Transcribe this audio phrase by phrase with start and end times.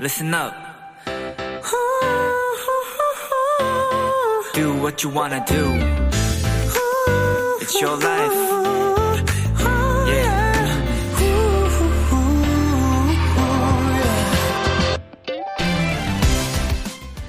[0.00, 0.54] listen up.
[4.54, 5.64] Do what you wanna do.
[7.60, 8.50] It's your life.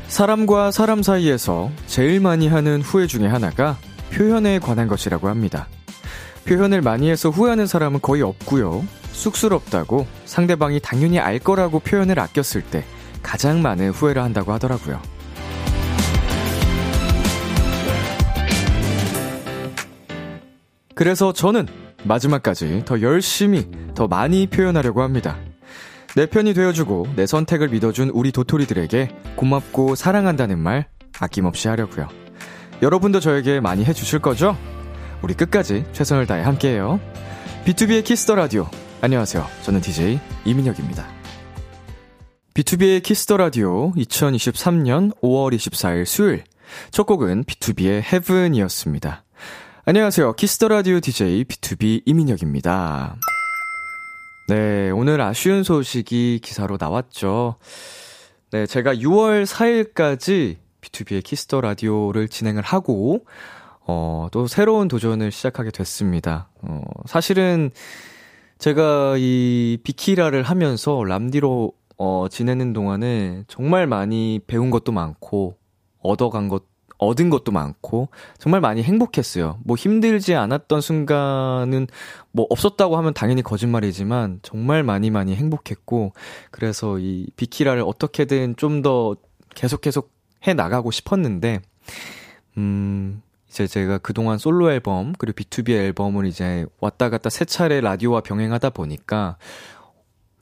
[0.08, 3.78] 사람과 사람 사이에서 제일 많이 하는 후회 중에 하나가
[4.14, 5.68] 표현에 관한 것이라고 합니다.
[6.46, 8.86] 표현을 많이 해서 후회하는 사람은 거의 없고요.
[9.22, 12.84] 쑥스럽다고 상대방이 당연히 알 거라고 표현을 아꼈을 때
[13.22, 15.00] 가장 많은 후회를 한다고 하더라고요.
[20.96, 21.68] 그래서 저는
[22.04, 25.38] 마지막까지 더 열심히 더 많이 표현하려고 합니다.
[26.16, 30.88] 내 편이 되어주고 내 선택을 믿어준 우리 도토리들에게 고맙고 사랑한다는 말
[31.20, 32.08] 아낌없이 하려고요.
[32.82, 34.58] 여러분도 저에게 많이 해주실 거죠?
[35.22, 37.00] 우리 끝까지 최선을 다해 함께해요.
[37.66, 38.68] BTOB의 키스 더 라디오.
[39.04, 39.44] 안녕하세요.
[39.64, 41.08] 저는 DJ 이민혁입니다.
[42.54, 46.44] BTOB의 키스 더 라디오 2023년 5월 24일 수요일.
[46.92, 49.24] 첫 곡은 B2B의 헤븐이었습니다.
[49.86, 50.34] 안녕하세요.
[50.34, 53.16] 키스 더 라디오 DJ BTOB 이민혁입니다.
[54.50, 57.56] 네, 오늘 아쉬운 소식이 기사로 나왔죠.
[58.52, 63.26] 네, 제가 6월 4일까지 BTOB의 키스 더 라디오를 진행을 하고,
[63.80, 66.50] 어, 또 새로운 도전을 시작하게 됐습니다.
[66.62, 67.72] 어, 사실은
[68.62, 75.58] 제가 이 비키라를 하면서 람디로 어, 지내는 동안에 정말 많이 배운 것도 많고,
[75.98, 76.66] 얻어간 것,
[77.00, 79.58] 얻은 것도 많고, 정말 많이 행복했어요.
[79.64, 81.88] 뭐 힘들지 않았던 순간은
[82.32, 86.14] 뭐 없었다고 하면 당연히 거짓말이지만, 정말 많이 많이 행복했고,
[86.52, 89.16] 그래서 이 비키라를 어떻게든 좀 더
[89.56, 90.12] 계속 계속
[90.46, 91.62] 해 나가고 싶었는데,
[92.58, 98.22] 음, 이제 제가 그동안 솔로 앨범, 그리고 B2B 앨범을 이제 왔다 갔다 세 차례 라디오와
[98.22, 99.36] 병행하다 보니까,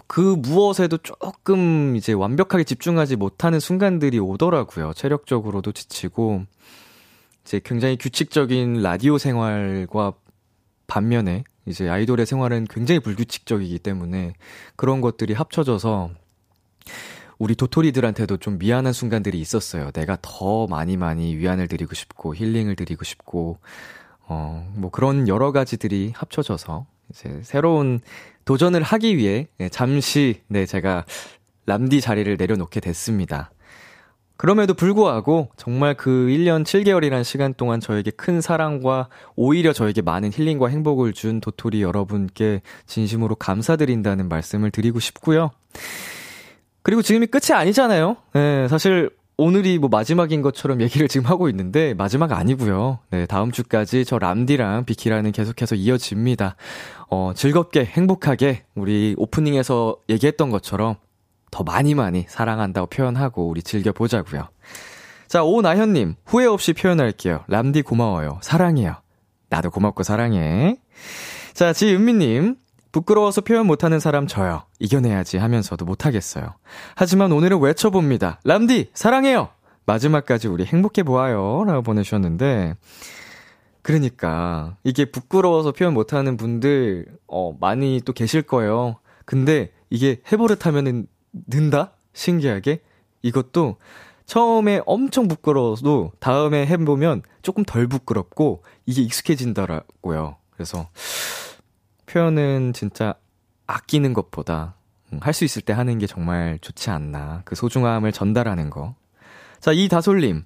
[0.06, 4.94] 그 무엇에도 조금 이제 완벽하게 집중하지 못하는 순간들이 오더라고요.
[4.94, 6.44] 체력적으로도 지치고,
[7.44, 10.14] 이제 굉장히 규칙적인 라디오 생활과
[10.86, 14.34] 반면에 이제 아이돌의 생활은 굉장히 불규칙적이기 때문에
[14.76, 16.12] 그런 것들이 합쳐져서
[17.40, 19.92] 우리 도토리들한테도 좀 미안한 순간들이 있었어요.
[19.92, 23.60] 내가 더 많이 많이 위안을 드리고 싶고 힐링을 드리고 싶고
[24.28, 28.02] 어, 뭐 그런 여러 가지들이 합쳐져서 이제 새로운
[28.44, 31.06] 도전을 하기 위해 네, 잠시 네, 제가
[31.66, 33.52] 람디 자리를 내려놓게 됐습니다.
[34.36, 40.68] 그럼에도 불구하고 정말 그 1년 7개월이라는 시간 동안 저에게 큰 사랑과 오히려 저에게 많은 힐링과
[40.68, 45.52] 행복을 준 도토리 여러분께 진심으로 감사드린다는 말씀을 드리고 싶고요.
[46.82, 48.18] 그리고 지금이 끝이 아니잖아요.
[48.34, 53.00] 네, 사실 오늘이 뭐 마지막인 것처럼 얘기를 지금 하고 있는데 마지막 아니고요.
[53.12, 56.56] 네, 다음 주까지 저 람디랑 비키라는 계속해서 이어집니다.
[57.10, 60.96] 어, 즐겁게 행복하게 우리 오프닝에서 얘기했던 것처럼
[61.52, 64.50] 더 많이 많이 사랑한다고 표현하고 우리 즐겨 보자고요.
[65.28, 67.44] 자, 오나현 님, 후회 없이 표현할게요.
[67.48, 68.40] 람디 고마워요.
[68.42, 68.96] 사랑해요.
[69.50, 70.78] 나도 고맙고 사랑해.
[71.54, 72.56] 자, 지은미 님,
[72.92, 74.64] 부끄러워서 표현 못하는 사람 저요.
[74.80, 76.56] 이겨내야지 하면서도 못하겠어요.
[76.96, 78.40] 하지만 오늘은 외쳐봅니다.
[78.44, 79.50] 람디, 사랑해요!
[79.86, 81.64] 마지막까지 우리 행복해보아요.
[81.66, 82.76] 라고 보내주셨는데,
[83.82, 88.98] 그러니까, 이게 부끄러워서 표현 못하는 분들, 어, 많이 또 계실 거예요.
[89.26, 91.08] 근데 이게 해버릇하면은
[91.48, 91.94] 는다?
[92.14, 92.82] 신기하게?
[93.22, 93.78] 이것도
[94.26, 100.36] 처음에 엄청 부끄러워도 다음에 해보면 조금 덜 부끄럽고 이게 익숙해진다라고요.
[100.52, 100.88] 그래서
[102.10, 103.14] 표현은 진짜
[103.68, 104.76] 아끼는 것보다
[105.14, 107.42] 음, 할수 있을 때 하는 게 정말 좋지 않나.
[107.46, 108.96] 그 소중함을 전달하는 거.
[109.60, 110.44] 자, 이다솔님.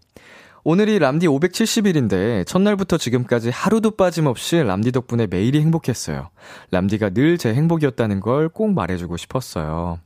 [0.65, 6.29] 오늘이 람디 570일인데 첫날부터 지금까지 하루도 빠짐없이 람디 덕분에 매일이 행복했어요.
[6.71, 9.99] 람디가 늘 제 행복이었다는 걸 꼭 말해주고 싶었어요.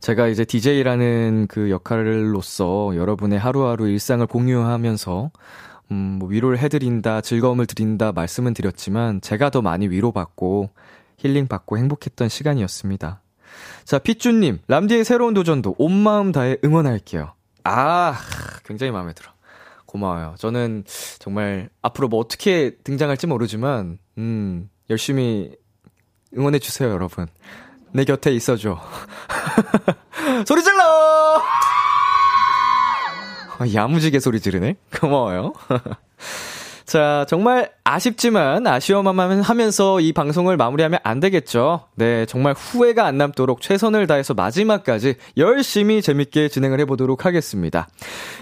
[0.00, 5.30] 제가 이제 DJ라는 그 역할로서 여러분의 하루하루 일상을 공유하면서
[5.90, 10.70] 음, 뭐 위로를 해드린다, 즐거움을 드린다 말씀은 드렸지만 제가 더 많이 위로받고
[11.18, 13.20] 힐링받고 행복했던 시간이었습니다.
[13.84, 17.32] 자, 피쭈님, 람디의 새로운 도전도 온 마음 다해 응원할게요.
[17.64, 18.18] 아,
[18.64, 19.30] 굉장히 마음에 들어.
[19.86, 20.34] 고마워요.
[20.38, 20.84] 저는
[21.18, 25.52] 정말 앞으로 뭐 어떻게 등장할지 모르지만, 음, 열심히
[26.36, 27.26] 응원해주세요, 여러분.
[27.92, 28.78] 내 곁에 있어줘.
[30.46, 31.42] 소리 질러!
[33.58, 34.76] 아, 야무지게 소리 지르네?
[35.00, 35.52] 고마워요.
[36.84, 41.84] 자, 정말 아쉽지만 아쉬워만 하면서 이 방송을 마무리하면 안 되겠죠.
[41.94, 47.86] 네, 정말 후회가 안 남도록 최선을 다해서 마지막까지 열심히 재밌게 진행을 해보도록 하겠습니다.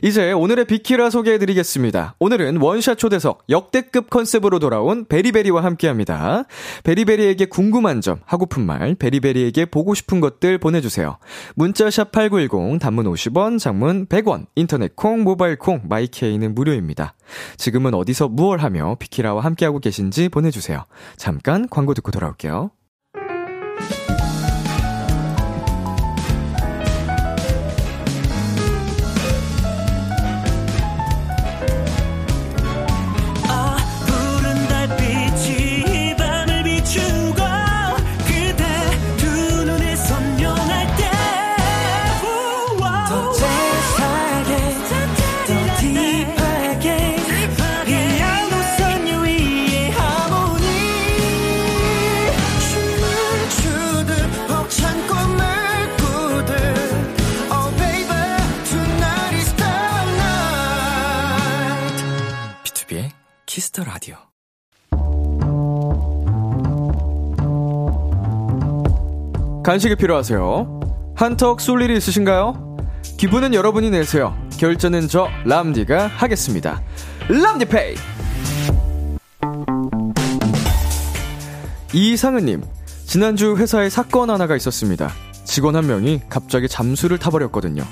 [0.03, 2.15] 이제 오늘의 비키라 소개해드리겠습니다.
[2.21, 6.45] 오늘은 원샷 초대석 역대급 컨셉으로 돌아온 베리베리와 함께합니다.
[6.83, 11.19] 베리베리에게 궁금한 점, 하고픈 말, 베리베리에게 보고 싶은 것들 보내주세요.
[11.57, 17.15] 문자샵 8910, 단문 50원, 장문 100원, 인터넷 콩, 모바일 콩, 마이케이는 무료입니다.
[17.59, 20.85] 지금은 어디서 무얼 하며 비키라 와 함께하고 계신지 보내주세요.
[21.17, 22.71] 잠깐 광고 듣고 돌아올게요.
[63.55, 64.17] 키스 더 라디오.
[69.63, 70.81] 간식이 필요하세요?
[71.15, 72.77] 한턱 쏠 일이 있으신가요?
[73.17, 74.37] 기분은 여러분이 내세요.
[74.59, 76.83] 결제는 저 람디가 하겠습니다.
[77.29, 77.95] 람디페이.
[81.93, 82.65] 이상은님,
[83.07, 85.13] 지난주 회사에 사건 하나가 있었습니다.
[85.45, 87.85] 직원 한 명이 갑자기 잠수를 타버렸거든요.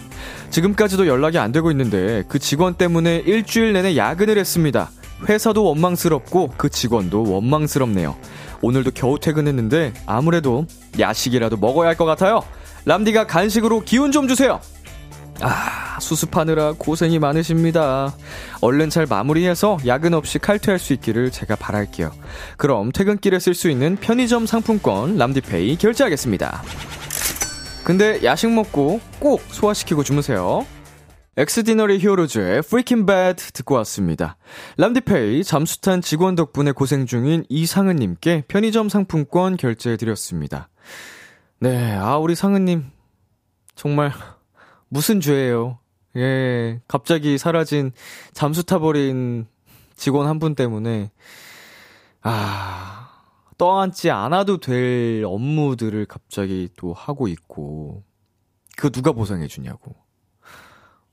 [0.51, 4.91] 지금까지도 연락이 안 되고 있는데 그 직원 때문에 일주일 내내 야근을 했습니다.
[5.29, 8.17] 회사도 원망스럽고 그 직원도 원망스럽네요.
[8.61, 10.67] 오늘도 겨우 퇴근했는데 아무래도
[10.99, 12.43] 야식이라도 먹어야 할 것 같아요.
[12.85, 14.61] 람디가 간식으로 기운 좀 주세요.
[15.41, 18.15] 아, 수습하느라 고생이 많으십니다.
[18.61, 22.13] 얼른 잘 마무리해서 야근 없이 칼퇴할 수 있기를 제가 바랄게요.
[22.57, 26.63] 그럼 퇴근길에 쓸 수 있는 편의점 상품권 람디페이 결제하겠습니다.
[27.85, 30.65] 근데 야식 먹고 꼭 소화시키고 주무세요.
[31.37, 34.37] 엑스디너리 히어로즈의 Freaking Bad 듣고 왔습니다.
[34.77, 40.69] 람디페이 잠수탄 직원 덕분에 고생 중인 이상은님께 편의점 상품권 결제해드렸습니다.
[41.61, 42.91] 네, 아, 우리 상은님.
[43.75, 44.13] 정말,
[44.89, 45.79] 무슨 죄예요.
[46.17, 47.93] 예, 갑자기 사라진
[48.35, 49.47] 잠수 타버린
[49.97, 51.13] 직원 한 분 때문에,
[52.21, 53.09] 아,
[53.57, 58.03] 떠안지 않아도 될 업무들을 갑자기 또 하고 있고,
[58.77, 60.02] 그거 누가 보상해주냐고.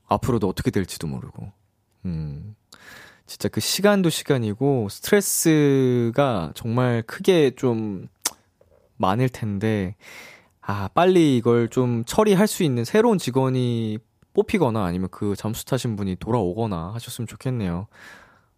[0.10, 1.52] 앞으로도 어떻게 될지도 모르고.
[2.06, 2.56] 음.
[3.26, 8.08] 진짜 그 시간도 시간이고 스트레스가 정말 크게 좀
[8.98, 9.96] 많을 텐데
[10.62, 14.00] 아, 빨리 이걸 좀 처리할 수 있는 새로운 직원이
[14.34, 17.88] 뽑히거나 아니면 그 잠수 타신 분이 돌아오거나 하셨으면 좋겠네요.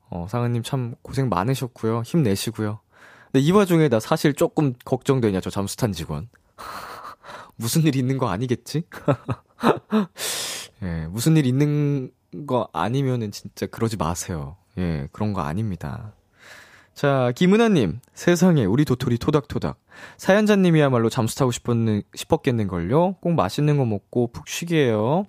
[0.10, 2.02] 어, 상은님 참 고생 많으셨고요.
[2.06, 2.80] 힘내시고요.
[3.32, 6.28] 근데 이 와중에 나 사실 조금 걱정되냐, 저 잠수 탄 직원.
[7.56, 8.84] 무슨 일 있는 거 아니겠지?
[10.84, 12.12] 예, 무슨 일 있는
[12.48, 14.58] 거 아니면은 진짜 그러지 마세요.
[14.78, 16.14] 예, 그런 거 아닙니다.
[16.94, 19.80] 자, 김은아님, 세상에, 우리 도토리 토닥토닥.
[20.18, 23.14] 사연자님이야말로 잠수 타고 싶었는, 싶었겠는걸요?
[23.22, 25.26] 꼭 맛있는 거 먹고 푹 쉬게요.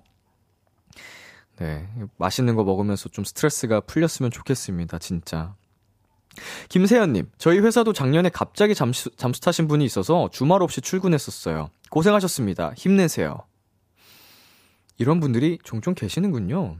[1.57, 5.55] 네, 맛있는 거 먹으면서 좀 스트레스가 풀렸으면 좋겠습니다, 진짜.
[6.69, 11.69] 김세연님, 저희 회사도 작년에 갑자기 잠수, 잠수 타신 분이 있어서 주말 없이 출근했었어요.
[11.91, 12.73] 고생하셨습니다.
[12.75, 13.37] 힘내세요.
[14.97, 16.77] 이런 분들이 종종 계시는군요.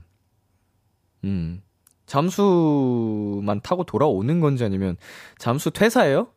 [1.24, 1.62] 음.
[2.06, 4.96] 잠수만 타고 돌아오는 건지 아니면
[5.38, 6.28] 잠수 퇴사예요?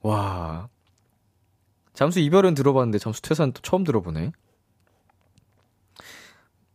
[0.00, 0.68] 와.
[1.92, 4.32] 잠수 이별은 들어봤는데 잠수 퇴사는 또 처음 들어보네.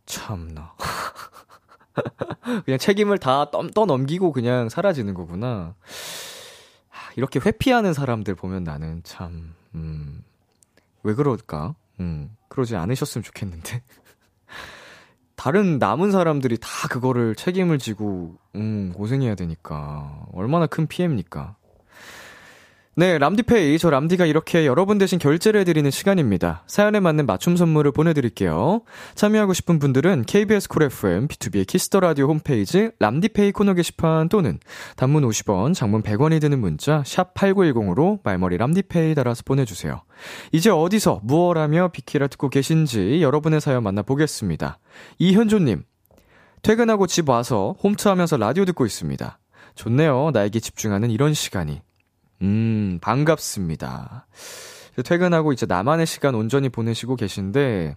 [0.06, 0.74] 참나.
[2.64, 5.74] 그냥 책임을 다 떠, 떠넘기고 그냥 사라지는 거구나.
[7.16, 10.24] 이렇게 회피하는 사람들 보면 나는 참, 음,
[11.02, 11.74] 왜 그럴까?
[12.00, 13.82] 음, 그러지 않으셨으면 좋겠는데.
[15.36, 20.26] 다른 남은 사람들이 다 그거를 책임을 지고, 음, 고생해야 되니까.
[20.32, 21.56] 얼마나 큰 피해입니까?
[22.96, 23.78] 네, 람디페이.
[23.78, 26.64] 저 람디가 이렇게 여러분 대신 결제를 해드리는 시간입니다.
[26.66, 28.82] 사연에 맞는 맞춤 선물을 보내드릴게요.
[29.14, 34.58] 참여하고 싶은 분들은 KBS 쿨 FM, BTOB의 키스 더 라디오 홈페이지 람디페이 코너 게시판 또는
[34.96, 40.02] 단문 50원, 장문 100원이 드는 문자 샵 8910으로 말머리 람디페이 달아서 보내주세요.
[40.50, 44.80] 이제 어디서 무얼 하며 비키라 듣고 계신지 여러분의 사연 만나보겠습니다.
[45.20, 45.84] 이현조님,
[46.62, 49.38] 퇴근하고 집 와서 홈트 하면서 라디오 듣고 있습니다.
[49.76, 50.32] 좋네요.
[50.34, 51.82] 나에게 집중하는 이런 시간이.
[52.42, 54.26] 음, 반갑습니다.
[55.04, 57.96] 퇴근하고 이제 나만의 시간 온전히 보내시고 계신데,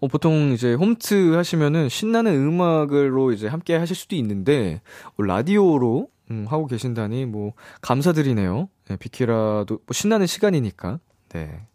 [0.00, 4.80] 어, 보통 이제 홈트 하시면은 신나는 음악으로 이제 함께 하실 수도 있는데,
[5.16, 8.68] 어, 라디오로, 음, 하고 계신다니, 뭐, 감사드리네요.
[8.88, 11.00] 네, 비키라도, 뭐, 신나는 시간이니까.
[11.30, 11.66] 네.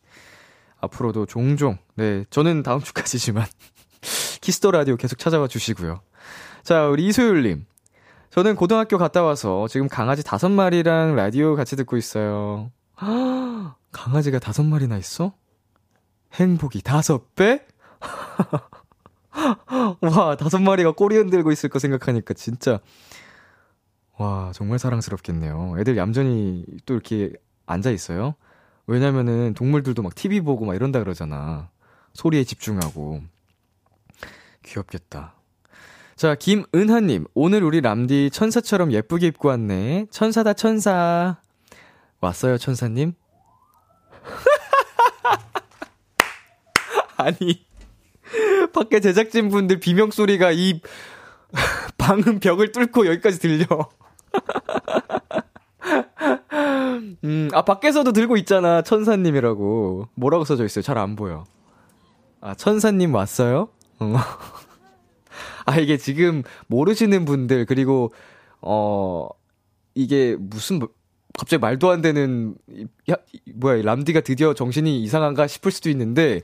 [0.80, 3.46] 앞으로도 종종, 네, 저는 다음 주까지지만,
[4.42, 6.02] 키스 더 라디오 계속 찾아와 주시고요.
[6.64, 7.66] 자, 우리 이소율님.
[8.36, 12.70] 저는 고등학교 갔다 와서 지금 강아지 다섯 마리랑 라디오 같이 듣고 있어요.
[13.94, 15.34] 강아지가 다섯 마리나 있어?
[16.34, 17.65] 행복이 다섯 배?
[20.01, 22.82] 와, 다섯 마리가 꼬리 흔들고 있을 거 생각하니까 진짜,
[24.18, 25.75] 와, 정말 사랑스럽겠네요.
[25.80, 27.32] 애들 얌전히 또 이렇게
[27.65, 28.36] 앉아 있어요.
[28.86, 31.70] 왜냐면은 동물들도 막 TV 보고 막 이런다 그러잖아.
[32.12, 33.22] 소리에 집중하고.
[34.63, 35.36] 귀엽겠다.
[36.16, 37.26] 자, 김은하님.
[37.34, 40.06] 오늘 우리 람디 천사처럼 예쁘게 입고 왔네.
[40.12, 41.38] 천사다, 천사.
[42.22, 43.14] 왔어요, 천사님?
[47.18, 47.66] 아니,
[48.74, 50.80] 밖에 제작진분들 비명소리가 이
[51.98, 53.66] 방음 벽을 뚫고 여기까지 들려.
[57.26, 58.82] 음, 아, 밖에서도 들고 있잖아.
[58.82, 60.08] 천사님이라고.
[60.16, 60.82] 뭐라고 써져 있어요?
[60.82, 61.44] 잘 안 보여.
[62.40, 63.68] 아, 천사님 왔어요?
[65.68, 65.72] 어.
[65.72, 68.12] 아, 이게 지금 모르시는 분들, 그리고,
[68.62, 69.28] 어,
[69.96, 70.90] 이게 무슨, 뭐,
[71.38, 72.56] 갑자기 말도 안 되는,
[73.12, 73.16] 야,
[73.56, 76.42] 뭐야, 람디가 드디어 정신이 이상한가 싶을 수도 있는데,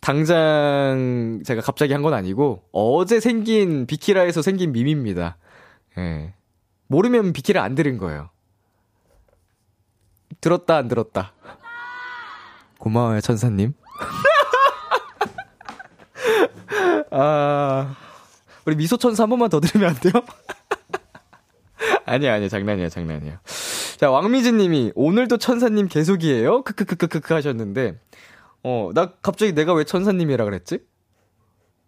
[0.00, 5.36] 당장 제가 갑자기 한 건 아니고, 어제 생긴, 비키라에서 생긴 밈입니다.
[5.98, 6.34] 예.
[6.88, 8.30] 모르면 비키라 안 들은 거예요.
[10.40, 11.32] 들었다, 안 들었다.
[12.78, 13.74] 고마워요, 천사님.
[17.10, 17.94] 아,
[18.66, 20.12] 우리 미소천사 한 번만 더 들으면 안 돼요?
[22.04, 23.40] 아니야, 아니야, 장난이야, 장난이야.
[23.96, 26.62] 자, 왕미진 님이, 오늘도 천사님 계속이에요?
[26.62, 27.98] 크크크크크 하셨는데,
[28.62, 30.80] 어, 나 갑자기 내가 왜 천사님이라 그랬지?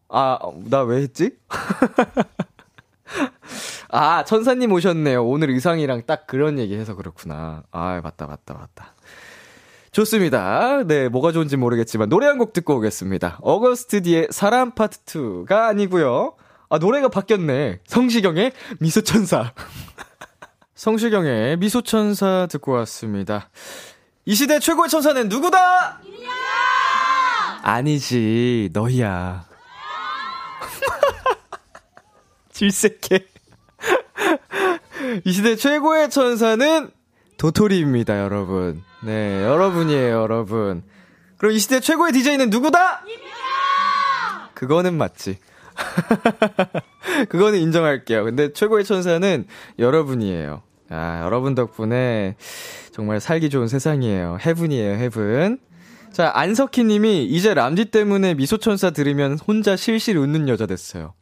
[0.08, 0.38] 아,
[0.68, 1.36] 나 왜 했지?
[3.90, 5.24] 아, 천사님 오셨네요.
[5.24, 7.62] 오늘 의상이랑 딱 그런 얘기 해서 그렇구나.
[7.70, 8.94] 아, 맞다, 맞다, 맞다.
[9.92, 10.82] 좋습니다.
[10.84, 13.38] 네, 뭐가 좋은지 모르겠지만 노래 한 곡 듣고 오겠습니다.
[13.42, 16.34] 어거스트디의 사람 파트 2가 아니고요.
[16.74, 17.78] 아, 노래가 바뀌었네.
[17.86, 18.50] 성시경의
[18.80, 19.52] 미소천사.
[20.74, 23.48] 성시경의 미소천사 듣고 왔습니다.
[24.24, 26.00] 이 시대 최고의 천사는 누구다?
[27.62, 29.46] 아니지, 너희야.
[32.50, 33.24] 질색해.
[35.24, 36.90] 이 시대 최고의 천사는
[37.36, 38.82] 도토리입니다, 여러분.
[39.04, 40.82] 네, 여러분이에요, 여러분.
[41.36, 43.04] 그럼 이 시대 최고의 DJ는 누구다?
[44.54, 45.38] 그거는 맞지.
[47.28, 48.24] 그거는 인정할게요.
[48.24, 49.46] 근데 최고의 천사는
[49.78, 50.62] 여러분이에요.
[50.90, 52.36] 아, 여러분 덕분에
[52.92, 54.38] 정말 살기 좋은 세상이에요.
[54.44, 55.58] heaven이에요, heaven.
[56.12, 61.14] 자, 안석희 님이 이제 람디 때문에 미소천사 들으면 혼자 실실 웃는 여자 됐어요.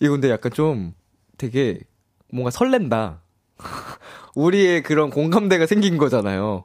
[0.00, 0.94] 이거 근데 약간 좀
[1.36, 1.80] 되게
[2.32, 3.20] 뭔가 설렌다.
[4.34, 6.64] 우리의 그런 공감대가 생긴 거잖아요.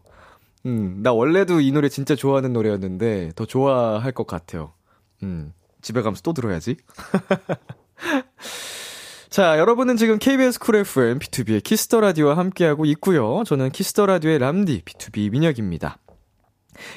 [0.66, 4.72] 음, 나 원래도 이 노래 진짜 좋아하는 노래였는데 더 좋아할 것 같아요.
[5.24, 5.52] 음,
[5.88, 6.76] 집에 가면서 또 들어야지.
[9.30, 13.44] 자, 여러분은 지금 KBS 쿨 FM BTOB의 키스 더 라디오와 함께하고 있고요.
[13.46, 16.00] 저는 키스 더 라디오의 람디 BTOB 민혁입니다.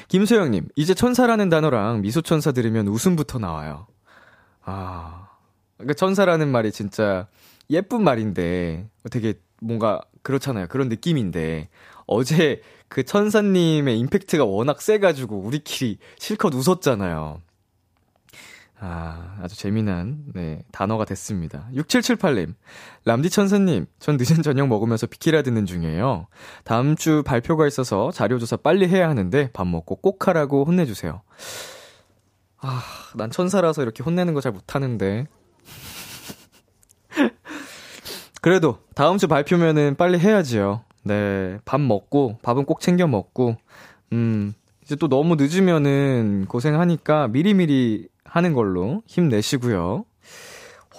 [0.09, 3.87] 김소영님, 이제 천사라는 단어랑 미소천사 들으면 웃음부터 나와요.
[4.63, 5.29] 아,
[5.77, 7.27] 그러니까 천사라는 말이 진짜
[7.69, 10.67] 예쁜 말인데 되게 뭔가 그렇잖아요.
[10.67, 11.69] 그런 느낌인데
[12.05, 17.41] 어제 그 천사님의 임팩트가 워낙 세가지고 우리끼리 실컷 웃었잖아요.
[18.83, 21.67] 아, 아주 재미난, 네, 단어가 됐습니다.
[21.75, 22.55] 6778님.
[23.05, 26.25] 람디 천사님, 전 늦은 저녁 먹으면서 비키라 듣는 중이에요.
[26.63, 31.21] 다음 주 발표가 있어서 자료조사 빨리 해야 하는데 밥 먹고 꼭 하라고 혼내주세요.
[32.57, 32.81] 아,
[33.15, 35.27] 난 천사라서 이렇게 혼내는 거 잘 못하는데.
[38.41, 40.81] 그래도 다음 주 발표면은 빨리 해야지요.
[41.03, 43.57] 네, 밥 먹고, 밥은 꼭 챙겨 먹고,
[44.13, 50.05] 음, 이제 또 너무 늦으면은 고생하니까 미리미리 하는 걸로 힘내시고요.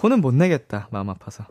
[0.01, 0.87] 혼은 못 내겠다.
[0.91, 1.45] 마음 아파서.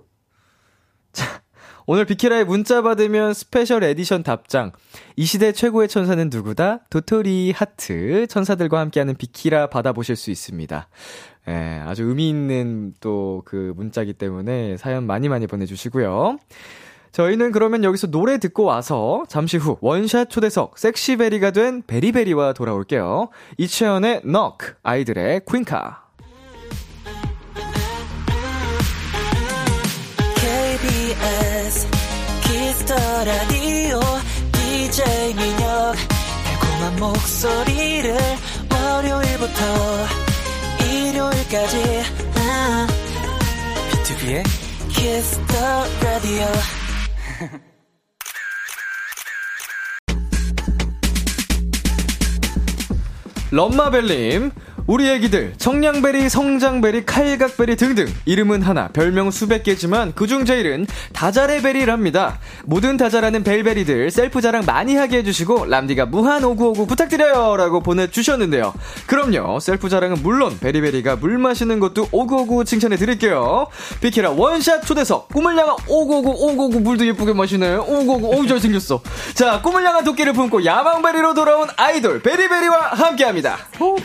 [1.12, 1.42] 자,
[1.86, 4.70] 오늘 비키라에 문자 받으면 special edition 답장.
[5.16, 6.84] 이 시대 최고의 천사는 누구다?
[6.88, 8.28] 도토리 하트.
[8.28, 10.88] 천사들과 함께하는 비키라 받아보실 수 있습니다.
[11.48, 16.38] 예, 아주 의미 있는 또 그 문자기 때문에 사연 많이 많이 보내주시고요.
[17.12, 23.28] 저희는 그러면 여기서 노래 듣고 와서 잠시 후 원샷 초대석 섹시베리가 된 베리베리와 돌아올게요.
[23.58, 26.02] 이채연의 KNOCK, 아이들의 퀸카.
[30.36, 31.86] KBS
[32.42, 32.94] 키스 더
[33.24, 34.00] 라디오
[34.52, 35.94] DJ 민혁
[36.44, 38.16] 달콤한 목소리를
[38.72, 39.62] 월요일부터
[40.80, 42.02] 일요일까지
[42.36, 42.86] 아,
[43.90, 44.42] BTOB의
[44.88, 45.54] 키스 더
[46.02, 46.81] 라디오
[53.52, 54.50] 럼마벨님,
[54.86, 62.40] 우리 애기들 청량베리, 성장베리, 칼각베리 등등 이름은 하나, 별명 수백 개지만 그중 제일은 다잘해베리랍니다.
[62.64, 68.74] 모든 다 잘하는 베리베리들 셀프 자랑 많이 하게 해주시고 람디가 무한 오구오구 부탁드려요라고 보내주셨는데요.
[69.06, 73.68] 그럼요, 셀프 자랑은 물론 베리베리가 물 마시는 것도 오구오구 칭찬해 드릴게요.
[74.00, 77.76] 비키라 원샷 초대석 꿈을 향한 오구오구 오구오구 물도 예쁘게 마시네.
[77.76, 79.00] 오구오구 오우 잘생겼어.
[79.34, 83.58] 자, 꿈을 향한 독기를 품고 야망베리로 돌아온 아이돌 베리베리와 함께합니다.
[83.80, 83.96] 오.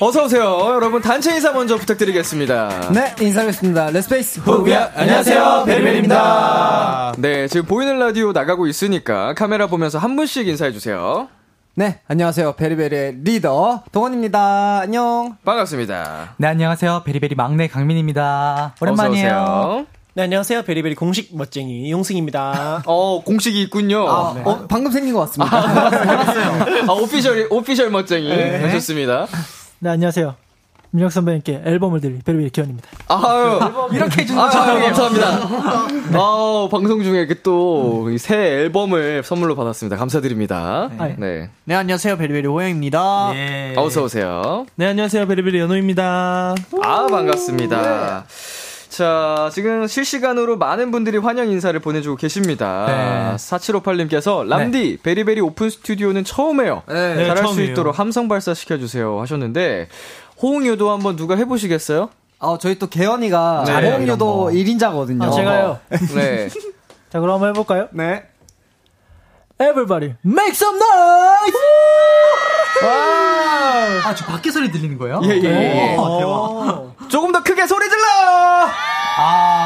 [0.00, 0.42] 어서오세요.
[0.74, 2.90] 여러분, 단체 인사 먼저 부탁드리겠습니다.
[2.92, 3.90] 네, 인사하겠습니다.
[3.90, 4.90] 레스페이스 후비야.
[4.94, 5.62] 안녕하세요.
[5.66, 7.14] 베리베리입니다.
[7.16, 11.28] 네, 지금 보이는 라디오 나가고 있으니까 카메라 보면서 한 분씩 인사해주세요.
[11.76, 12.52] 네, 안녕하세요.
[12.52, 14.80] 베리베리의 리더, 동헌입니다.
[14.80, 15.36] 안녕.
[15.44, 16.34] 반갑습니다.
[16.36, 17.02] 네, 안녕하세요.
[17.06, 18.74] 베리베리 막내 강민입니다.
[18.82, 19.86] 오랜만이에요.
[20.16, 20.62] 네, 안녕하세요.
[20.62, 22.84] 베리베리 공식 멋쟁이 용승입니다.
[22.86, 24.08] 어, 공식이 있군요.
[24.08, 24.42] 아, 네.
[24.44, 25.56] 어, 방금 생긴 것 같습니다.
[25.56, 25.90] 아,
[26.86, 28.28] 아, official, official 멋쟁이.
[28.28, 28.70] 네.
[28.70, 29.26] 좋습니다.
[29.80, 30.36] 네, 안녕하세요.
[30.90, 32.88] 민혁 선배님께 앨범을 드릴 베리베리 계현입니다.
[33.08, 33.58] 아유,
[33.92, 35.26] 이렇게 해주는 거 감사합니다.
[36.12, 39.96] 아 방송 중에 또 새 앨범을 선물로 받았습니다.
[39.96, 40.90] 감사드립니다.
[40.96, 41.16] 네.
[41.18, 41.50] 네.
[41.64, 42.16] 네 안녕하세요.
[42.18, 43.32] 베리베리 호영입니다.
[43.32, 43.74] 네.
[43.76, 44.66] 어서오세요.
[44.76, 45.26] 네, 안녕하세요.
[45.26, 46.54] 베리베리 연호입니다.
[46.80, 48.22] 아, 반갑습니다.
[48.22, 48.63] 네.
[48.94, 52.86] 자, 지금 실시간으로 많은 분들이 환영 인사를 보내주고 계십니다.
[52.86, 53.36] 네.
[53.36, 54.96] 4758님께서 람디 네.
[55.02, 56.84] 베리베리 오픈 스튜디오는 처음이에요.
[56.86, 57.54] 네, 네 잘할 처음이에요.
[57.54, 59.88] 수 있도록 함성 발사 시켜주세요 하셨는데
[60.40, 62.08] 호응유도 한번 누가 해보시겠어요?
[62.38, 63.90] 아, 저희 또 개원이가 네.
[63.90, 65.22] 호응유도 1인자거든요.
[65.24, 65.80] 아, 제가요.
[66.14, 66.48] 네.
[67.10, 67.88] 자, 그럼 한번 해볼까요?
[67.90, 68.22] 네.
[69.60, 71.58] Everybody, make some noise!
[72.84, 74.08] 와!
[74.08, 75.20] 아, 저 밖에 소리 들리는 거예요?
[75.24, 75.96] 예, 예, 예.
[75.96, 77.08] 오, 대박.
[77.08, 77.53] 조금 더크
[79.16, 79.63] 啊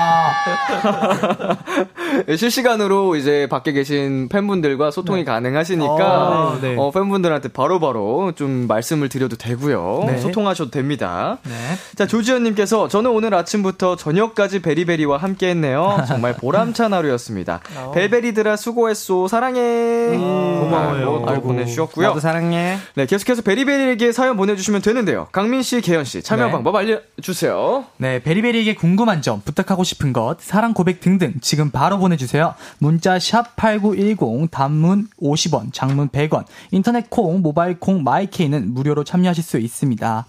[2.36, 5.24] 실시간으로 이제 밖에 계신 팬분들과 소통이 네.
[5.24, 6.74] 가능하시니까 아, 네.
[6.76, 10.04] 어, 팬분들한테 바로바로 바로 좀 말씀을 드려도 되고요.
[10.06, 10.18] 네.
[10.18, 11.38] 소통하셔도 됩니다.
[11.44, 11.52] 네.
[11.96, 16.04] 자, 조지현님께서 저는 오늘 아침부터 저녁까지 베리베리와 함께 했네요.
[16.06, 17.60] 정말 보람찬 하루였습니다.
[17.76, 17.92] 어.
[17.94, 19.28] 벨베리들아 수고했소.
[19.28, 19.60] 사랑해.
[19.60, 21.24] 음, 고마워요.
[21.26, 22.08] 아, 보내주셨고요.
[22.08, 22.78] 나도 사랑해.
[22.94, 25.28] 네, 계속해서 베리베리에게 사연 보내주시면 되는데요.
[25.32, 26.52] 강민씨, 개연씨, 참여 네.
[26.52, 27.84] 방법 알려주세요.
[27.96, 32.54] 네, 베리베리에게 궁금한 점, 부탁하고 싶은 것, 사랑 고백 등등 지금 바로 보내주세요.
[32.78, 39.58] 문자 샵 8910, 단문 50원, 장문 100원, 인터넷 콩, 모바일 콩, 마이케이는 무료로 참여하실 수
[39.58, 40.26] 있습니다.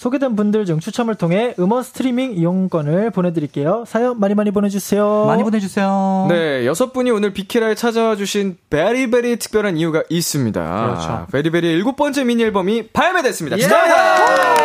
[0.00, 3.84] 소개된 분들 중 추첨을 통해 음원 스트리밍 이용권을 보내드릴게요.
[3.86, 5.26] 사연 많이 많이 보내주세요.
[5.26, 6.26] 많이 보내주세요.
[6.30, 10.86] 네, 여섯 분이 오늘 비키라에 찾아와 주신 베리베리 특별한 이유가 있습니다.
[10.86, 11.26] 그렇죠.
[11.30, 13.58] 베리베리 일곱 번째 미니 앨범이 발매됐습니다.
[13.58, 13.62] 예!
[13.62, 14.59] 예!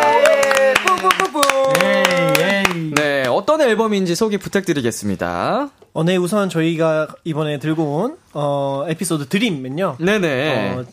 [3.66, 5.70] 앨범인지 소개 부탁드리겠습니다.
[5.92, 9.96] 어, 네, 우선 저희가 이번에 들고 온, 어, 에피소드 드림은요.
[9.98, 10.74] 네네.
[10.74, 10.84] 어,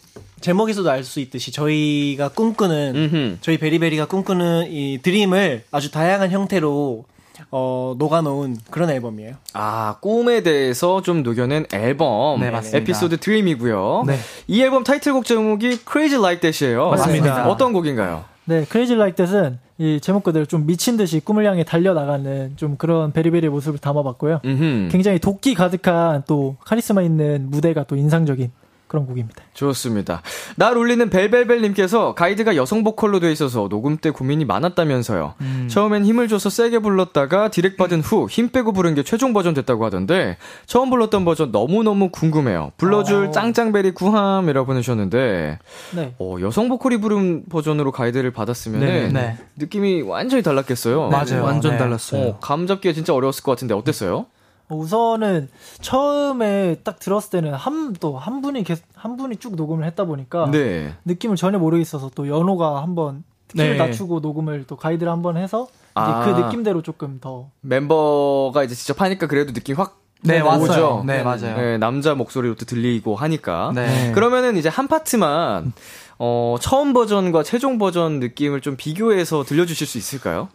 [0.42, 3.38] 제목에서도 알 수 있듯이 저희가 꿈꾸는, 음흠.
[3.42, 7.06] 저희 베리베리가 꿈꾸는 이 드림을 아주 다양한 형태로
[7.52, 9.36] 어, 녹아놓은 그런 앨범이에요.
[9.54, 12.40] 아, 꿈에 대해서 좀 녹여낸 앨범.
[12.40, 12.78] 네, 맞습니다.
[12.78, 14.04] 에피소드 드림이고요.
[14.08, 14.18] 네.
[14.48, 16.90] 이 앨범 타이틀곡 제목이 Crazy Like That이에요.
[16.92, 17.48] 맞습니다.
[17.50, 18.24] 어떤 곡인가요?
[18.46, 23.12] 네, Crazy Like That은 이 제목 그대로 좀 미친 듯이 꿈을 향해 달려나가는 좀 그런
[23.12, 24.42] 베리베리의 모습을 담아봤고요.
[24.46, 24.90] 음흠.
[24.92, 28.52] 굉장히 도끼 가득한 또 카리스마 있는 무대가 또 인상적인
[28.94, 29.42] 그런 곡입니다.
[29.56, 30.22] 좋습니다.
[30.56, 35.34] 날 울리는 벨벨벨님께서 가이드가 여성 보컬로 돼 있어서 녹음 때 고민이 많았다면서요.
[35.42, 35.68] 음.
[35.68, 39.84] 처음엔 힘을 줘서 세게 불렀다가 디렉 받은 후 힘 빼고 부른 게 최종 버전 됐다고
[39.84, 42.72] 하던데 처음 불렀던 버전 너무너무 궁금해요.
[42.78, 43.32] 불러줄 어.
[43.32, 45.58] 짱짱베리 구함이라고 보내셨는데
[45.96, 46.14] 네.
[46.20, 49.08] 어, 여성 보컬이 부른 버전으로 가이드를 받았으면 네.
[49.12, 49.38] 네.
[49.58, 51.10] 느낌이 완전히 달랐겠어요.
[51.10, 51.44] 맞아요.
[51.44, 51.78] 완전 네.
[51.80, 52.22] 달랐어요.
[52.22, 54.28] 어, 감 잡기가 진짜 어려웠을 것 같은데 어땠어요?
[54.74, 55.50] 우선은
[55.82, 60.50] 처음에 딱 들었을 때는 한 또 한 분이 계속 한 분이 쭉 녹음을 했다 보니까
[60.52, 60.94] 네.
[61.06, 63.78] 느낌을 전혀 모르겠어서 또 연호가 한번 키를 네.
[63.78, 66.26] 낮추고 녹음을 또 가이드를 한번 해서 아.
[66.26, 71.04] 그 느낌대로 조금 더 멤버가 이제 직접 하니까 그래도 느낌 확 네, 왔어요.
[71.06, 71.58] 네, 맞아요.
[71.58, 73.74] 네, 남자 목소리로 또 들리고 하니까.
[73.76, 74.12] 네.
[74.14, 75.74] 그러면은 이제 한 파트만
[76.18, 80.48] 어, 처음 버전과 최종 버전 느낌을 좀 비교해서 들려주실 수 있을까요?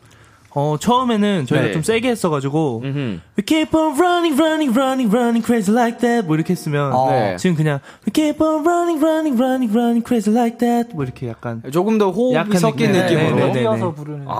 [0.54, 1.72] 어, 처음에는 저희가 네.
[1.72, 2.98] 좀 세게 했어가지고, 음흠.
[3.38, 6.26] We keep on running, running, running, running crazy like that.
[6.26, 7.10] 뭐 이렇게 했으면, 어.
[7.10, 7.36] 네.
[7.36, 10.90] 지금 그냥, We keep on running, running, running, running crazy like that.
[10.94, 11.62] 뭐 이렇게 약간.
[11.70, 13.36] 조금 더 호흡이 섞인 네, 느낌으로.
[13.36, 14.24] 네, 네, 네, 부르는.
[14.26, 14.32] 아,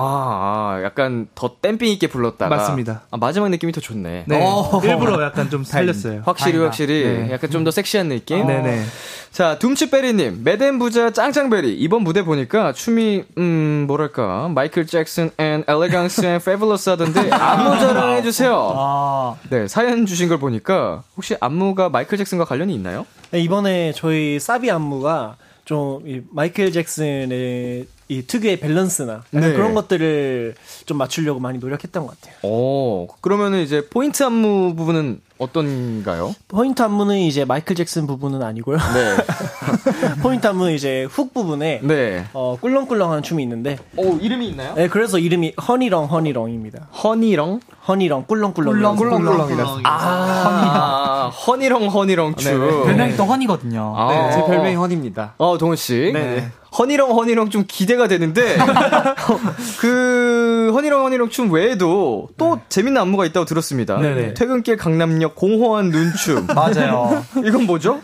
[0.79, 2.55] 아, 약간 더 damping 있게 불렀다가.
[2.57, 3.03] 맞습니다.
[3.11, 4.25] 아, 마지막 느낌이 더 좋네.
[4.27, 4.41] 네.
[4.43, 4.81] 어.
[4.83, 6.23] 일부러 약간 좀 살렸어요.
[6.25, 6.65] 확실히, 다행이다.
[6.65, 7.05] 확실히.
[7.05, 7.33] 네.
[7.33, 8.47] 약간 좀 더 섹시한 느낌.
[8.47, 8.83] 네네.
[9.31, 11.75] 자, 둠치베리님, 메덴 부자 짱짱베리.
[11.75, 18.17] 이번 무대 보니까 춤이, 음, 뭐랄까, 마이클 잭슨 앤 elegance and fabulous 하던데, 안무 자랑
[18.17, 18.73] 해주세요.
[18.77, 19.35] 아.
[19.51, 23.05] 네, 사연 주신 걸 보니까, 혹시 안무가 마이클 잭슨과 관련이 있나요?
[23.33, 29.53] 네, 이번에 저희 사비 안무가 좀, 마이클 잭슨의 이 특유의 밸런스나 네.
[29.53, 30.55] 그런 것들을
[30.87, 32.37] 좀 맞추려고 많이 노력했던 것 같아요.
[32.43, 36.35] 오, 그러면은 이제 포인트 안무 부분은 어떤가요?
[36.49, 38.79] 포인트 안무는 이제 마이클 잭슨 부분은 아니고요.
[38.79, 39.17] 네.
[40.23, 42.25] 포인트 안무는 이제 hook 부분에 네.
[42.33, 43.79] 어, 꿀렁꿀렁하는 춤이 있는데.
[43.97, 44.75] 오, 이름이 있나요?
[44.75, 46.89] 네, 그래서 이름이 허니렁 허니렁입니다.
[47.03, 47.61] 허니렁?
[47.89, 48.97] 허니렁 꿀렁꿀렁.
[48.97, 49.81] 꿀렁꿀렁꿀렁이다.
[49.85, 52.53] 아, 허니렁 허니렁 춤.
[52.61, 53.95] 네, 별명이 또 honey거든요.
[53.97, 55.35] 아, 네, 제 별명이 honey입니다.
[55.39, 56.11] 어, 동헌 씨.
[56.13, 56.49] 네.
[56.79, 58.59] 허니렁 허니렁 좀 기대가 되는데
[59.81, 62.63] 그 허니렁 허니렁 춤 외에도 또 네.
[62.69, 63.99] 재밌는 안무가 있다고 들었습니다.
[63.99, 64.35] 네네.
[64.35, 66.47] 퇴근길 강남역 공허한 눈춤.
[66.47, 67.25] 맞아요.
[67.45, 68.01] 이건 뭐죠?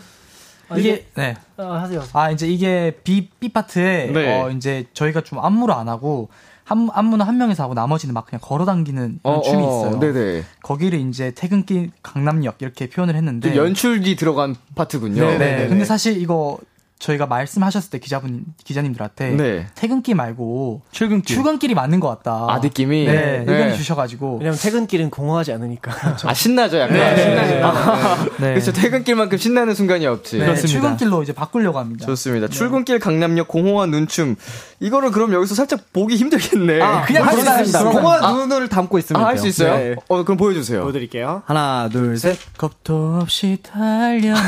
[0.69, 1.35] 아, 이게 네.
[1.57, 2.03] 아, 하세요.
[2.13, 4.41] 아 이제 이게 B B 파트에 네.
[4.41, 6.29] 어 이제 저희가 좀 안무를 안 하고
[6.63, 9.99] 한 안무는 한 명이서 하고 나머지는 막 그냥 걸어당기는 어, 춤이 어, 있어요.
[9.99, 10.43] 네네.
[10.63, 15.21] 거기를 이제 퇴근길 강남역 이렇게 표현을 했는데 연출이 들어간 파트군요.
[15.21, 15.37] 네네.
[15.37, 15.67] 네네.
[15.67, 16.57] 근데 사실 이거
[16.97, 19.67] 저희가 말씀하셨을 때 기자분 기자님들한테 네.
[19.75, 22.45] 퇴근길 말고 출근길 출근길이 맞는 것 같다.
[22.49, 23.51] 아 느낌이 네, 네.
[23.51, 25.91] 의견 주셔가지고 왜냐면 퇴근길은 공허하지 않으니까.
[26.23, 26.95] 아 신나죠 약간.
[26.95, 27.17] 네.
[27.21, 27.65] 신나죠.
[27.65, 28.53] 아, 네.
[28.53, 30.39] 그렇죠 퇴근길만큼 신나는 순간이 없지.
[30.39, 32.05] 네, 출근길로 이제 바꾸려고 합니다.
[32.05, 32.47] 좋습니다.
[32.47, 34.35] 출근길 강남역 공허한 눈춤
[34.79, 36.81] 이거를 그럼 여기서 살짝 보기 힘들겠네.
[36.81, 37.83] 아, 그냥 할 수 있습니다.
[37.91, 39.75] 공허한 아, 눈을 담고 있으면 아, 할수 있어요?
[39.75, 39.95] 네.
[40.07, 40.81] 어 그럼 보여주세요.
[40.81, 41.43] 보여드릴게요.
[41.45, 42.37] 하나 둘 셋.
[42.57, 44.39] 겁도 없이 달려내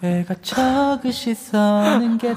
[0.00, 1.30] 그애가 적으시
[1.92, 2.34] 서는 게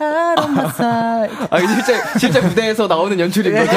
[0.00, 1.26] 아로마사.
[1.50, 3.72] 아, 실제, 실제 무대에서 나오는 연출인 거죠?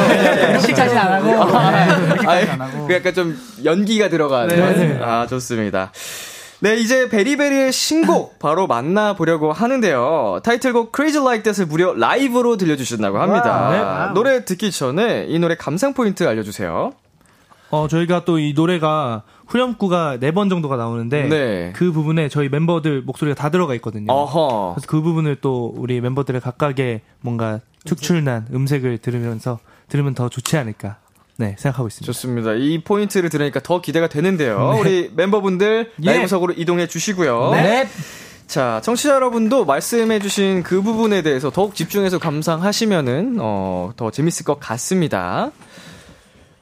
[0.60, 1.58] 식까지 안 하고.
[1.58, 2.88] 아, 네, 안 하고.
[2.88, 4.48] 그 약간 좀 연기가 들어간.
[4.48, 5.00] 네.
[5.02, 5.92] 아, 좋습니다.
[6.60, 10.42] 네, 이제 베리베리의 신곡 바로 만나보려고 하는데요.
[10.44, 14.08] 타이틀곡 Crazy Like That을 무려 라이브로 들려주신다고 합니다.
[14.10, 14.14] 네.
[14.14, 16.92] 노래 듣기 전에 이 노래 감상 포인트 알려주세요.
[17.72, 21.74] 어, 저희가 또 이 노래가 후렴구가 네 번 정도가 나오는데 네.
[21.76, 24.12] 그 부분에 저희 멤버들 목소리가 다 들어가 있거든요.
[24.12, 24.76] 어허.
[24.76, 29.60] 그래서 그 부분을 또 우리 멤버들의 각각의 뭔가 축출난 음색을 들으면서
[29.90, 30.98] 들으면 더 좋지 않을까.
[31.38, 32.06] 네, 생각하고 있습니다.
[32.06, 32.54] 좋습니다.
[32.54, 34.74] 이 포인트를 들으니까 더 기대가 되는데요.
[34.76, 34.80] 네.
[34.80, 36.06] 우리 멤버분들 예.
[36.06, 37.52] 라이브석으로 이동해 주시고요.
[37.54, 37.88] 네.
[38.48, 45.52] 자, 청취자 여러분도 말씀해주신 그 부분에 대해서 더욱 집중해서 감상하시면은 어, 더 재밌을 것 같습니다.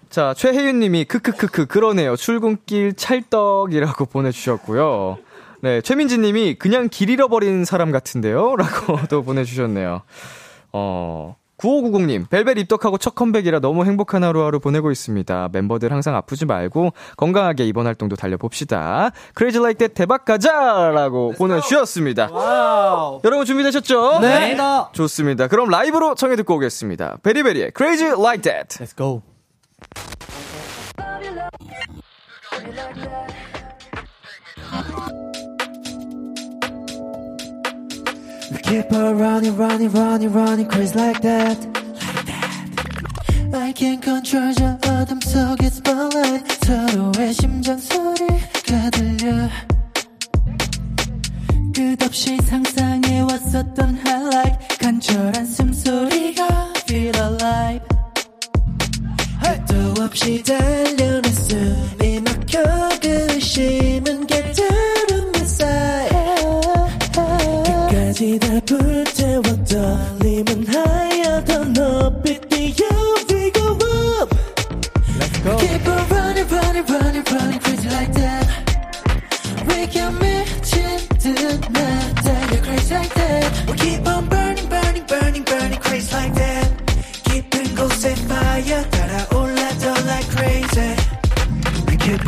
[0.09, 2.15] 자, 최혜윤 님이 크크크크 그러네요.
[2.15, 5.19] 출근길 찰떡이라고 보내 주셨고요.
[5.61, 8.55] 네, 최민지 님이 그냥 길 잃어버린 사람 같은데요?
[8.57, 10.01] 라고 또 보내 주셨네요.
[10.71, 15.49] 어, 9590님, 벨벨 입덕하고 첫 컴백이라 너무 행복한 하루하루 보내고 있습니다.
[15.51, 19.11] 멤버들 항상 아프지 말고 건강하게 이번 활동도 달려봅시다.
[19.33, 20.89] Crazy Like That 대박 가자!
[20.93, 22.29] 라고 보내주셨습니다.
[22.31, 23.19] 와우.
[23.25, 24.19] 여러분 준비되셨죠?
[24.21, 24.57] 네.
[24.93, 25.47] 좋습니다.
[25.47, 27.17] 그럼 라이브로 청해 듣고 오겠습니다.
[27.23, 29.21] 베리베리의 Crazy Like That Let's go.
[38.50, 41.58] We keep on running, running, running, running crazy like that.
[41.58, 43.54] Like that.
[43.54, 46.66] I can't control 저 어둠 속의 spotlight.
[46.66, 49.48] 서로의 심장 소리가 들려.
[51.74, 54.78] 끝없이 상상해 왔었던 highlight.
[54.78, 57.84] 간절한 숨소리가 feel alive.
[59.79, 62.61] 끝도 없이 달려내 숨이 막혀
[63.01, 66.09] 그 의심은 깨달은 side
[67.13, 72.87] 끝까지 다 불태워 떨림은 하여 더 높이 뛰어
[73.31, 74.35] we go up
[75.17, 78.47] Let's go Keep on running running running running crazy like that
[79.67, 80.38] We can 미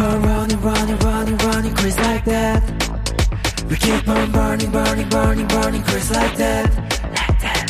[0.01, 2.61] on running running running running crazy like that
[3.69, 6.65] We keep on burning burning burning burning crazy like that
[7.17, 7.67] like that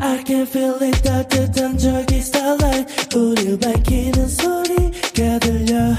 [0.00, 5.94] I can feel it 따뜻한 저기 starlight 우릴 밝히는 소리가 들려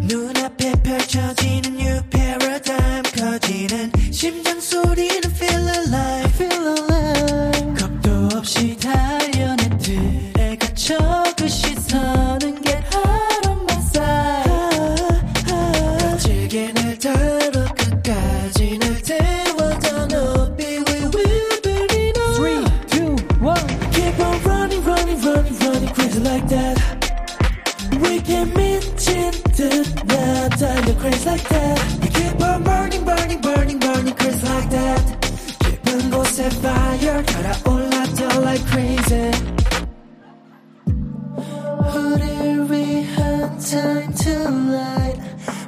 [0.00, 10.30] 눈앞에 펼쳐지는 new paradigm 커지는 심장 소리는 feel alive feel alive 겁도 없이 달려내 듯
[10.40, 11.39] We
[29.59, 34.69] 미친 듯나 달려 crazy like that We keep on burning burning burning burning crazy like
[34.69, 35.03] that
[35.59, 39.31] 깊은 곳에 fire 달아올라 더 like crazy
[41.95, 44.31] 우릴 위한 time to
[44.71, 45.19] light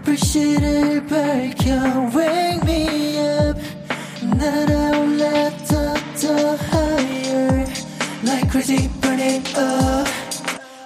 [0.04, 1.74] 불씨를 밝혀
[2.16, 3.60] wake me up
[4.22, 7.66] 날아올라 더 더 higher
[8.24, 10.08] like crazy burning up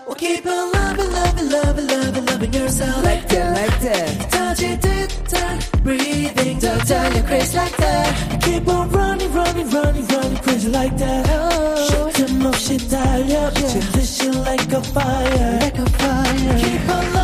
[0.08, 0.75] We'll keep on
[2.77, 8.69] loving yourself like that like that 터질 듯한 breathing 더 달려 crazy like that Keep
[8.69, 11.27] on running running running running crazy like that
[11.89, 17.16] 쉴틈 없이 달려 미친 듯이 like a fire like a fire Keep on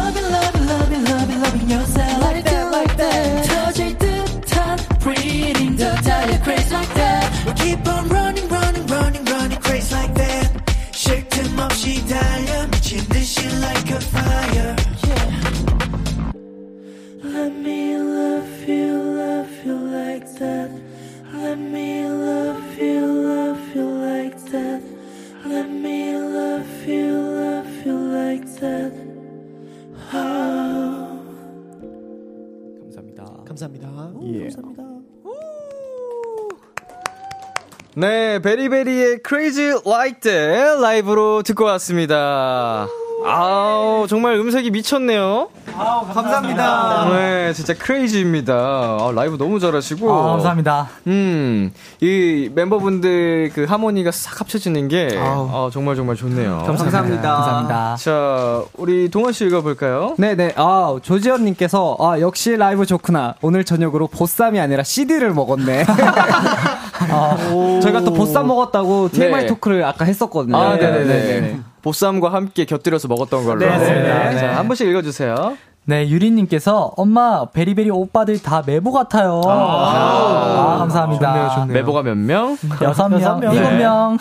[38.42, 42.88] 베리베리의 Crazy Like That 라이브로 듣고 왔습니다.
[43.24, 45.48] 아우, 정말 음색이 미쳤네요.
[45.76, 47.08] 아우, 감사합니다.
[47.10, 48.52] 네, 진짜 크레이지입니다.
[48.54, 50.12] 아, 라이브 너무 잘하시고.
[50.12, 50.88] 아, 감사합니다.
[51.06, 56.62] 음, 이 멤버분들 그 하모니가 싹 합쳐지는 게 아, 정말 정말 좋네요.
[56.66, 57.34] 감사합니다.
[57.34, 57.96] 감사합니다.
[57.98, 60.14] 자, 우리 동원 씨 읽어볼까요?
[60.18, 60.52] 네 네.
[60.56, 63.34] 아, 조지현님께서, 아, 역시 라이브 좋구나.
[63.40, 65.84] 오늘 저녁으로 보쌈이 아니라 CD를 먹었네.
[67.10, 67.36] 아,
[67.82, 69.46] 저희가 또 보쌈 먹었다고 TMI 네.
[69.46, 70.56] 토크를 아까 했었거든요.
[70.56, 71.60] 아, 네 네 네.
[71.82, 73.58] 보쌈과 함께 곁들여서 먹었던 걸로.
[73.58, 74.30] 네네네.
[74.30, 74.38] 네.
[74.38, 75.56] 자, 한 번씩 읽어주세요.
[75.84, 79.40] 네, 유리님께서 엄마 베리베리 오빠들 다 메보 같아요.
[79.44, 81.32] 아, 감사합니다.
[81.32, 81.74] 좋네요, 좋네요.
[81.74, 82.56] 메보가 몇 명?
[82.80, 83.52] 여섯 명, 명.
[83.52, 83.78] 일곱 네.
[83.78, 84.16] 명.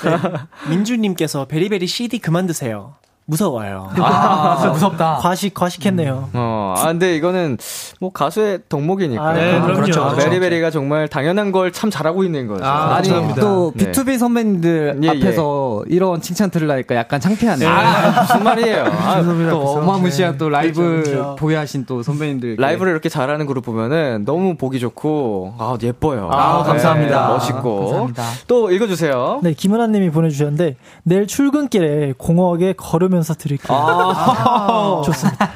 [0.70, 2.96] 민주님께서 베리베리 CD 그만 드세요.
[3.26, 3.90] 무서워요.
[3.98, 5.18] 아, 진짜 무섭다.
[5.22, 6.30] 과식 과식했네요.
[6.34, 7.58] 어, 아, 근데 이거는
[8.00, 9.24] 뭐 가수의 덕목이니까.
[9.24, 9.74] 아, 네, 그럼요.
[9.82, 10.02] 그렇죠.
[10.04, 10.16] 그렇죠.
[10.18, 12.66] 베리베리가 정말 당연한 걸 참 잘하고 있는 거죠.
[12.66, 13.42] 아, 아니, 감사합니다.
[13.42, 13.92] 또 네.
[13.92, 17.70] B2B 선배님들 예, 앞에서 이런 칭찬 들으려니까 약간 창피하네요.
[17.70, 18.86] 아, 무슨 말이에요.
[18.86, 21.36] 아, 또 어마무시한 또 라이브 그렇죠, 그렇죠.
[21.40, 22.58] 보유하신 또 선배님들.
[22.60, 26.30] 라이브를 이렇게 잘하는 그룹 보면은 너무 보기 좋고, 아, 예뻐요.
[26.32, 27.28] 아, 감사합니다.
[27.28, 27.80] 네, 멋있고.
[27.80, 28.24] 감사합니다.
[28.48, 29.40] 또 읽어주세요.
[29.44, 33.78] 네, 김은아 님이 보내주셨는데 내일 출근길에 공허하게 걸 으면서 들을게요.
[33.78, 35.50] 아, 좋습니다.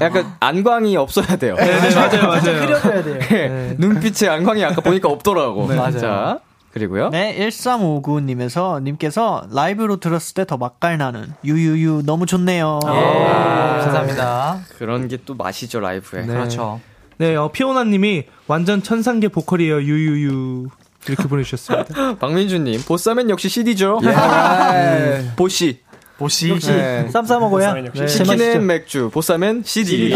[0.00, 1.54] 약간 안광이 없어야 돼요.
[1.56, 2.60] 네, 맞아요, 맞아요.
[2.60, 3.18] 흐려져야 돼요.
[3.18, 3.74] 네.
[3.78, 5.66] 눈빛에 안광이 아까 보니까 없더라고.
[5.66, 5.98] 맞아요.
[5.98, 6.38] 자,
[6.74, 7.08] 그리고요.
[7.08, 12.80] 네, 1359님에서 님께서 라이브로 들었을 때 더 맛깔나는 유유유 너무 좋네요.
[12.84, 12.88] 예,
[13.80, 14.60] 감사합니다.
[14.78, 16.26] 그런 게 또 맛이죠, 라이브에.
[16.26, 16.80] 그렇죠.
[17.16, 19.80] 네, 어, 피오나님이 완전 천상계 보컬이에요.
[19.82, 20.68] 유유유
[21.08, 22.16] 이렇게 보내주셨습니다.
[22.20, 23.98] 박민주님, 보쌈엔 역시 CD죠.
[25.36, 25.80] 보시.
[26.18, 26.50] 보시.
[26.50, 27.08] 역시 네.
[27.10, 27.74] 쌈 싸 먹어야
[28.06, 30.12] 치킨엔 맥주, 보쌈엔 CD.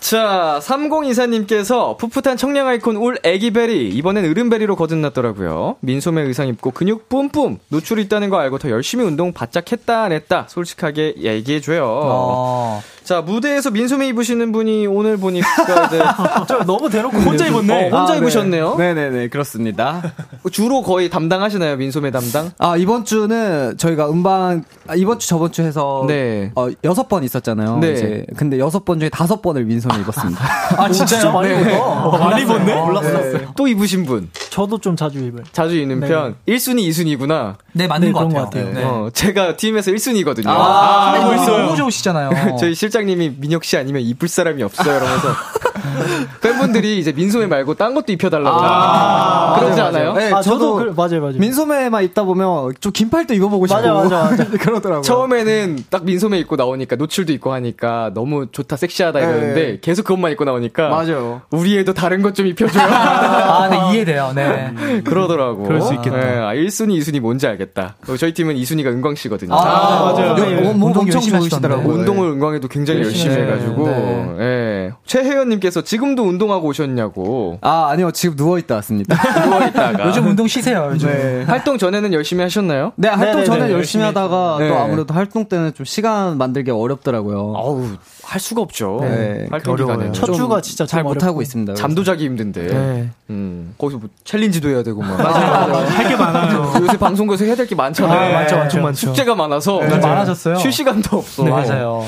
[0.00, 3.88] 자, 3024님께서 풋풋한 청량 아이콘 울 애기베리.
[3.88, 5.76] 이번엔 으름베리로 거듭났더라고요.
[5.80, 7.58] 민소매 의상 입고 근육 뿜뿜.
[7.68, 10.46] 노출이 있다는 거 알고 더 열심히 운동 바짝 했다 안 했다.
[10.48, 11.84] 솔직하게 얘기해줘요.
[11.84, 12.82] 어.
[13.02, 15.46] 자, 무대에서 민소매 입으시는 분이 오늘 보니까
[15.86, 16.02] 이제
[16.48, 17.90] 저 너무 대놓고 혼자 입었네.
[17.90, 18.18] 혼자 아, 네.
[18.18, 18.74] 입으셨네요.
[18.76, 20.02] 네네네, 그렇습니다.
[20.50, 22.50] 주로 거의 담당하시나요, 민소매 담당?
[22.58, 26.04] 아, 이번 주는 저희가 음반, 아, 이번 주 저번 주 해서.
[26.08, 26.50] 네.
[26.56, 27.78] 어, 여섯 번 있었잖아요.
[27.78, 27.92] 네.
[27.92, 28.26] 이제.
[28.36, 30.44] 근데 여섯 번 중에 다섯 번을 민소매 입었습니다.
[30.76, 31.32] 아, 진짜요?
[31.32, 32.18] 많이 입었다.
[32.18, 32.74] 많이 입었네?
[32.74, 33.52] 몰랐어요.
[33.56, 34.30] 또 입으신 분.
[34.50, 35.44] 저도 좀 자주 입어요.
[35.52, 36.08] 자주 입는 네.
[36.08, 36.36] 편.
[36.48, 37.56] 1순위, 2순위구나.
[37.72, 38.34] 네, 맞는 네, 것 같아요.
[38.34, 38.72] 것 같아요.
[38.72, 38.84] 네.
[38.84, 40.46] 어, 제가 팀에서 1순위거든요.
[40.48, 41.64] 아, 근데 있어요.
[41.64, 42.56] 너무 좋으시잖아요.
[42.58, 44.96] 저희 실장님이 민혁 씨 아니면 이쁠 사람이 없어요.
[44.96, 45.28] 이러면서
[46.42, 49.60] 팬분들이 이제 민소매 말고 딴 것도 입혀달라고.
[49.60, 50.12] 그러지 않아요?
[50.14, 51.38] 네, 아, 저도, 저도 그, 맞아요, 맞아요.
[51.38, 53.80] 민소매만 입다 보면 좀 긴 팔도 입어보고 싶고.
[53.80, 54.44] 맞아, 맞아, 맞아.
[54.58, 55.02] 그러더라고요.
[55.02, 59.78] 처음에는 딱 민소매 입고 나오니까 노출도 있고 하니까 너무 좋다 섹시하다 이러는데 네.
[59.82, 61.42] 계속 그것만 입고 나오니까 맞아요.
[61.50, 62.84] 우리 애도 다른 것 좀 입혀줘요.
[62.88, 64.32] 아, 네, 이해돼요.
[64.34, 64.72] 네.
[65.04, 65.62] 그러더라고.
[65.64, 66.16] 그럴 수 있겠다.
[66.16, 67.96] 네, 아, 1순위, 2순위 뭔지 알겠다.
[68.00, 69.54] 그리고 저희 팀은 2순위가 은광 씨거든요.
[69.54, 70.34] 아, 맞아요.
[70.34, 70.68] 네.
[70.68, 71.44] 어, 뭐 운동 엄청 열심히 좋으시더라고요.
[71.46, 71.94] 하시더라고요.
[71.94, 74.36] 운동을 은광에도 굉장히 열심히 열심히 해가지고, 네.
[74.40, 74.92] 예.
[75.06, 77.58] 최혜연님께서 지금도 운동하고 오셨냐고.
[77.62, 78.10] 아, 아니요.
[78.12, 79.16] 지금 누워 있다 왔습니다.
[79.44, 80.06] 누워 있다가.
[80.06, 81.08] 요즘 운동 쉬세요, 요즘.
[81.08, 81.42] 네.
[81.44, 82.92] 활동 전에는 열심히 하셨나요?
[82.96, 84.68] 네, 활동 네네네, 전에 열심히 열심히 하다가 네.
[84.68, 87.52] 또 아무래도 활동 때는 좀 시간 만들기 어렵더라고요.
[87.56, 87.88] 어우,
[88.24, 88.98] 할 수가 없죠.
[89.02, 89.76] 네, 활동.
[89.76, 90.12] 기간에.
[90.12, 91.42] 첫 주가 진짜 잘좀 못하고 어렵고.
[91.42, 91.74] 있습니다.
[91.74, 92.66] 잠도 자기 힘든데.
[92.66, 93.08] 네.
[93.30, 95.18] 음, 거기서 뭐 챌린지도 해야 되고 막.
[95.20, 96.72] 할게 많아요.
[96.80, 98.20] 요새 방송국에서 해야 될 게 많잖아요.
[98.20, 99.06] 네, 많죠, 많죠, 많죠.
[99.08, 100.54] 숙제가 많아서 네, 많아졌어요.
[100.56, 101.42] 쉴 시간도 없어.
[101.42, 102.04] 네, 맞아요.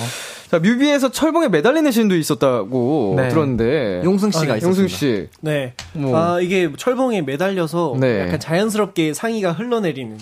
[0.50, 3.28] 자, 뮤비에서 철봉에 매달리는 신도 있었다고 네.
[3.28, 4.02] 들었는데.
[4.04, 4.62] 용승 씨가 아, 네.
[4.62, 5.28] 용승 씨.
[5.40, 5.74] 네.
[5.92, 6.16] 뭐.
[6.16, 8.20] 아, 이게 철봉에 매달려서 네.
[8.20, 10.16] 약간 자연스럽게 상의가 흘러내리는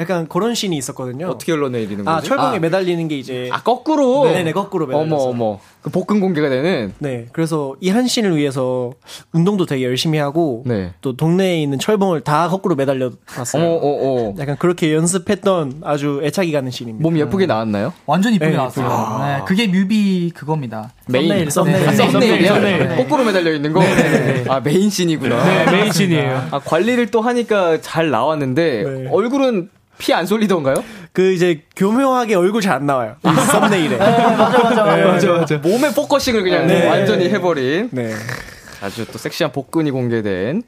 [0.00, 1.28] 약간 그런 씬이 있었거든요.
[1.28, 2.26] 어떻게 흘러내리는 아, 거지?
[2.26, 4.24] 아, 철봉에 아, 매달리는 게 이제 아, 거꾸로.
[4.24, 5.14] 네네, 네, 거꾸로 매달려서.
[5.14, 5.60] 어머 어머.
[5.82, 6.92] 그 복근 공개가 되는.
[6.98, 7.26] 네.
[7.32, 8.92] 그래서 이 한 씬을 위해서
[9.32, 10.92] 운동도 되게 열심히 하고 네.
[11.00, 13.64] 또 동네에 있는 철봉을 다 거꾸로 매달려 봤어요.
[13.64, 14.34] 어, 어, 어.
[14.38, 17.02] 약간 그렇게 연습했던 아주 애착이 가는 씬입니다.
[17.02, 17.92] 몸 예쁘게 나왔나요?
[18.06, 18.86] 완전 이쁘게 네, 나왔어요.
[18.86, 19.36] 아.
[19.38, 20.92] 네, 그게 뮤비 그겁니다.
[21.08, 23.80] 메인 썸네일 썸네일 썸네일 거꾸로 매달려 있는 거.
[23.80, 24.44] 네.
[24.48, 25.44] 아 메인 씬이구나.
[25.44, 26.48] 네, 메인 씬이에요.
[26.50, 29.08] 아 관리를 또 하니까 잘 나왔는데 네.
[29.10, 30.82] 얼굴은 피 안 쏠리던가요?
[31.12, 33.16] 그 이제 교묘하게 얼굴 잘 안 나와요.
[33.22, 33.98] 썸네일에.
[33.98, 35.58] 네, 맞아 맞아 네, 맞아 맞아.
[35.58, 36.86] 몸에 focusing을 그냥 네.
[36.88, 37.88] 완전히 해버린.
[37.92, 38.12] 네.
[38.82, 40.62] 아주 또 섹시한 복근이 공개된.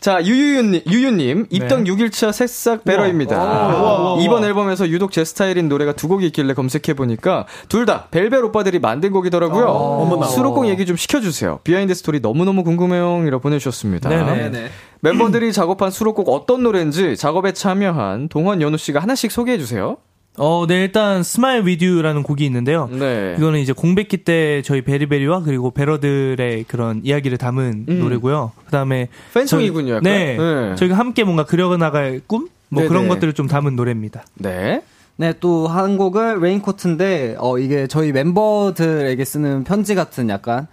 [0.00, 1.90] 자, 유유유님, 유유님, 입덕 네.
[1.90, 4.16] 6일차 새싹 배러입니다.
[4.22, 9.10] 이번 앨범에서 유독 제 스타일인 노래가 두 곡이 있길래 검색해보니까 둘 다 벨벨 오빠들이 만든
[9.10, 9.66] 곡이더라고요.
[9.66, 11.58] 어, 수록곡 얘기 좀 시켜주세요.
[11.64, 13.24] behind story 너무너무 궁금해요.
[13.26, 14.08] 이라 보내주셨습니다.
[14.08, 14.70] 네네.
[15.00, 19.96] 멤버들이 작업한 수록곡 어떤 노래인지 작업에 참여한 동헌 연호 씨가 하나씩 소개해 주세요.
[20.38, 22.88] 어, 네, 일단 Smile With You라는 곡이 있는데요.
[22.92, 23.34] 네.
[23.36, 27.98] 이거는 이제 공백기 때 저희 베리베리와 그리고 베러들의 그런 이야기를 담은 음.
[27.98, 28.52] 노래고요.
[28.64, 29.90] 그 다음에 팬송이군요.
[29.94, 30.02] 약간.
[30.04, 30.74] 네, 네.
[30.76, 32.48] 저희가 함께 뭔가 그려나갈 꿈?
[32.68, 32.88] 뭐 네네.
[32.88, 34.24] 그런 것들을 좀 담은 노래입니다.
[34.36, 34.82] 네.
[35.16, 40.66] 네, 또 한 곡을 레인코트인데 어 이게 저희 멤버들에게 쓰는 편지 같은 약간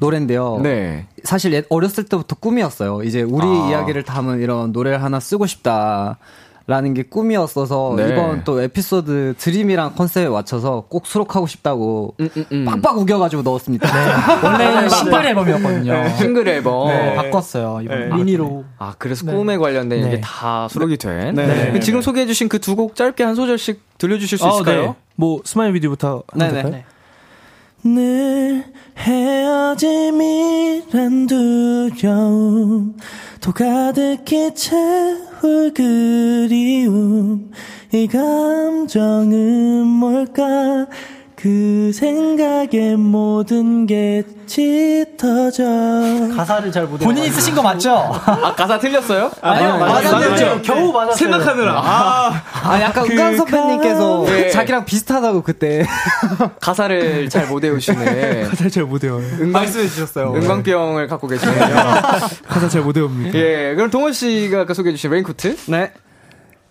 [0.00, 0.58] 노래인데요.
[0.62, 1.06] 네.
[1.22, 3.02] 사실 어렸을 때부터 꿈이었어요.
[3.04, 3.68] 이제 우리 아.
[3.70, 6.18] 이야기를 담은 이런 노래를 하나 쓰고 싶다.
[6.66, 8.10] 라는 게 꿈이었어서 네.
[8.10, 12.64] 이번 또 에피소드 dream이랑 컨셉에 맞춰서 꼭 수록하고 싶다고 음, 음, 음.
[12.64, 13.88] 빡빡 우겨가지고 넣었습니다.
[13.90, 14.46] 네.
[14.46, 15.92] 원래 싱글 앨범이었거든요.
[15.92, 16.16] 네.
[16.16, 16.86] 싱글 앨범.
[16.88, 17.80] 네, 바꿨어요.
[17.82, 18.14] 이번 네.
[18.14, 18.64] 미니로.
[18.78, 19.32] 아 그래서 네.
[19.32, 20.10] 꿈에 관련된 네.
[20.10, 21.34] 게 다 수록이 된.
[21.34, 21.80] 네.
[21.80, 24.94] 지금 소개해주신 그 두 곡 짧게 한 소절씩 들려주실 수 어, 있을까요?
[25.16, 26.84] 뭐 Smile With You부터 네네.
[27.82, 28.64] 늘
[28.98, 29.76] 헤어짐이란
[31.26, 32.96] 두려움
[33.40, 37.50] 또 가득히 채울 그리움.
[37.92, 40.86] 이 감정은 뭘까
[41.40, 45.64] 그 생각에 모든 게 짙어져.
[46.36, 47.02] 가사를 잘 못해.
[47.04, 47.94] 본인이 쓰신 거 맞죠?
[47.94, 49.30] 아, 가사 틀렸어요?
[49.40, 50.60] 아니요, 맞았죠.
[50.60, 51.16] 겨우 맞았어요.
[51.16, 51.80] 생각하느라.
[51.82, 54.50] 아, 아 약간 그 은광 선배님께서 네.
[54.50, 55.86] 자기랑 비슷하다고 그때.
[56.60, 58.42] 가사를 잘 못 외우시네.
[58.50, 59.24] 가사를 잘 못 외워요.
[59.40, 60.34] 은광, 말씀해 주셨어요.
[60.34, 61.56] 은광병을 갖고 계시네요.
[62.46, 63.38] 가사 잘 못 외웁니다.
[63.38, 65.56] 예, 그럼 동헌 씨가 아까 소개해 주신 레인코트.
[65.68, 65.90] 네.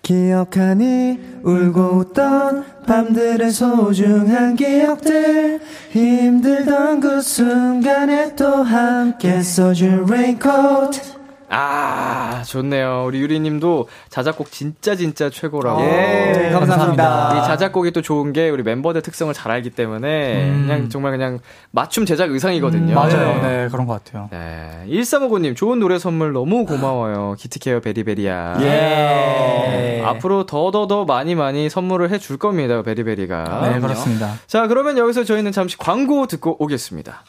[0.10, 5.60] 기억하니 울고 웃던 밤들의 소중한 기억들
[5.92, 11.19] 힘들던 그 순간에 또 함께 써준 레인코트
[11.50, 13.06] 아, 좋네요.
[13.08, 15.82] 우리 유리님도 자작곡 진짜 진짜 최고라고.
[15.82, 17.40] 예, 네, 감사합니다.
[17.40, 20.66] 이 자작곡이 또 좋은 게 우리 멤버들 특성을 잘 알기 때문에 음.
[20.68, 21.40] 그냥 정말 그냥
[21.72, 22.94] 맞춤 제작 의상이거든요.
[22.94, 23.42] 음, 맞아요.
[23.42, 23.64] 네.
[23.64, 24.30] 네, 그런 것 같아요.
[24.32, 24.86] 네.
[24.88, 27.36] 1359님, 좋은 노래 선물 너무 고마워요.
[27.40, 28.58] 기특해요 베리베리야.
[28.62, 30.04] 예.
[30.06, 33.70] 앞으로 더더더 많이 많이 선물을 해줄 겁니다, 베리베리가.
[33.74, 34.34] 네, 그렇습니다.
[34.48, 37.24] 자, 그러면 여기서 저희는 잠시 광고 듣고 오겠습니다.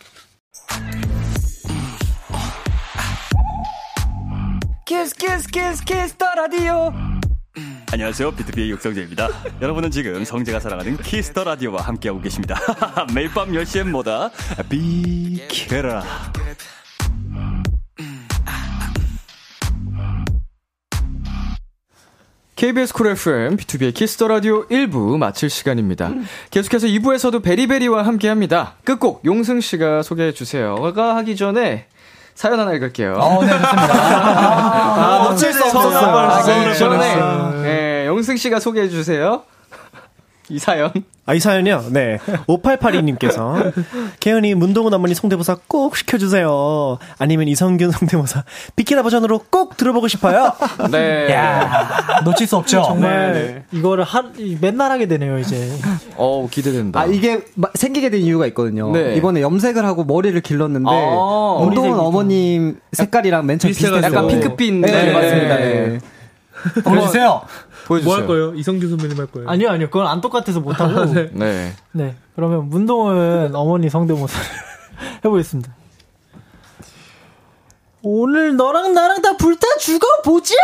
[4.91, 6.93] Kiss Kiss Kiss Kiss the Radio
[7.93, 9.29] 안녕하세요 비투비의 육성재입니다
[9.63, 12.57] 여러분은 지금 성재가 사랑하는 Kiss the Radio와 함께하고 계십니다
[13.15, 14.33] 매일 밤 10시엔 뭐다
[14.69, 16.03] 비키라
[22.57, 26.13] KBS Cool FM, 비투비의 Kiss the Radio 1부 마칠 시간입니다.
[26.51, 28.75] 계속해서 2부에서도 베리베리와 함께 합니다.
[28.85, 30.75] 끝곡 용승 씨가 소개해 주세요.
[30.93, 31.87] 가 하기 전에
[32.41, 33.17] 사연 하나 읽을게요.
[33.19, 33.93] 어, 네, 좋습니다.
[33.93, 36.17] 아, 놓칠 수 없었어요.
[36.17, 37.19] 아, 전에,
[37.67, 39.43] 예, 용승 씨가 소개해 주세요.
[40.51, 40.91] 이 사연.
[41.27, 41.85] 아, 이 사연이요?
[41.93, 42.19] 네.
[42.49, 43.73] 5882님께서.
[44.19, 46.99] 개연이 문동은 어머니 성대모사 꼭 시켜주세요.
[47.19, 50.53] 아니면 이성균 성대모사 비키라 버전으로 꼭 들어보고 싶어요.
[50.91, 51.31] 네.
[51.33, 52.83] 야 놓칠 수 없죠.
[52.83, 53.79] 정말 네, 네.
[53.79, 54.25] 이거를 하,
[54.61, 55.71] 맨날 하게 되네요, 이제.
[56.17, 57.01] 어 기대된다.
[57.01, 58.91] 아, 이게 생기게 된 이유가 있거든요.
[58.91, 59.15] 네.
[59.15, 64.03] 이번에 염색을 하고 머리를 길렀는데, 아, 문동은 어머님 색깔이랑 맨 처음 비슷했어요.
[64.03, 64.75] 약간 핑크빛.
[64.75, 65.57] 네, 네, 맞습니다.
[65.57, 65.99] 네.
[66.85, 67.43] 보여주세요.
[67.87, 68.09] 보여주세요.
[68.11, 68.55] 뭐 할 거예요?
[68.55, 69.49] 이성규 선배님 할 거예요?
[69.49, 69.89] 아니요, 아니요.
[69.91, 71.05] 그건 안 똑같아서 못하고.
[71.13, 71.31] 네.
[71.33, 71.73] 네.
[71.93, 72.17] 네.
[72.37, 74.47] 그러면 문동은 어머니 성대모사를
[75.25, 75.75] 해보겠습니다.
[78.03, 80.55] 오늘 너랑 나랑 다 불타 죽어보자!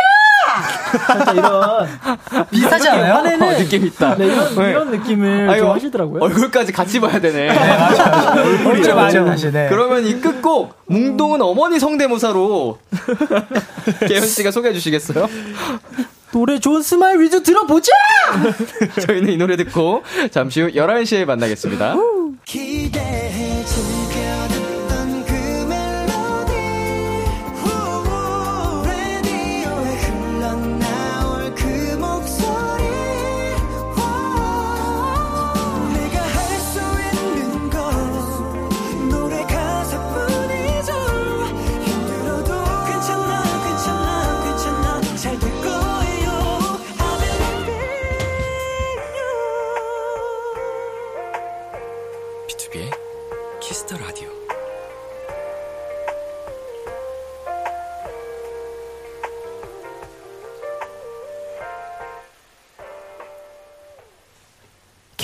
[1.33, 1.87] 이런.
[2.49, 3.13] 비슷하지 않아요?
[3.15, 3.47] 화내는.
[3.47, 4.15] 어, 느낌 있다.
[4.15, 4.69] 네, 이런, 네.
[4.71, 6.23] 이런 느낌을 아이고, 좀 하시더라고요.
[6.23, 7.47] 얼굴까지 같이 봐야 되네.
[7.47, 8.41] 네, 맞아요.
[8.67, 9.25] 얼굴이 맞아요.
[9.25, 9.67] 다시, 네.
[9.69, 12.79] 그러면 이 끝곡, 뭉동은 어머니 성대모사로,
[14.07, 15.27] 개현 씨가 소개해 주시겠어요?
[16.31, 17.91] 노래 좋은 스마일 위주 들어보자!
[19.05, 21.95] 저희는 이 노래 듣고 잠시 후 11시에 만나겠습니다.
[22.45, 23.56] 기대해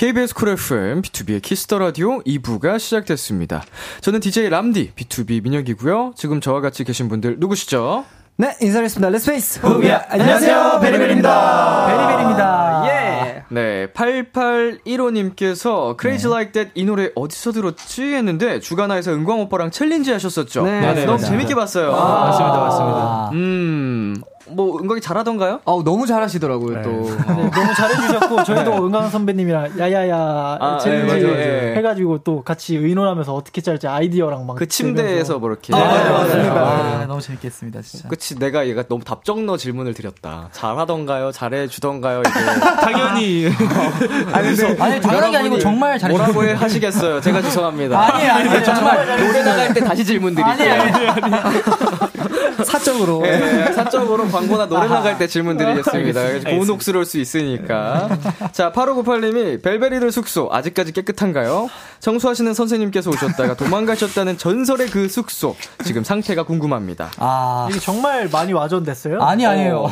[0.04, 3.64] KBS Cool FM, 비투비의 Kiss the Radio 2부가 시작됐습니다.
[4.02, 6.12] 저는 DJ 람디, B2B 민혁이고요.
[6.14, 8.04] 지금 저와 같이 계신 분들 누구시죠?
[8.36, 9.08] 네, 인사드리겠습니다.
[9.08, 10.04] Let's face who we are.
[10.10, 10.80] 안녕하세요.
[10.82, 11.86] 베리베리입니다.
[11.86, 12.84] 베리베리입니다.
[12.88, 13.44] 예.
[13.48, 20.64] 네, 8815님께서 Crazy Like That 이 노래 어디서 들었지 했는데 주간아에서 은광 오빠랑 challenge 하셨었죠.
[20.64, 21.94] 네, 네 너무 재밌게 봤어요.
[21.94, 23.30] 아, 맞습니다, 맞습니다.
[23.32, 24.16] 음,
[24.48, 25.60] 뭐 은광이 잘하던가요?
[25.64, 26.82] 어 너무 잘하시더라고요 네.
[26.82, 26.90] 또.
[27.34, 31.74] 네, 너무 잘해주셨고 저희도 은광 선배님이랑 야야야 아, challenge 네, 네.
[31.76, 35.74] 해가지고 또 같이 의논하면서 어떻게 짤지 아이디어랑 막 그 침대에서 뭐 이렇게.
[35.74, 36.54] 아, 네, 맞습니다.
[36.54, 38.08] 아, 너무 재밌겠습니다 진짜.
[38.08, 40.48] 그치 내가 얘가 너무 답정너 질문을 드렸다.
[40.52, 41.32] 잘하던가요?
[41.32, 42.20] 잘해주던가요?
[42.20, 42.30] 이게
[42.80, 43.46] 당연히.
[44.32, 46.14] 아니 근데 아니 당연히 아니고 정말 잘해.
[46.16, 47.20] 뭐라고 하시겠어요?
[47.20, 47.98] 제가 죄송합니다.
[48.14, 50.72] 아니 아니 정말 노래 나갈 때 다시 질문 드릴게요.
[50.72, 52.64] 아니 아니 아니.
[52.64, 53.20] 사적으로.
[53.22, 56.50] 네, 사적으로 광고나 노래 나갈 때 질문 드리겠습니다.
[56.50, 58.08] 곤욕스러울 수 있으니까.
[58.52, 61.68] 자, 8598님이 벨베리들 숙소 아직까지 깨끗한가요?
[62.00, 65.56] 청소하시는 선생님께서 오셨다가 도망가셨다는 전설의 그 숙소.
[65.84, 67.10] 지금 상태가 궁금합니다.
[67.18, 67.68] 아.
[67.70, 69.20] 이게 정말 많이 와전됐어요?
[69.22, 69.90] 아니, 아니에요.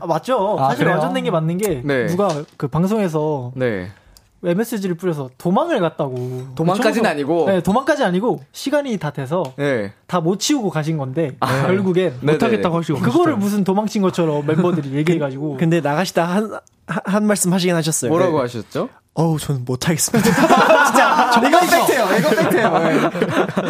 [0.00, 0.56] 아, 맞죠.
[0.58, 0.96] 아, 사실 그래요?
[0.96, 2.06] 와전된 게 맞는 게 네.
[2.06, 3.90] 누가 그 방송에서 네.
[4.44, 6.46] MSG를 뿌려서 도망을 갔다고.
[6.54, 7.46] 도망까지는 아니고?
[7.46, 9.92] 네, 도망까지 아니고 시간이 다 돼서 네.
[10.06, 11.66] 다못 치우고 가신 건데 아.
[11.66, 12.32] 결국엔 네네.
[12.32, 16.50] 못하겠다고 하시고 그거를 무슨 도망친 것처럼 멤버들이 얘기해가지고 근데 나가시다 한,
[16.86, 18.10] 한, 한 말씀 하시긴 하셨어요.
[18.10, 18.42] 뭐라고 네.
[18.42, 18.88] 하셨죠?
[19.14, 20.30] 어우, 저는 못하겠습니다.
[21.46, 22.06] 이건 팩트예요.
[22.18, 23.10] 이건 팩트예요.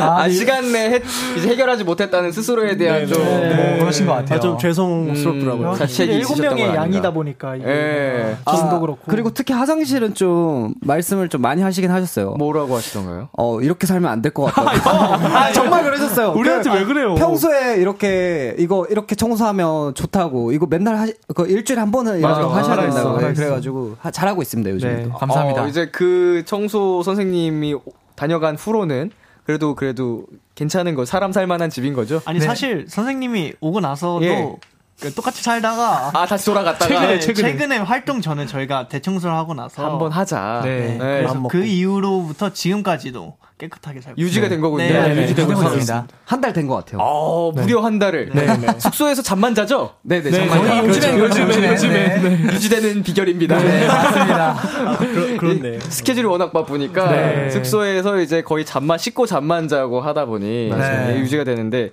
[0.01, 1.03] 아, 시간 내에 해-
[1.36, 3.18] 이제 해결하지 못했다는 스스로에 대한 좀.
[3.24, 3.78] 네.
[3.80, 4.36] 그러신 것 같아요.
[4.38, 5.70] 아, 좀 죄송스럽더라고요.
[5.72, 6.74] 음, 일곱 있으셨던 명의.
[6.76, 8.36] 양이다 보니까 예.
[8.49, 12.32] 기능도 그렇고 그리고 특히 화장실은 좀 말씀을 좀 많이 하시긴 하셨어요.
[12.34, 13.28] 뭐라고 하시던가요?
[13.36, 14.70] 어 이렇게 살면 안 될 것 같다.
[15.26, 16.32] 아, 정말 그러셨어요.
[16.36, 17.14] 우리한테 그, 왜 그래요?
[17.16, 22.49] 평소에 이렇게 이거 이렇게 청소하면 좋다고 이거 맨날 하시 그 일주일에 한 번은 이렇게 맞아,
[22.55, 23.16] 하셔야 된다고.
[23.16, 24.88] 그래가지고 하- 잘하고 있습니다 요즘.
[24.97, 25.03] 네.
[25.03, 25.64] 도 감사합니다.
[25.64, 27.76] 어, 이제 그 청소 선생님이
[28.14, 29.11] 다녀간 후로는
[29.45, 32.20] 그래도 그래도 괜찮은 거 사람 살만한 집인 거죠?
[32.24, 32.47] 아니 네.
[32.47, 34.57] 사실 선생님이 오고 나서도 예.
[35.01, 37.53] 그 똑같이 살다가 아 다시 돌아갔다가 최근에, 최근에.
[37.53, 40.61] 최근에 활동 전에 저희가 대청소를 하고 나서 한번 하자.
[40.64, 40.97] 네.
[40.99, 44.49] 그래서 그 이후로부터 지금까지도 깨끗하게 살고 유지가.
[44.49, 44.84] 된 거군요.
[44.84, 46.07] 네, 네, 유지되고 있습니다.
[46.24, 47.01] 한 달 된 것 같아요.
[47.01, 48.30] 어, 무려 한 달을
[48.78, 49.95] 숙소에서 잠만 자죠?
[50.03, 50.30] 네네.
[50.30, 52.43] 네, 정말 거의 요즘에 요즘에 요즘에 네.
[52.55, 53.59] 유지되는 비결입니다.
[53.59, 54.55] 네, 맞습니다.
[54.99, 55.80] 그러, 그렇네.
[55.80, 57.51] 스케줄이 워낙 바쁘니까 네.
[57.51, 60.70] 숙소에서 이제 거의 잠만 씻고 잠만 자고 하다 보니.
[60.72, 61.90] 예, 유지가 되는데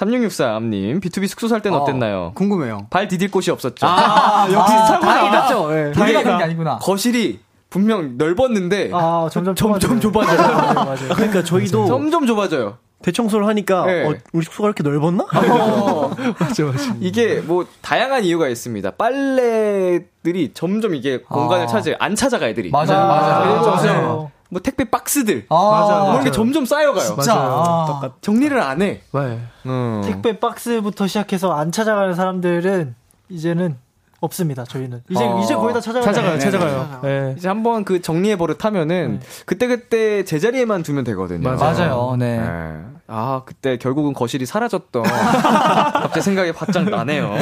[0.00, 2.32] 3663님 B2B 숙소 살 때는 어, 어땠나요?
[2.34, 2.86] 궁금해요.
[2.90, 3.86] 발 디딜 곳이 없었죠.
[3.86, 5.40] 아 역시 다행이다.
[5.40, 5.68] 맞죠.
[5.72, 5.92] 예.
[6.00, 6.78] 우리가 그런 게 아니구나.
[6.78, 10.36] 거실이 분명 넓었는데 아 점점 점점 좁아져요.
[10.38, 11.08] 맞아요, 맞아요.
[11.14, 12.78] 그러니까 저희도 점점 좁아져요.
[13.02, 14.04] 대청소를 하니까 네.
[14.04, 15.24] 어, 우리 숙소가 이렇게 넓었나?
[15.24, 16.94] 어, 맞아 맞아.
[17.00, 18.90] 이게 뭐 다양한 이유가 있습니다.
[18.92, 21.66] 빨래들이 점점 이게 공간을 아.
[21.66, 22.70] 차지 안 찾아가 애들이.
[22.70, 23.62] 맞아요, 맞아요.
[23.62, 24.30] 맞아요.
[24.50, 27.04] 뭐 택배 박스들 아, 그런 게 점점 쌓여가요.
[27.06, 27.34] 진짜.
[27.34, 28.10] 아.
[28.20, 29.00] 정리를 안 해.
[29.12, 29.40] 네.
[29.66, 30.02] 음.
[30.04, 32.94] 택배 박스부터 시작해서 안 찾아가는 사람들은
[33.28, 33.76] 이제는
[34.20, 34.64] 없습니다.
[34.64, 35.40] 저희는 이제 어.
[35.42, 36.04] 이제 거의 다 찾아가요.
[36.04, 37.00] 찾아가요, 네, 찾아가요.
[37.02, 37.34] 네.
[37.38, 41.48] 이제 한번 그 정리해 버릇 하면은 그때 그때 제자리에만 두면 되거든요.
[41.56, 42.16] 맞아요.
[42.18, 42.38] 네.
[42.38, 42.80] 네.
[43.06, 45.02] 아 그때 결국은 거실이 사라졌던
[46.02, 47.34] 갑자기 생각이 바짝 나네요.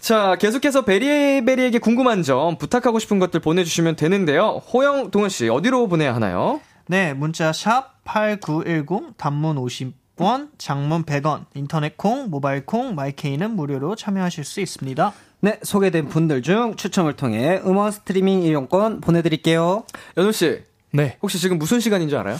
[0.00, 4.62] 자 계속해서 베리베리에게 궁금한 점 부탁하고 싶은 것들 보내주시면 되는데요.
[4.72, 6.60] 호영 동현 씨 어디로 보내야 하나요?
[6.86, 14.44] 네, 문자 샵 8910 단문 50원, 장문 100원, 인터넷 콩, 모바일 콩, 마이케이는 무료로 참여하실
[14.44, 15.12] 수 있습니다.
[15.42, 19.84] 네 소개된 분들 중 추첨을 통해 음원 스트리밍 이용권 보내드릴게요.
[20.16, 21.18] 연우 씨 네.
[21.22, 22.36] 혹시 지금 무슨 시간인 줄 알아요?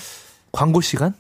[0.51, 1.15] 광고 시간?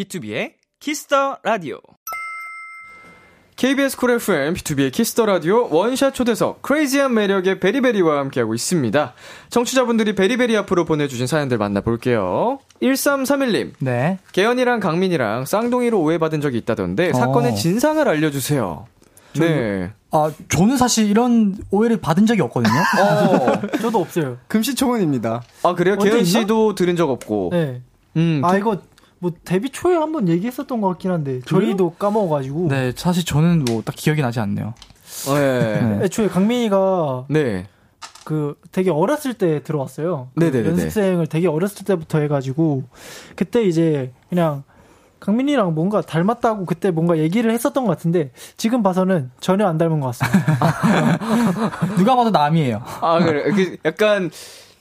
[0.00, 1.78] B2B의 키스터 라디오.
[3.56, 9.12] KBS 쿨 FM, B2B의 키스터 라디오 원샷 초대석 crazy한 매력의 베리베리와 함께하고 있습니다.
[9.50, 12.60] 청취자분들이 베리베리 앞으로 보내주신 사연들 만나볼게요.
[12.80, 13.72] 1331님.
[13.80, 14.18] 네.
[14.32, 17.12] 계현이랑 강민이랑 쌍둥이로 오해받은 적이 있다던데 어.
[17.12, 18.86] 사건의 진상을 알려주세요.
[19.38, 19.92] 네.
[20.12, 22.72] 아, 저는 사실 이런 오해를 받은 적이 없거든요.
[22.74, 23.60] 어.
[23.82, 24.38] 저도 없어요.
[24.48, 25.42] 금시초문입니다.
[25.62, 25.98] 아, 그래요?
[25.98, 27.50] 계현 씨도 들은 적 없고.
[27.52, 27.82] 네.
[28.16, 28.40] 음.
[28.44, 28.78] 아, 이거
[29.20, 32.68] 뭐 데뷔 초에 한번 얘기했었던 것 같긴 한데 저희도 까먹어가지고.
[32.68, 34.74] 네, 사실 저는 뭐 딱 기억이 나지 않네요.
[35.34, 35.80] 네.
[35.80, 36.04] 네.
[36.04, 37.66] 애초에 강민이가 네.
[38.24, 40.28] 그 되게 어렸을 때 들어왔어요.
[40.38, 42.84] 그 연습생을 되게 어렸을 때부터 해가지고
[43.36, 44.62] 그때 이제 그냥
[45.18, 50.16] 강민이랑 뭔가 닮았다고 그때 뭔가 얘기를 했었던 것 같은데 지금 봐서는 전혀 안 닮은 것
[50.16, 50.56] 같습니다.
[51.98, 52.82] 누가 봐도 남이에요.
[53.02, 54.30] 아 그래, 그 약간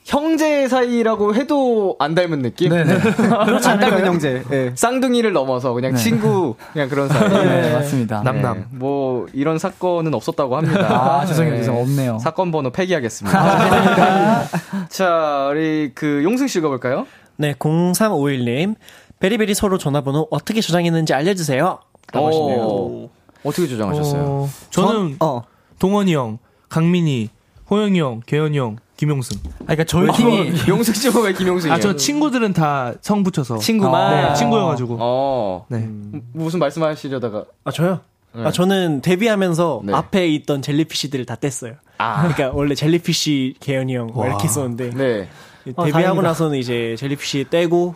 [0.10, 2.70] 형제 사이라고 해도 안 닮은 느낌?
[2.72, 2.98] 네네.
[3.00, 4.44] 그렇지 안 닮은 형제.
[4.50, 4.72] 네.
[4.74, 5.98] 쌍둥이를 넘어서 그냥 네.
[6.00, 7.30] 친구, 그냥 그런 사이.
[7.30, 7.74] 네, 네.
[7.74, 8.24] 맞습니다.
[8.24, 8.58] 남남.
[8.58, 8.66] 네.
[8.72, 11.20] 뭐, 이런 사건은 없었다고 합니다.
[11.22, 11.58] 아, 죄송해요.
[11.58, 12.18] 죄송 없네요.
[12.18, 13.40] 사건 번호 폐기하겠습니다.
[13.40, 14.46] 아,
[14.90, 17.06] 자, 우리 그 용승 씨 읽어볼까요?
[17.38, 18.78] 네, 0351님.
[19.20, 21.80] 베리베리 서로 전화번호 어떻게 저장했는지 알려주세요.
[22.14, 23.10] 라고 하시네요.
[23.44, 24.24] 어떻게 저장하셨어요?
[24.24, 25.44] 어, 저는, 어.
[25.78, 26.40] 동원이 형,
[26.70, 27.30] 강민이,
[27.70, 29.40] 호영이 형, 개현이 형, 김용승.
[29.46, 31.74] 아, 그러니까 저희 어, 팀이 용승 씨가 왜 김용승이에요?
[31.74, 34.98] 아, 저 친구들은 다 성 붙여서 친구만 네, 친구여가지고.
[35.00, 35.66] 어.
[35.70, 35.78] 네.
[35.78, 37.46] 음, 무슨 말씀하시려다가?
[37.64, 38.02] 아 저요?
[38.36, 38.44] 네.
[38.44, 39.94] 아 저는 데뷔하면서 네.
[39.94, 41.78] 앞에 있던 젤리피쉬들을 다 뗐어요.
[41.98, 42.28] 아.
[42.28, 45.30] 그러니까 원래 젤리피쉬 개연이 형 이렇게 썼는데 네.
[45.64, 47.96] 데뷔하고 아, 나서는 이제 젤리피쉬 떼고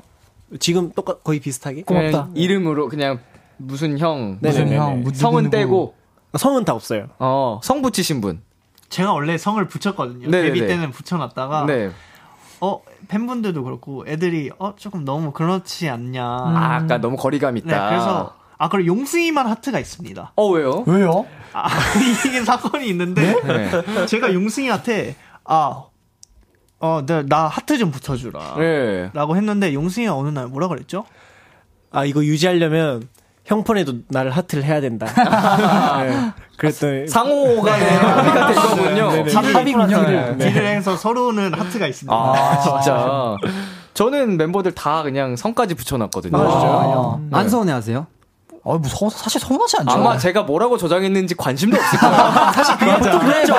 [0.60, 2.30] 지금 똑같 거의 비슷하게 고맙다.
[2.34, 3.20] 이름으로 그냥
[3.58, 5.96] 무슨 형, 무슨 형, 성은 떼고
[6.38, 7.08] 성은 다 없어요.
[7.20, 8.42] 어, 성 붙이신 분.
[8.94, 10.30] 제가 원래 성을 붙였거든요.
[10.30, 10.54] 네네네.
[10.54, 11.90] 데뷔 때는 붙여놨다가 네.
[12.62, 16.24] 어 팬분들도 그렇고 애들이 어 조금 너무 그렇지 않냐.
[16.24, 16.56] 음.
[16.56, 17.68] 아, 아까 너무 거리감 있다.
[17.68, 20.34] 네, 그래서 아 그럼 용승이만 하트가 있습니다.
[20.36, 20.84] 어 왜요?
[20.86, 21.26] 왜요?
[21.54, 21.68] 아
[22.28, 24.06] 이게 사건이 있는데 네?
[24.06, 25.86] 제가 용승이한테 아
[26.80, 28.56] 어, 나, 나 하트 좀 붙여주라.
[28.58, 29.10] 네.
[29.14, 31.06] 라고 했는데, 용승이가 어느 날 뭐라 그랬죠?
[31.92, 33.08] 아, 이거 유지하려면
[33.46, 35.06] 형폰에도 나를 하트를 해야 된다.
[36.04, 36.32] 네.
[36.58, 39.10] 그랬더니 상호간의 합의가 된 거군요.
[39.50, 40.38] 합의군요.
[40.38, 42.14] 딜을 해서 서로는 하트가 있습니다.
[42.16, 43.38] 아, 진짜.
[43.94, 46.38] 저는 멤버들 다 그냥 성까지 붙여놨거든요.
[46.38, 47.38] 아, 네.
[47.38, 48.08] 안 서운해하세요?
[48.66, 49.92] 어, 뭐 서, 사실 서운하지 않죠.
[49.94, 52.16] 아마 제가 뭐라고 저장했는지 관심도 없을 거예요.
[52.56, 53.54] 사실 그게 보통 그렇죠.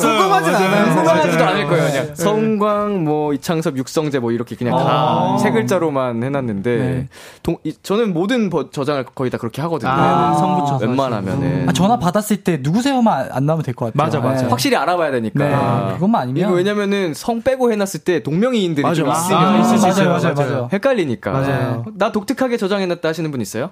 [0.00, 0.84] 궁금하진 않아요.
[0.94, 1.86] 궁금하지도 않을 거예요.
[1.86, 2.14] 그냥 네.
[2.16, 5.52] 성광, 뭐 이창섭, 육성재 뭐 이렇게 그냥 다세 아.
[5.52, 7.08] 글자로만 해놨는데 네.
[7.44, 9.92] 동, 이, 저는 모든 버, 저장을 거의 다 그렇게 하거든요.
[9.92, 14.04] 아, 성 붙여서 웬만하면은 아, 전화 받았을 때 누구세요만 안 나오면 될 것 같아요.
[14.04, 14.42] 맞아, 맞아.
[14.42, 14.48] 네.
[14.48, 15.44] 확실히 알아봐야 되니까.
[15.44, 15.54] 네.
[15.54, 19.78] 아, 그것만 아니면 이거 왜냐면은 성 빼고 해놨을 때 동명이인들이 맞아, 좀 있으면 아, 있을
[19.78, 20.08] 수 있어요.
[20.10, 20.68] 맞아요, 맞아요.
[20.72, 21.30] 헷갈리니까.
[21.30, 21.84] 맞아요.
[21.94, 23.70] 나 독특하게 저장해놨다 하시는 분 있어요?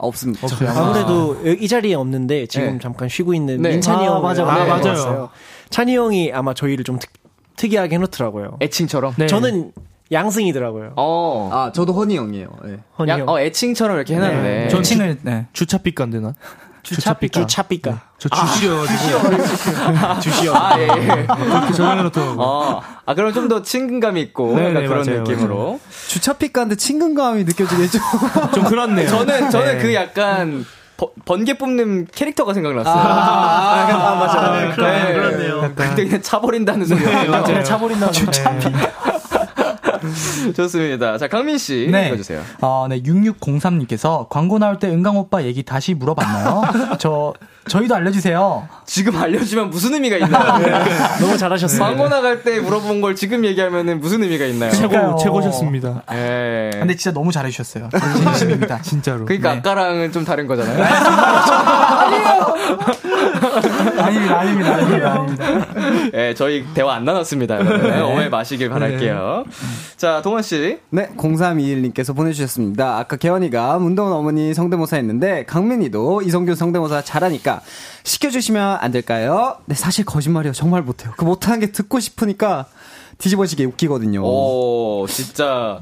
[0.00, 0.46] 없습니다.
[0.46, 0.70] 없어요.
[0.70, 2.78] 아무래도 이 자리에 없는데 지금 네.
[2.80, 3.70] 잠깐 쉬고 있는 네.
[3.70, 4.88] 민찬이 아, 형 맞아, 아, 맞아요.
[4.88, 5.30] 왔어요.
[5.70, 7.10] 찬이 형이 아마 저희를 좀 특,
[7.56, 8.58] 특이하게 해놓더라고요.
[8.60, 9.14] 애칭처럼.
[9.18, 9.26] 네.
[9.26, 9.72] 저는
[10.12, 10.94] 양승이더라고요.
[10.96, 11.50] 어.
[11.52, 12.48] 아, 저도 허니 형이에요.
[12.64, 12.78] 네.
[12.98, 13.28] 허니 형.
[13.28, 14.42] 어, 애칭처럼 이렇게 해놨네.
[14.42, 14.68] 네.
[14.68, 15.46] 전 칭을, 네.
[15.52, 16.34] 주차삐 간데나?
[16.82, 17.40] 주차삐까.
[17.40, 17.90] 주차삐까.
[17.90, 17.96] 네.
[18.18, 18.84] 저 주시여.
[20.20, 20.54] 주시여.
[20.56, 21.26] 아, 예, 예.
[21.26, 22.42] 그렇게 전화해놓더라고.
[22.42, 22.82] 어.
[23.06, 24.54] 아, 그럼 좀 더 친근감이 있고.
[24.56, 25.80] 네, 네, 그런 맞아요, 느낌으로.
[26.08, 27.98] 주차삐까인데 친근감이 느껴지겠죠?
[28.54, 29.08] 좀 그렇네요.
[29.08, 29.82] 저는, 저는 네.
[29.82, 30.64] 그 약간,
[31.24, 32.94] 번개 뽑는 캐릭터가 생각났어요.
[32.94, 34.38] 아, 아, 아, 아 맞아.
[34.40, 35.14] 아, 네, 그러네요.
[35.14, 35.72] 그러네요.
[35.74, 37.00] 그때 그냥 차버린다는 소리.
[37.04, 37.62] 네, 맞아요.
[37.64, 38.30] 차버린다는 소리.
[40.56, 41.18] 좋습니다.
[41.18, 42.08] 자, 강민 씨 네.
[42.08, 42.42] 읽어주세요.
[42.60, 46.62] 어, 네, 6603님께서 광고 나올 때 은강 오빠 얘기 다시 물어봤나요?
[46.98, 47.34] 저
[47.68, 48.68] 저희도 알려주세요.
[48.86, 50.58] 지금 알려주면 무슨 의미가 있나요?
[50.64, 50.70] 네.
[51.20, 51.78] 너무 잘하셨어요.
[51.78, 54.72] 광고 나갈 때 물어본 걸 지금 얘기하면 무슨 의미가 있나요?
[54.72, 56.02] 최고, 최고셨습니다.
[56.12, 56.70] 예.
[56.72, 57.90] 근데 진짜 너무 잘해주셨어요.
[58.16, 58.82] 진심입니다.
[58.82, 59.24] 진짜로.
[59.24, 59.58] 그러니까 네.
[59.58, 60.82] 아까랑은 좀 다른 거잖아요.
[62.00, 62.56] 아니에요!
[64.10, 66.10] 아닙니다, 아닙니다, 아닙니다, 아닙니다.
[66.14, 67.62] 예, 저희 대화 안 나눴습니다.
[67.62, 68.00] 네.
[68.00, 69.44] 오해 마시길 바랄게요.
[69.46, 69.52] 네.
[69.96, 70.78] 자, 동원 씨.
[70.90, 72.98] 네, 0321님께서 보내주셨습니다.
[72.98, 77.60] 아까 개원이가 문동원 어머니 성대모사 했는데, 강민이도 이성균 성대모사 잘하니까
[78.04, 79.56] 시켜주시면 안 될까요?
[79.66, 80.52] 네, 사실 거짓말이에요.
[80.52, 81.12] 정말 못해요.
[81.16, 82.66] 그 못하는 게 듣고 싶으니까
[83.18, 84.22] 뒤집어지게 웃기거든요.
[84.24, 85.80] 오, 진짜.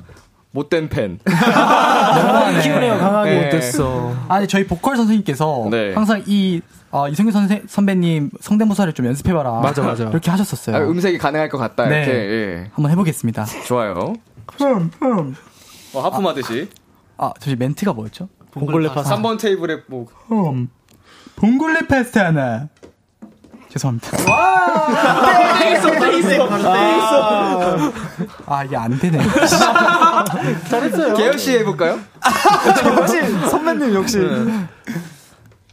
[0.58, 1.20] 못된 팬.
[1.24, 3.30] 너무 키우네요, 강하게.
[3.30, 3.44] 네.
[3.44, 4.14] 못됐어.
[4.28, 5.94] 아니, 저희 보컬 선생님께서 네.
[5.94, 9.60] 항상 이 어, 이성규 선생, 선배님 성대모사를 좀 연습해봐라.
[9.60, 10.04] 맞아, 맞아.
[10.04, 10.76] 이렇게 하셨었어요.
[10.76, 11.86] 아, 음색이 가능할 것 같다.
[11.86, 11.98] 네.
[11.98, 12.12] 이렇게.
[12.12, 12.70] 예.
[12.72, 13.44] 한번 해보겠습니다.
[13.66, 14.14] 좋아요.
[14.58, 15.34] 흠, 흠.
[15.94, 16.68] 어, 하품하듯이.
[17.18, 18.28] 아, 저희 멘트가 뭐였죠?
[18.50, 19.16] 봉골레 파스타.
[19.16, 20.06] 3번 테이블에 뭐.
[20.28, 20.68] 흠.
[21.36, 22.68] 봉골레 파스타 하나.
[23.78, 24.30] 죄송합니다.
[24.32, 25.58] 와!
[25.60, 26.28] 땡 있어, 땡 있어.
[26.28, 26.38] 땡
[26.98, 27.92] 있어.
[28.46, 29.18] 아, 이게 안 되네.
[30.68, 31.14] 잘했어요.
[31.14, 31.98] 개혁 씨 해볼까요?
[32.98, 33.20] 역시,
[33.50, 34.18] 선배님 역시.
[34.18, 34.68] 네.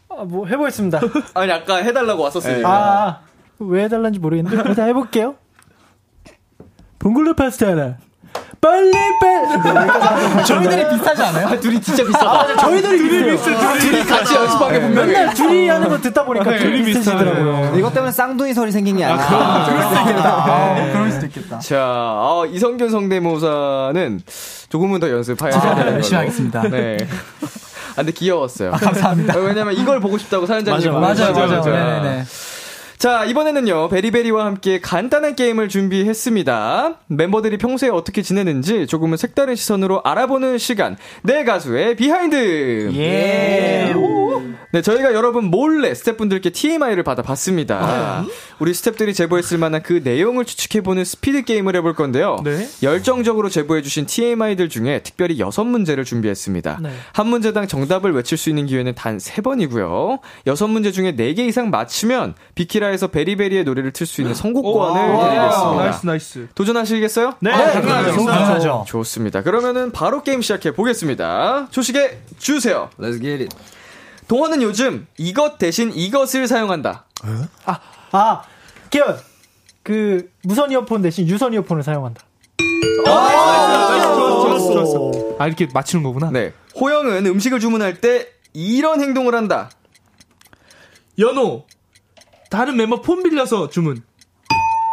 [0.09, 1.01] 아, 뭐 해보겠습니다.
[1.33, 2.69] 아니 아까 해달라고 왔었으니까.
[2.69, 3.19] 아,
[3.59, 5.35] 왜 해달란지 모르겠는데 일단 해볼게요.
[6.99, 7.97] 봉골레 파스타라.
[8.65, 10.43] 빨리 빨리.
[10.45, 11.47] 저희들이 비슷하지 않아요?
[11.47, 12.31] 아, 둘이 진짜 비슷하다.
[12.31, 13.55] 아, 저희들이 둘이 비슷해.
[13.79, 15.11] 둘이 같이 연습한 게 분명해.
[15.11, 17.75] 맨날 둘이 하는 거 듣다 보니까 네, 둘이 비슷하더라고요.
[17.77, 19.23] 이것 때문에 쌍둥이 소리 생긴 게 아니야.
[19.29, 20.29] 아, 그럴 수도 있겠다.
[20.29, 21.59] 아, 그럴 수도 있겠다.
[21.59, 24.21] 자, 어, 이성균 성대모사는
[24.69, 25.91] 조금은 더 연습해야 되는 걸로.
[25.93, 26.63] 열심히 하겠습니다.
[26.63, 26.97] 네.
[27.91, 28.73] 아, 근데 귀여웠어요.
[28.73, 29.37] 아, 감사합니다.
[29.37, 31.55] 왜냐면 이걸 보고 싶다고 사연자님 맞아, 맞아, 맞아.
[31.57, 31.71] 맞아.
[31.71, 32.25] 네네.
[32.97, 36.99] 자, 이번에는요, 베리베리와 함께 간단한 게임을 준비했습니다.
[37.07, 40.95] 멤버들이 평소에 어떻게 지내는지 조금은 색다른 시선으로 알아보는 시간.
[41.21, 42.91] 내 가수의 behind!
[42.95, 43.93] 예!
[44.71, 47.77] 네, 저희가 여러분 몰래 스태프분들께 TMI를 받아봤습니다.
[47.81, 48.25] 아,
[48.59, 52.37] 우리 스태프들이 제보했을 만한 그 내용을 추측해보는 스피드 게임을 해볼 건데요.
[52.43, 52.67] 네?
[52.83, 56.79] 열정적으로 제보해주신 TMI들 중에 특별히 여섯 문제를 준비했습니다.
[56.81, 56.89] 네.
[57.13, 60.19] 한 문제당 정답을 외칠 수 있는 기회는 단 세 번이고요.
[60.47, 65.01] 여섯 문제 중에 네 개 이상 맞추면 비키라 에서 베리베리의 노래를 틀 수 있는 선곡권을
[65.01, 65.83] 드리겠습니다.
[65.83, 66.47] Nice, nice.
[66.55, 67.33] 도전하시겠어요?
[67.39, 68.85] 네, 네 당연하죠.
[68.87, 69.41] 좋습니다.
[69.41, 71.67] 그러면은 바로 게임 시작해 보겠습니다.
[71.71, 72.89] 초시계 주세요.
[72.99, 73.55] Let's get it.
[74.27, 77.05] 동헌은 요즘 이것 대신 이것을 사용한다.
[77.65, 77.79] 아,
[78.11, 78.41] 아,
[78.89, 79.17] 계현.
[79.83, 82.23] 그 무선 이어폰 대신 유선 이어폰을 사용한다.
[83.05, 85.35] 좋았어, 좋았어.
[85.37, 86.31] 아, 이렇게 맞추는 거구나.
[86.31, 86.53] 네.
[86.79, 89.69] 호영은 음식을 주문할 때 이런 행동을 한다.
[91.19, 91.65] 연호.
[92.49, 94.03] 다른 멤버 폰 빌려서 주문.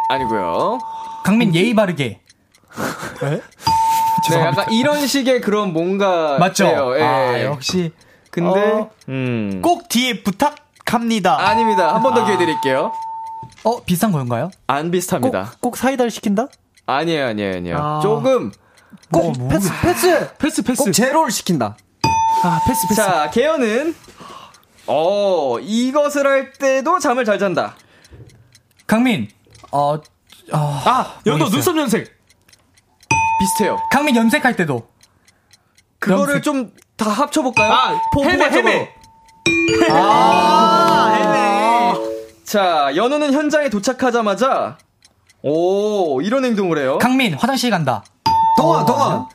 [0.09, 0.79] 아니고요.
[1.23, 2.19] 강민 예의 바르게.
[3.21, 3.41] 네?
[4.29, 6.65] 네, 약간 이런 식의 그런 뭔가 맞죠?
[6.97, 7.03] 예.
[7.03, 7.91] 아, 역시
[8.31, 9.61] 근데 어, 음.
[9.61, 11.39] 꼭 뒤에 부탁합니다.
[11.39, 11.93] 아닙니다.
[11.93, 12.91] 한 번더 기회 드릴게요.
[13.63, 14.49] 어 비슷한 건가요?
[14.67, 15.51] 안 비슷합니다.
[15.53, 16.47] 꼭, 꼭 사이다를 시킨다?
[16.85, 17.77] 아니에요, 아니에요, 아니에요.
[17.77, 17.99] 아.
[18.01, 18.51] 조금
[19.11, 20.83] 꼭 뭐, 패스, 패스, 패스, 패스.
[20.83, 21.77] 꼭 제로를 시킨다.
[22.43, 22.95] 아 패스, 패스.
[22.95, 23.95] 자, 개연은
[24.87, 27.75] 어 이것을 할 때도 잠을 잘 잔다.
[28.87, 29.29] 강민,
[29.71, 30.01] 어, 어
[30.51, 32.11] 아 연도 눈썹 염색
[33.39, 33.79] 비슷해요.
[33.91, 34.87] 강민 염색할 때도
[35.99, 37.73] 그거를 좀 다 합쳐볼까요?
[37.73, 38.89] 아, 헤매, 헤매.
[39.89, 42.43] 아, 헤매.
[42.45, 44.77] 자, 연우는 현장에 도착하자마자
[45.41, 46.99] 오 이런 행동을 해요.
[46.99, 48.03] 강민 화장실 간다.
[48.57, 49.25] 동원, 동원.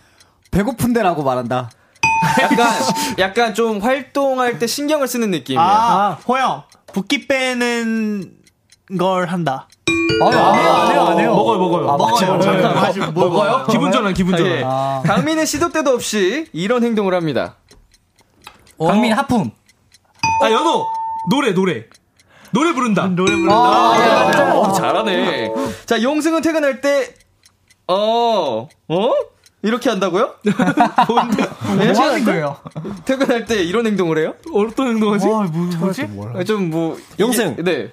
[0.53, 1.69] 배고픈데라고 말한다.
[2.43, 2.73] 약간
[3.19, 5.61] 약간 좀 활동할 때 신경을 쓰는 느낌이에요.
[5.61, 6.63] 아, 호영
[6.93, 8.33] 붓기 빼는
[8.99, 9.69] 걸 한다.
[10.23, 11.35] 아, 안 해요, 안 해요, 안 해요.
[11.35, 11.91] 먹어요, 먹어요.
[11.91, 12.41] 아, 먹어요.
[12.41, 13.67] 잠깐, 먹어요?
[13.71, 14.63] 기분 전환, 기분 전환.
[14.65, 15.09] 아, 예.
[15.09, 17.57] 강민은 시도 때도 없이 이런 행동을 합니다.
[18.79, 19.51] 강민 하품.
[20.43, 20.87] 아, 연호!
[21.31, 21.85] 노래, 노래.
[22.51, 23.07] 노래 부른다.
[23.07, 23.55] 노래 부른다.
[23.55, 25.53] 아, 아, 어, 잘하네.
[25.85, 27.15] 자, 용승은 퇴근할 때,
[27.87, 29.13] 어, 어?
[29.63, 30.35] 이렇게 한다고요?
[31.09, 31.45] 뭔데?
[31.79, 31.93] 네?
[31.93, 32.57] 뭐 하는 거예요?
[33.05, 34.35] 퇴근할 때 이런 행동을 해요?
[34.55, 35.27] 어떤 행동하지?
[35.27, 36.09] 와, 뭐, 뭐지?
[36.47, 36.97] 좀 뭐.
[37.19, 37.53] 용승.
[37.55, 37.91] 이게, 네.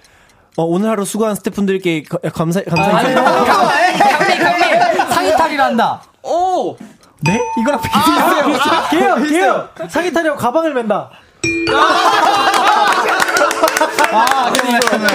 [0.57, 2.03] 어, 오늘 하루 수고한 스태프분들께
[2.33, 5.09] 감사, 감사, 아, 강민, 강민!
[5.11, 6.01] 상의탈의를 한다.
[6.23, 6.77] 오!
[7.21, 7.41] 네?
[7.59, 9.15] 이거랑 비슷해요.
[9.15, 9.69] 개요, 개요!
[9.89, 11.09] 상의 탈의하고 가방을 맨다.
[14.11, 14.51] 아,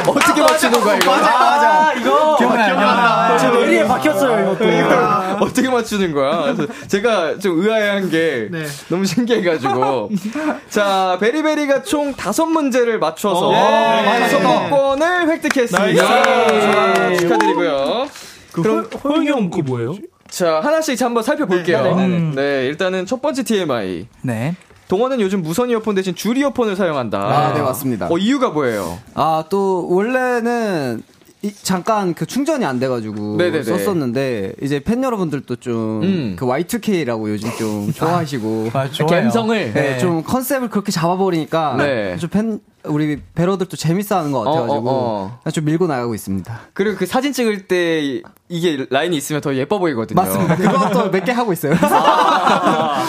[0.03, 1.11] 이거 어떻게 맞추는 거야, 이거?
[1.11, 1.93] 맞아, 맞아.
[1.95, 2.37] 이거.
[2.37, 4.65] 기억나요, 제 뇌리에 박혔어요, 이것도.
[4.65, 4.93] 이걸
[5.41, 6.55] 어떻게 맞추는 거야?
[6.55, 8.65] 그래서 제가 좀 의아해한 게 네.
[8.89, 10.11] 너무 신기해가지고.
[10.69, 14.29] 자, 베리베리가 총 다섯 문제를 맞춰서 예.
[14.29, 17.17] 선거권을 획득했습니다.
[17.17, 18.07] 축하드리고요.
[18.53, 19.95] 그 그럼 호영이 형거 뭐예요?
[20.29, 21.83] 자, 하나씩 한번 살펴볼게요.
[21.83, 24.07] 네, 네, 네, 네, 일단은 첫 번째 TMI.
[24.23, 24.55] 네.
[24.91, 27.21] 동원은 요즘 무선 이어폰 대신 줄 이어폰을 사용한다.
[27.21, 28.09] 아, 네, 맞습니다.
[28.11, 28.99] 어, 이유가 뭐예요?
[29.15, 31.05] 아, 또, 원래는,
[31.43, 33.63] 이, 잠깐 그 충전이 안 돼가지고 네네네.
[33.63, 36.37] 썼었는데 이제 팬 여러분들도 좀 음.
[36.39, 38.89] 그 Y2K라고 요즘 좀 좋아하시고 아.
[39.07, 42.17] 감성을 네, 좀 컨셉을 그렇게 잡아버리니까 네.
[42.19, 46.61] 좀팬 우리 배러들도 재밌어하는 것 같아가지고 어, 어, 좀 밀고 나가고 있습니다.
[46.73, 50.21] 그리고 그 사진 찍을 때 이게 라인이 있으면 더 예뻐 보이거든요.
[50.21, 50.57] 맞습니다.
[50.57, 51.75] 그것도 몇 개 하고 있어요.
[51.75, 53.05] 아,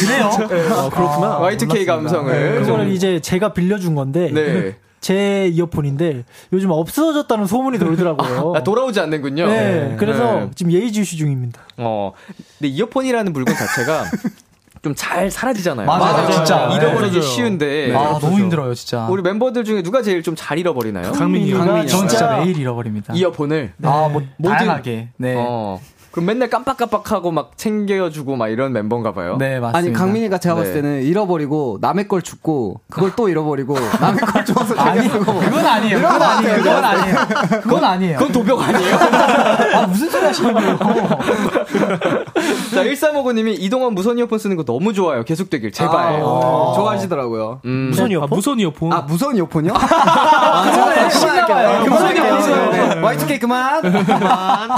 [0.00, 0.30] 그래요?
[0.72, 1.38] 아, 그렇구나.
[1.40, 2.32] Y2K 감성을.
[2.54, 4.76] 네, 그거는 이제 제가 빌려준 건데 네.
[5.08, 6.24] 제 이어폰인데
[6.54, 8.54] 요즘 없어졌다는 소문이 돌더라고요.
[8.56, 9.46] 아, 돌아오지 않는군요.
[9.46, 10.50] 네, 그래서 네.
[10.54, 11.60] 지금 예의주시 중입니다.
[11.76, 12.12] 어,
[12.58, 14.04] 근데 이어폰이라는 물건 자체가
[14.82, 15.86] 좀잘 사라지잖아요.
[15.86, 16.30] 맞아요, 맞아요.
[16.30, 16.70] 진짜.
[16.74, 17.22] 잃어버리기 네.
[17.22, 17.94] 쉬운데.
[17.94, 19.06] 아, 너무 힘들어요, 진짜.
[19.08, 21.12] 우리 멤버들 중에 누가 제일 좀 잘 잃어버리나요?
[21.12, 21.58] 강민이요.
[21.58, 23.12] 강민이가 전 진짜 진짜 매일 잃어버립니다.
[23.14, 23.72] 이어폰을.
[23.82, 25.08] 아, 뭐, 모든- 다양하게.
[25.18, 25.34] 네.
[25.36, 25.80] 어.
[26.14, 29.36] 그럼 맨날 깜빡깜빡하고 막 챙겨주고 막 이런 멤버인가 봐요.
[29.36, 29.76] 네, 맞습니다.
[29.76, 30.80] 아니 강민이가 제가 봤을 네.
[30.80, 35.96] 때는 잃어버리고 남의 걸 줍고 그걸 또 잃어버리고 남의 걸 줘서 아니, 챙겨주고 그건 아니에요.
[35.96, 36.56] 그건 아니에요.
[36.58, 37.16] 그건 아니에요.
[37.62, 38.18] 그건 아니에요.
[38.18, 38.94] 그건 도벽 아니에요?
[39.74, 40.78] 아, 무슨 소리 하시는 거예요?
[42.74, 45.24] 자, 1359님이 이동원 무선 이어폰 쓰는 거 너무 좋아요.
[45.24, 46.16] 계속 되길, 제발.
[46.16, 46.74] 아, 어.
[46.76, 47.60] 좋아하시더라고요.
[47.64, 47.88] 음.
[47.90, 48.28] 무선 이어폰?
[48.28, 48.92] 아, 무선 이어폰.
[48.92, 49.72] 아, 무선 이어폰이요?
[49.74, 51.84] 아, 그만, 그만할게요.
[51.84, 53.02] 그만할게요.
[53.02, 53.82] Y2K 그만.
[53.82, 54.70] 그만.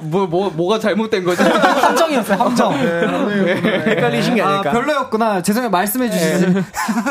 [0.00, 1.42] 뭐, 뭐, 뭐가 잘못된 거지?
[1.42, 2.72] 함정이었어요, 함정.
[2.72, 3.54] 네,
[3.86, 4.70] 헷갈리신 게 아닐까?
[4.70, 5.42] 아, 별로였구나.
[5.42, 6.52] 죄송해요, 말씀해 주시지.
[6.52, 6.62] 네.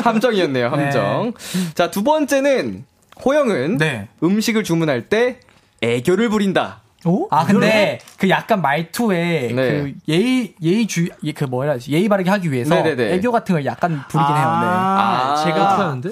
[0.04, 1.34] 함정이었네요, 함정.
[1.36, 1.74] 네.
[1.74, 2.86] 자, 두 번째는,
[3.24, 4.08] 호영은 네.
[4.24, 5.40] 음식을 주문할 때
[5.82, 6.82] 애교를 부린다.
[7.06, 7.28] 오?
[7.30, 9.54] 아 근데 그 약간 말투에 네.
[9.54, 13.14] 그 예의 예의 주 그 뭐라 하지 예의 바르게 하기 위해서 네네네.
[13.14, 14.48] 애교 같은 걸 약간 부리긴 아~ 해요.
[14.62, 14.68] 네.
[14.68, 16.10] 아, 아 제가 하는데?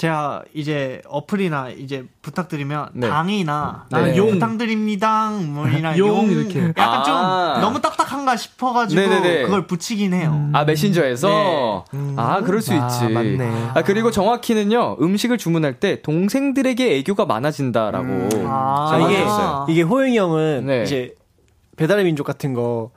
[0.00, 3.08] 제가 이제 어플이나 이제 부탁드리면 네.
[3.10, 4.16] 당이나 네.
[4.16, 9.42] 용 부탁드립니다 뭐이나 용, 용, 이렇게 약간 아~ 좀 너무 딱딱한가 싶어가지고 네네네.
[9.42, 10.30] 그걸 붙이긴 해요.
[10.32, 10.52] 음.
[10.54, 11.98] 아 메신저에서 네.
[11.98, 12.14] 음.
[12.16, 13.12] 아 그럴 수 아, 있지.
[13.12, 13.72] 맞네.
[13.74, 18.06] 아 그리고 정확히는요 음식을 주문할 때 동생들에게 애교가 많아진다라고.
[18.06, 18.46] 음.
[18.46, 19.26] 아, 이게
[19.70, 20.82] 이게 호영이 형은 네.
[20.82, 21.14] 이제
[21.76, 22.90] 배달의 민족 같은 거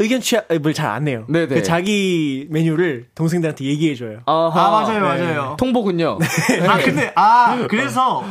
[0.00, 1.24] 의견 취합을 잘 안 해요.
[1.28, 1.46] 네네.
[1.46, 4.20] 그 자기 메뉴를 동생들한테 얘기해 줘요.
[4.26, 5.00] 아 맞아요, 네.
[5.00, 5.56] 맞아요.
[5.58, 6.18] 통보군요.
[6.18, 6.66] 네.
[6.66, 8.24] 아 근데 아 그래서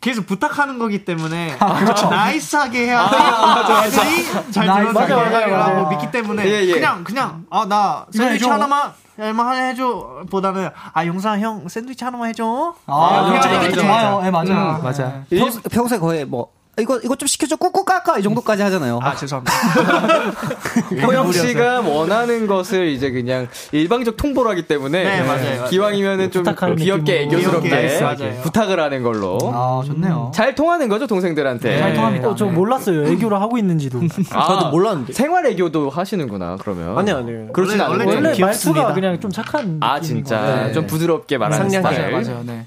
[0.00, 2.08] 계속 부탁하는 거기 때문에 아, 그렇죠.
[2.08, 3.16] 나이스하게 해야 돼.
[3.18, 6.72] 아, 애들이 잘 들어주라고 믿기 때문에 예, 예.
[6.72, 12.74] 그냥 그냥 아나 샌드위치 하나만 얼마 해줘 보다는 아 용산 형 샌드위치 하나만 해줘.
[12.86, 14.22] 아, 아 그렇죠, 이게 좋아요.
[14.24, 14.52] 예 맞아.
[14.52, 15.24] 음, 맞아.
[15.70, 19.00] 평소에 거의 뭐 이거 이거 좀 시켜줘 꾹꾹 깎아 이 정도까지 하잖아요.
[19.02, 19.52] 아 죄송합니다.
[21.06, 26.44] 호영 씨가 원하는 것을 이제 그냥 일방적 통보를 하기 때문에 네, 맞아요, 기왕이면은 좀
[26.76, 29.38] 귀엽게 애교스럽게 부탁을 하는 걸로.
[29.52, 30.30] 아 좋네요.
[30.34, 31.68] 잘 통하는 거죠 동생들한테.
[31.70, 32.28] 네, 잘 통합니다.
[32.28, 34.00] 어, 저 몰랐어요 애교를 하고 있는지도.
[34.32, 35.12] 아, 저도 몰랐는데.
[35.12, 36.96] 생활 애교도 하시는구나 그러면.
[36.98, 37.48] 아니 아니요.
[37.52, 39.78] 그렇진 않고 원래, 원래 말투가 그냥 좀 착한.
[39.80, 40.72] 아 진짜 네.
[40.72, 42.10] 좀 부드럽게 말하는 스타일.
[42.10, 42.42] 맞아요 맞아요.
[42.44, 42.66] 네.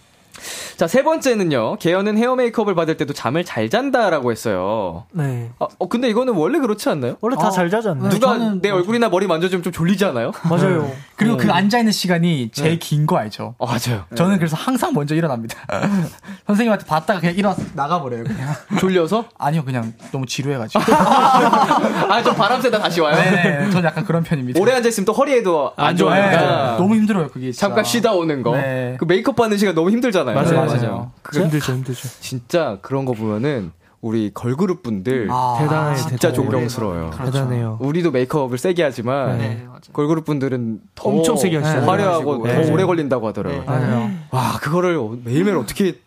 [0.78, 1.78] 자, 세 번째는요.
[1.78, 5.06] 개연은 헤어 메이크업을 받을 때도 잠을 잘 잔다라고 했어요.
[5.12, 5.50] 네.
[5.60, 7.16] 아, 어, 근데 이거는 원래 그렇지 않나요?
[7.22, 8.10] 원래 다잘 아, 자지 않나요?
[8.10, 10.32] 누가 내 얼굴이나 머리 만져주면 좀 졸리지 않아요?
[10.50, 10.84] 맞아요.
[10.84, 10.96] 네.
[11.16, 11.54] 그리고 그 네.
[11.54, 12.78] 앉아있는 시간이 제일 네.
[12.80, 13.56] 긴거 알죠?
[13.58, 14.06] 어, 맞아요.
[14.16, 15.56] 저는 그래서 항상 먼저 일어납니다.
[16.48, 18.54] 선생님한테 봤다가 그냥 일어나서 나가버려요, 그냥.
[18.80, 19.26] 졸려서?
[19.38, 20.84] 아니요, 그냥 너무 지루해가지고.
[20.92, 23.16] 아, 좀 바람 쐬다 다시 와요?
[23.16, 24.60] 네, 저는 약간 그런 편입니다.
[24.60, 26.78] 오래 앉아있으면 또 허리에도 안, 안 좋아요.
[26.78, 27.52] 너무 힘들어요, 그게.
[27.52, 27.68] 진짜.
[27.68, 28.56] 잠깐 쉬다 오는 거.
[28.56, 28.96] 네.
[29.00, 30.36] 그 메이크업 받는 시간 너무 힘들잖아요.
[30.36, 31.12] 맞아요, 맞아요.
[31.22, 32.08] 그 힘들죠, 힘들죠.
[32.20, 36.34] 진짜 그런 거 보면은 우리 걸그룹 분들 아, 대단해 진짜 대단해.
[36.36, 37.10] 존경스러워요.
[37.12, 37.32] 그렇죠.
[37.32, 37.78] 대단해요.
[37.80, 41.90] 우리도 메이크업을 세게 하지만 네, 걸그룹 분들은 더 엄청 세게 하시죠.
[41.90, 42.66] 화려하고 네.
[42.66, 43.62] 더 오래 걸린다고 하더라고요.
[43.62, 43.66] 네.
[43.66, 44.12] 맞아요.
[44.32, 46.00] 와 그거를 매일매일 어떻게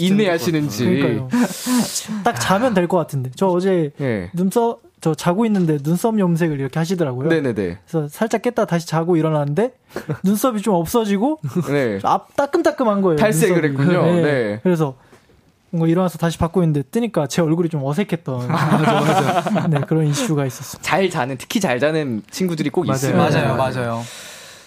[0.00, 1.22] 인내하시는지
[2.24, 4.30] 딱 자면 될 것 같은데 저 어제 네.
[4.34, 7.28] 눈썹 저 자고 있는데 눈썹 염색을 이렇게 하시더라고요.
[7.28, 7.78] 네네네.
[7.86, 9.72] 그래서 살짝 깼다 다시 자고 일어났는데
[10.24, 11.40] 눈썹이 좀 없어지고
[11.70, 11.98] 네.
[12.02, 13.16] 앞 따끔따끔한 거예요.
[13.16, 13.88] 탈색을 눈썹이.
[13.96, 14.14] 했군요.
[14.16, 14.22] 네.
[14.22, 14.60] 네.
[14.62, 14.94] 그래서
[15.70, 19.68] 뭔가 일어나서 다시 받고 있는데 뜨니까 제 얼굴이 좀 어색했던 맞아, 맞아.
[19.68, 20.82] 네, 그런 이슈가 있었어요.
[20.82, 22.96] 잘 자는 특히 잘 자는 친구들이 꼭 맞아요.
[22.96, 23.16] 있어요.
[23.16, 24.02] 맞아요, 맞아요.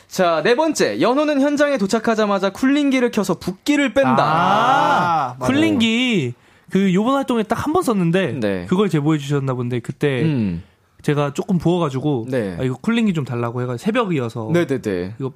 [0.08, 1.02] 자, 네 번째.
[1.02, 4.16] 연호는 현장에 도착하자마자 쿨링기를 켜서 붓기를 뺀다.
[4.20, 6.34] 아, 쿨링기
[6.74, 8.66] 그 요번 활동에 딱 한 번 썼는데 네.
[8.68, 10.64] 그걸 제보해 주셨나 본데 그때 음.
[11.04, 12.58] 제가 조금 부어가지고 네.
[12.60, 15.16] 아, 이거 쿨링기 좀 달라고 해가 새벽이어서 네네네.
[15.20, 15.34] 이거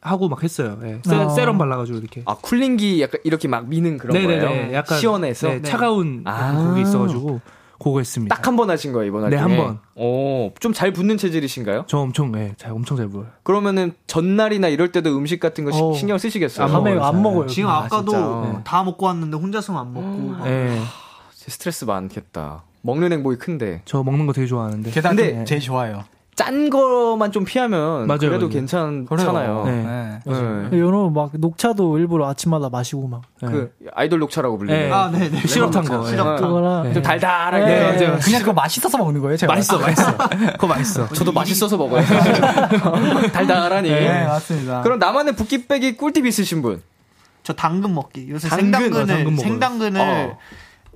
[0.00, 0.78] 하고 막 했어요.
[0.82, 1.00] 네.
[1.04, 1.44] 세, 아.
[1.44, 2.22] 럼 발라가지고 이렇게.
[2.24, 4.44] 아 쿨링기 약간 이렇게 막 미는 그런 네네네.
[4.44, 4.72] 거예요.
[4.74, 6.66] 약간 시원해서 네, 차가운 아.
[6.70, 7.40] 곡이 있어가지고
[7.82, 8.34] 그거 했습니다.
[8.34, 9.30] 딱 한 번 하신 거예요 이번?
[9.30, 9.78] 네, 한 번.
[9.96, 11.84] 오, 좀 잘 붙는 체질이신가요?
[11.88, 13.26] 저 엄청, 네, 잘 엄청 잘 붙어요.
[13.42, 15.94] 그러면은 전날이나 이럴 때도 음식 같은 거 어.
[15.94, 16.66] 신경 쓰시겠어요?
[16.66, 17.46] 안 먹어요, 안 먹어요.
[17.46, 18.58] 지금 아, 까도 네.
[18.64, 20.44] 다 먹고 왔는데 혼자서는 안 먹고.
[20.44, 20.78] 네.
[21.34, 22.62] 스트레스 많겠다.
[22.82, 23.82] 먹는 행복이 큰데.
[23.84, 24.90] 저 먹는 거 되게 좋아하는데.
[24.90, 26.04] 근데 제일 좋아요.
[26.34, 28.48] 짠 거만 좀 피하면 맞아요, 그래도 맞아요.
[28.48, 29.64] 괜찮잖아요.
[29.66, 30.20] 네.
[30.24, 30.68] 네.
[30.70, 30.78] 네.
[30.80, 33.22] 연호 막 녹차도 일부러 아침마다 마시고 막.
[33.38, 34.88] 그 아이돌 녹차라고 불리는.
[34.88, 34.90] 네.
[34.90, 35.46] 아, 네, 네.
[35.46, 36.06] 시럽탄 거.
[36.06, 37.66] 시럽탄 거나 좀 달달하게.
[37.66, 38.18] 네.
[38.18, 39.52] 그냥 그거 맛있어서 먹는 거예요, 제가.
[39.52, 40.16] 맛있어, 맛있어.
[40.52, 41.08] 그거 맛있어.
[41.08, 42.02] 저도 맛있어서 먹어요.
[43.32, 43.90] 달달하니.
[43.90, 44.80] 네, 맞습니다.
[44.82, 46.82] 그럼 나만의 붓기 빼기 꿀팁 있으신 분?
[47.42, 48.30] 저 당근 먹기.
[48.30, 50.38] 요새 당근, 생당근을 어, 당근 생당근을 어.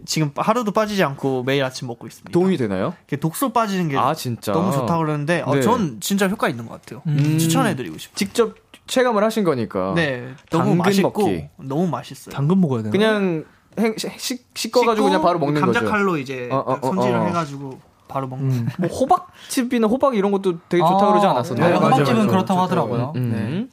[0.05, 2.31] 지금 하루도 빠지지 않고 매일 아침 먹고 있습니다.
[2.31, 2.95] 도움이 되나요?
[3.21, 4.53] 독소 빠지는 게 아, 진짜?
[4.53, 5.63] 너무 좋다고 그러는데 어, 네.
[5.63, 7.03] 전 진짜 효과 있는 것 같아요.
[7.07, 7.39] 음.
[7.39, 8.15] 추천해드리고 싶어요.
[8.15, 8.55] 직접
[8.87, 9.95] 체감을 하신 거니까.
[9.97, 11.49] 네, 너무 맛있고 먹기.
[11.59, 12.33] 너무 맛있어요.
[12.33, 12.93] 당근 먹어야 되나?
[12.93, 13.45] 그냥
[13.79, 15.91] 행, 식, 씻어가지고 그냥 바로 먹는 감자 거죠.
[15.91, 17.25] 칼로 이제 어, 어, 어 손질을 어.
[17.27, 18.51] 해가지고 바로 먹는.
[18.51, 18.69] 음.
[18.79, 21.71] 뭐 호박즙이나 호박 이런 것도 되게 좋다고 아, 그러지 않았었나요?
[21.71, 23.13] 네, 호박즙은 그렇다고 하더라고요.
[23.17, 23.33] 음.
[23.33, 23.67] 네.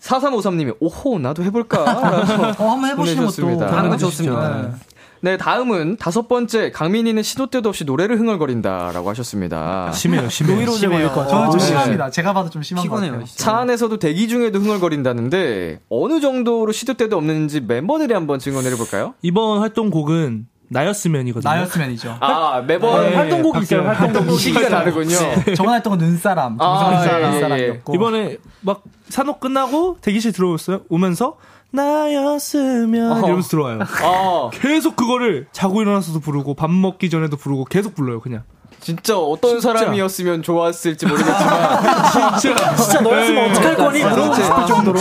[0.00, 1.82] 4353님이 오호 나도 해볼까?
[2.58, 4.62] 어, 한번 해보시는 것도 하는 거 좋습니다.
[4.62, 4.72] 네.
[5.20, 9.90] 네, 다음은 다섯 번째 강민이는 시도 때도 없이 노래를 흥얼거린다라고 하셨습니다.
[9.92, 10.56] 심해요, 심해요.
[10.56, 11.12] 노이로 심해요.
[11.28, 12.10] 저는 좀 심합니다.
[12.10, 13.12] 제가 봐도 좀 심한 피곤해요.
[13.12, 13.34] 것 같아요.
[13.36, 19.14] 차 안에서도 대기 중에도 흥얼거린다는데 어느 정도로 시도 때도 없는지 멤버들이 한번 증언을 해볼까요?
[19.22, 21.50] 이번 활동곡은 나였으면이거든요.
[21.50, 22.16] 나였으면이죠.
[22.20, 23.82] 아 매번 네, 활동곡이 있어요.
[23.88, 25.16] 활동곡 시기가 다르군요.
[25.16, 25.54] 네.
[25.56, 30.82] 저번 활동은 눈사람, 아, 예, 눈사람이었고 이번에 막 산옥 끝나고 대기실 들어오셨어요.
[30.88, 31.36] 오면서
[31.70, 33.18] 나였으면 어.
[33.18, 33.80] 이러면서 들어와요.
[34.04, 34.50] 어.
[34.52, 38.42] 계속 그거를 자고 일어나서도 부르고 밥 먹기 전에도 부르고 계속 불러요 그냥.
[38.80, 39.74] 진짜 어떤 진짜.
[39.78, 41.80] 사람이었으면 좋았을지 모르겠지만
[42.40, 43.50] 진짜 진짜 너였으면 네.
[43.50, 44.98] 어떡할 거니 그러고 싶을 정도로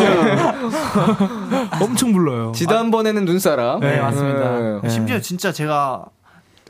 [1.82, 2.51] 엄청 불러요.
[2.53, 3.80] 지난번에는 눈사람.
[3.80, 4.80] 네, 맞습니다.
[4.82, 4.89] 네.
[4.89, 6.05] 심지어 진짜 제가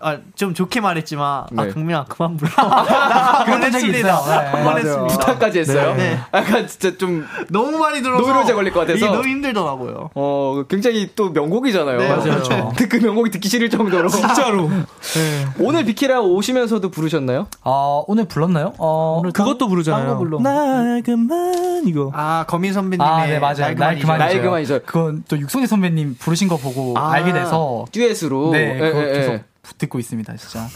[0.01, 1.61] 아, 좀 좋게 말했지만, 아, 네.
[1.63, 2.51] 아, 강민아, 그만 불러.
[3.45, 4.75] 그런 적이 있어요.
[4.75, 5.95] 네, 부탁까지 했어요?
[5.95, 6.15] 네.
[6.15, 6.19] 네.
[6.33, 7.25] 약간 진짜 좀.
[7.49, 8.21] 너무 많이 들어서.
[8.21, 9.05] 노이로제 걸릴 것 같아서.
[9.05, 10.11] 너무 힘들더라고요.
[10.15, 11.97] 어, 굉장히 또 명곡이잖아요.
[11.97, 12.73] 네, 맞아요.
[12.89, 14.09] 그 명곡이 듣기 싫을 정도로.
[14.09, 14.69] 진짜로.
[15.15, 15.47] 네.
[15.59, 17.47] 오늘 비키라 오시면서도 부르셨나요?
[17.63, 18.73] 어, 오늘 불렀나요?
[18.77, 20.17] 어, 오늘 그것도 부르잖아요.
[20.17, 20.39] 불러.
[20.39, 22.11] 날 그만, 이거.
[22.13, 23.11] 아, 거민 선배님의.
[23.11, 23.75] 아, 네, 맞아요.
[23.75, 24.17] 날 그만.
[24.19, 24.79] 날 그만이죠.
[24.85, 27.85] 그건 또 육성재 선배님 부르신 거 보고 아, 알게 돼서.
[27.91, 28.51] 듀엣으로.
[28.51, 29.39] 네, 예, 그거 예, 계속.
[29.77, 30.67] 듣고 있습니다, 진짜.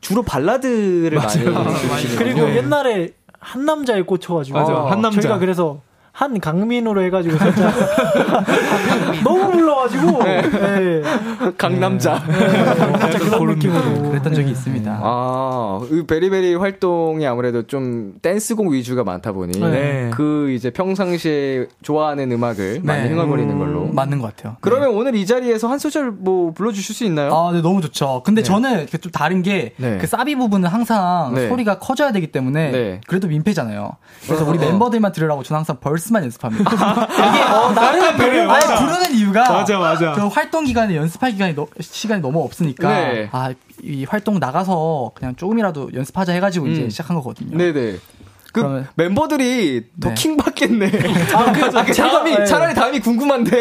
[0.00, 1.52] 주로 발라드를 맞아요.
[1.88, 2.56] 많이 그리고 네.
[2.56, 5.20] 옛날에 한 남자에 꽂혀가지고 맞아, 한 남자.
[5.20, 5.80] 저희가 그래서
[6.12, 7.72] 한 강민으로 해가지고 살짝
[9.24, 10.42] 너무 불러가지고 네.
[10.42, 11.02] 네.
[11.56, 12.64] 강남자 네.
[12.98, 15.00] 살짝 그런 느낌으로 그랬던 적이 있습니다.
[15.02, 20.10] 아, 그 베리베리 활동이 아무래도 좀 댄스곡 위주가 많다 보니 네.
[20.12, 24.56] 그 이제 평상시에 좋아하는 음악을 많이 흥얼거리는 걸로 음, 맞는 것 같아요.
[24.60, 27.32] 그러면 오늘 이 자리에서 한 소절 뭐 불러주실 수 있나요?
[27.34, 28.22] 아, 네, 너무 좋죠.
[28.24, 33.92] 근데 저는 좀 다른 게 그 사비 부분은 항상 소리가 커져야 되기 때문에 그래도 민폐잖아요.
[34.26, 36.70] 그래서 우리 멤버들만 들으라고 저는 항상 벌 벌스만 연습합니다.
[37.12, 39.44] 이게 어, 나름 부르는 이유가
[39.78, 40.20] 맞아 맞아.
[40.20, 43.28] 저 활동 기간에 연습할 기간이 너, 시간이 너무 없으니까 네.
[43.32, 46.72] 아이 활동 나가서 그냥 조금이라도 연습하자 해가지고 음.
[46.72, 47.56] 이제 시작한 거거든요.
[47.56, 47.98] 네네.
[48.52, 50.14] 그 그러면, 멤버들이 더 네.
[50.14, 50.86] 킹받겠네.
[51.32, 52.44] 아, 그, 아, 그 다음이 네.
[52.44, 53.58] 차라리 다음이 궁금한데.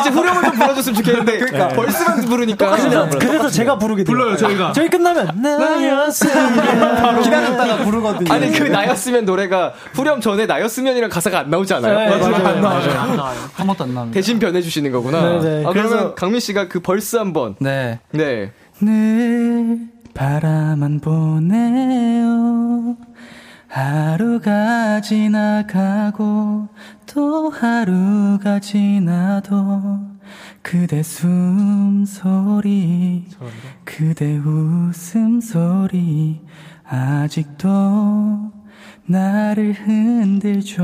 [0.00, 1.74] 이제 후렴을 좀 불러줬으면 좋겠는데 그러니까 네.
[1.74, 2.70] 벌스만 부르니까.
[2.76, 4.14] 그래서, 그래서 제가 부르게 돼요.
[4.14, 4.72] 불러요 저희가.
[4.72, 8.32] 저희 끝나면 나였으면 기다렸다가 부르거든요.
[8.32, 11.98] 아니 그 나였으면 노래가 후렴 전에 나였으면이랑 가사가 안 나오지 않아요?
[11.98, 12.30] 네, 맞아요.
[12.30, 12.46] 맞아요.
[12.46, 13.00] 안 나와요.
[13.00, 13.38] 안 나와요.
[13.54, 14.14] 한 번도 안 나옵니다.
[14.14, 15.20] 대신 변해주시는 거구나.
[15.22, 15.60] 네네.
[15.60, 15.64] 네.
[15.66, 17.56] 아, 그러면 강민 씨가 그 벌스 한 번.
[17.58, 18.00] 네.
[18.10, 18.52] 네.
[18.80, 19.78] 늘
[20.12, 22.96] 바라만 보내요.
[23.70, 26.68] 하루가 지나가고
[27.06, 30.00] 또 하루가 지나도
[30.60, 33.28] 그대 숨소리
[33.84, 36.40] 그대 웃음소리
[36.84, 38.50] 아직도
[39.06, 40.80] 나를 흔들죠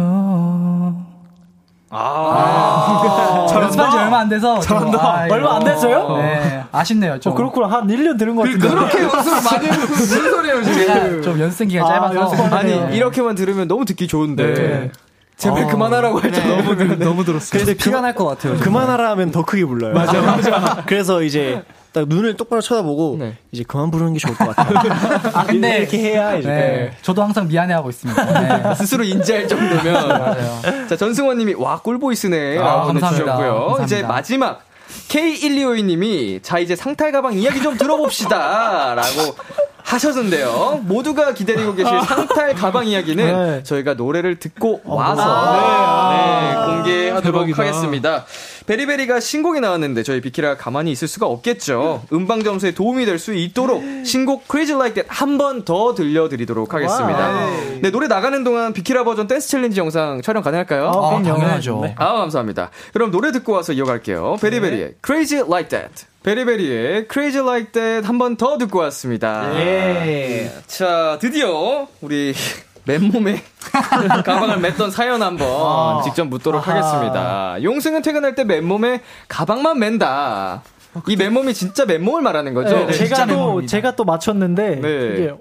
[1.89, 4.59] 아, 아~ 연습한 지 얼마 안 돼서.
[4.61, 4.99] 잘한다.
[4.99, 6.17] 아, 얼마 안 됐어요?
[6.17, 6.65] 네.
[6.73, 7.21] 아쉽네요.
[7.21, 7.33] 좀.
[7.33, 7.69] 어, 그렇구나.
[7.69, 8.69] 한 1년 들은 것 같은데.
[8.69, 11.23] 그렇게 연습 많이 무슨 소리예요, 지금.
[11.23, 12.57] 좀 연습 기간 아, 짧아서.
[12.57, 14.55] 아니, 이렇게만 들으면 너무 듣기 좋은데.
[14.55, 14.91] 네.
[15.37, 16.57] 제발 어, 그만하라고 할줄 네.
[16.57, 17.59] 너무, 너무 들었어요.
[17.65, 18.57] 근데 피가 날 것 같아요.
[18.59, 19.93] 그만하라 하면 더 크게 불러요.
[19.93, 20.83] 맞아, 맞아.
[20.87, 21.63] 그래서 이제
[21.97, 23.39] 딱 눈을 똑바로 쳐다보고 네.
[23.53, 25.31] 이제 그만 부르는 게 좋을 것 같아요.
[25.33, 26.93] 아 근데 이렇게 해야 이제 네.
[27.01, 28.41] 저도 항상 미안해하고 있습니다.
[28.69, 28.75] 네.
[28.77, 29.95] 스스로 인지할 정도면.
[30.07, 30.61] 맞아요.
[30.91, 33.79] 자 전승원님이 와 꿀보이스네라고 아, 보내주셨고요.
[33.85, 34.63] 이제 마지막
[35.09, 39.35] K1252님이 자 이제 상탈 가방 이야기 좀 들어봅시다라고
[39.83, 40.81] 하셨는데요.
[40.83, 43.63] 모두가 기다리고 계실 상탈 가방 이야기는 네.
[43.63, 47.63] 저희가 노래를 듣고 와서 아~ 네, 네, 공개하도록 대박이다.
[47.63, 48.27] 하겠습니다.
[48.67, 52.03] 베리베리가 신곡이 나왔는데 저희 비키라가 가만히 있을 수가 없겠죠.
[52.13, 57.51] 음방 점수에 도움이 될 수 있도록 신곡 Crazy Like That 한 번 더 들려드리도록 하겠습니다.
[57.81, 60.89] 네, 노래 나가는 동안 비키라 버전 댄스 challenge 영상 촬영 가능할까요?
[60.89, 61.81] 아, 당연하죠.
[61.83, 61.95] 네.
[61.99, 62.71] 아, 감사합니다.
[62.93, 64.37] 그럼 노래 듣고 와서 이어갈게요.
[64.41, 64.95] 베리베리의 네.
[65.05, 66.07] Crazy Like That.
[66.23, 69.55] 베리베리의 Crazy Like That 한 번 더 듣고 왔습니다.
[69.61, 70.51] 예.
[70.67, 72.35] 자, 드디어 우리
[72.87, 73.43] 맨몸에
[74.25, 76.03] 가방을 맸던 사연 한번 아.
[76.03, 76.79] 직접 묻도록 아하.
[76.79, 77.63] 하겠습니다.
[77.63, 80.63] 용승은 퇴근할 때 맨몸에 가방만 맨다.
[80.95, 82.75] 어, 이 맨몸이 진짜 맨몸을 말하는 거죠?
[82.75, 83.67] 네, 네, 제가 또.
[83.67, 85.15] 제가 또 맞췄는데 네.
[85.15, 85.35] 이게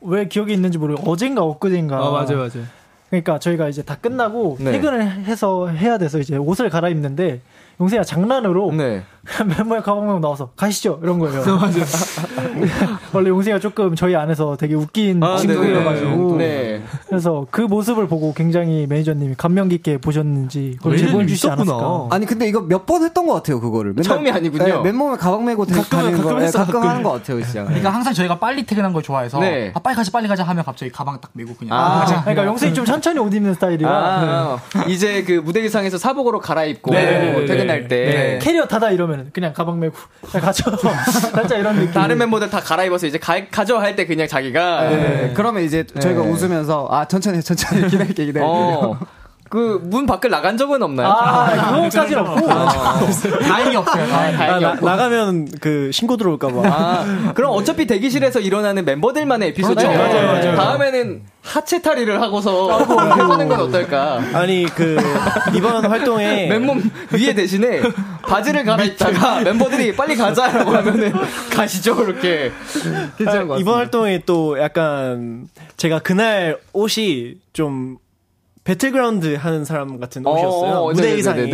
[0.00, 1.96] 왜 기억이 있는지 모르고 어젠가 엊그젠가.
[1.98, 2.64] 아 맞아요 맞아요.
[3.10, 4.72] 그러니까 저희가 이제 다 끝나고 네.
[4.72, 7.40] 퇴근을 해서 해야 돼서 이제 옷을 갈아입는데
[7.80, 9.02] 용세야 장난으로 네.
[9.44, 11.42] 맨몸에 가방 메고 나와서 가시죠 이런 거예요.
[11.56, 11.84] 맞아요.
[13.12, 16.82] 원래 용세가 조금 저희 안에서 되게 웃긴 아, 친구여가지고 네.
[17.08, 22.08] 그래서 그 모습을 보고 굉장히 매니저님이 감명 깊게 보셨는지 그걸 제보해 주시지 않았을까.
[22.10, 23.94] 아니 근데 이거 몇 번 했던 것 같아요 그거를.
[23.96, 24.64] 처음이 아니군요.
[24.64, 27.64] 네, 맨몸에 가방 메고 가끔 가는 거 가끔, 가끔 하는 것 같아요 진짜.
[27.64, 29.72] 그러니까 항상 저희가 빨리 퇴근한 걸 좋아해서 네.
[29.74, 31.76] 아 빨리 가자 빨리 가자 하면 갑자기 가방 딱 메고 그냥.
[31.76, 33.90] 아, 아 그러니까 용세이 좀 천천히 옷 입는 스타일이라.
[33.90, 37.44] 아, 이제 그 무대 의상에서 사복으로 갈아입고 네.
[37.46, 39.94] 퇴근할 때 캐리어 타다 이러면 그냥 가방 메고
[40.40, 40.76] 가져.
[41.32, 41.92] 살짝 이런 느낌.
[41.92, 44.88] 다른 멤버들 다 갈아입어서 이제 가, 가져 할 때 그냥 자기가.
[44.90, 44.96] 네.
[44.96, 45.32] 네.
[45.34, 46.30] 그러면 이제 저희가 네.
[46.30, 48.40] 웃으면서 아 천천히 천천히 기다릴게 기다릴게.
[48.42, 48.98] 어.
[49.48, 51.08] 그 문 밖을 나간 적은 없나요?
[51.08, 52.50] 아, 그거까지는 없고.
[52.50, 53.00] 아,
[53.42, 54.06] 다행히 없어요.
[54.06, 56.62] 다행히, 다행히 아, 나, 나가면 그 신고 들어올까봐.
[56.64, 59.88] 아, 그럼 어차피 대기실에서 일어나는 멤버들만의 에피소드죠.
[59.88, 60.12] 그렇죠.
[60.14, 60.56] 맞아요, 맞아요.
[60.56, 62.78] 다음에는 하체 탈의를 하고서
[63.14, 64.20] 해보는 건 어떨까?
[64.34, 64.98] 아니 그
[65.54, 66.82] 이번 활동에 맨몸
[67.12, 67.80] 위에 대신에
[68.22, 71.12] 바지를 갈아입다가 멤버들이 빨리 가자라고 하면은
[71.50, 72.52] 가시죠 그렇게.
[73.26, 77.96] 아, 이번 활동에 또 약간 제가 그날 옷이 좀
[78.68, 80.74] 배틀그라운드 하는 사람 같은 옷이었어요.
[80.74, 81.50] 어, 무대 의상이.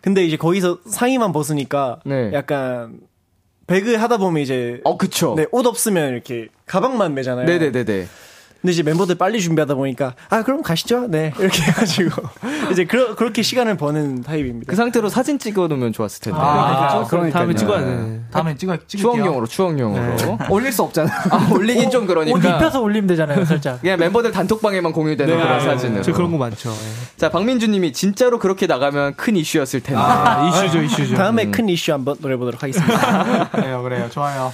[0.00, 2.30] 근데 이제 거기서 상의만 벗으니까 네.
[2.32, 3.00] 약간
[3.66, 5.34] 배그 하다 보면 이제 어 그쵸.
[5.36, 7.44] 네, 옷 없으면 이렇게 가방만 매잖아요.
[7.44, 8.06] 네네네네.
[8.60, 11.06] 근데 이제 멤버들 빨리 준비하다 보니까 아 그럼 가시죠.
[11.08, 12.22] 네 이렇게 해가지고
[12.70, 14.68] 이제 그러, 그렇게 시간을 버는 타입입니다.
[14.68, 16.38] 그 상태로 사진 찍어놓으면 좋았을 텐데.
[16.38, 17.86] 아, 아 그러니까 다음에 찍어야 돼.
[17.86, 18.20] 네.
[18.30, 19.12] 다음에 찍어 찍을게요.
[19.14, 20.38] 추억용으로 추억용으로 네.
[20.50, 21.10] 올릴 수 없잖아.
[21.30, 22.36] 아, 올리긴 오, 좀 그러니까.
[22.36, 23.80] 옷 입혀서 올리면 되잖아요, 살짝.
[23.80, 26.02] 그냥 멤버들 단톡방에만 공유되는 네, 그런 아, 사진으로.
[26.02, 26.70] 저 그런 거 많죠.
[26.70, 27.16] 예.
[27.16, 30.00] 자 박민주님이 진짜로 그렇게 나가면 큰 이슈였을 텐데.
[30.02, 31.14] 아, 이슈죠, 이슈죠.
[31.16, 31.50] 다음에 음.
[31.50, 33.48] 큰 이슈 한번 노려보도록 하겠습니다.
[33.52, 34.52] 그래요, 그래요, 좋아요.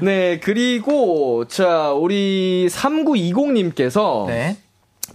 [0.00, 4.56] 네 그리고 자 우리 3구 5920님께서 네.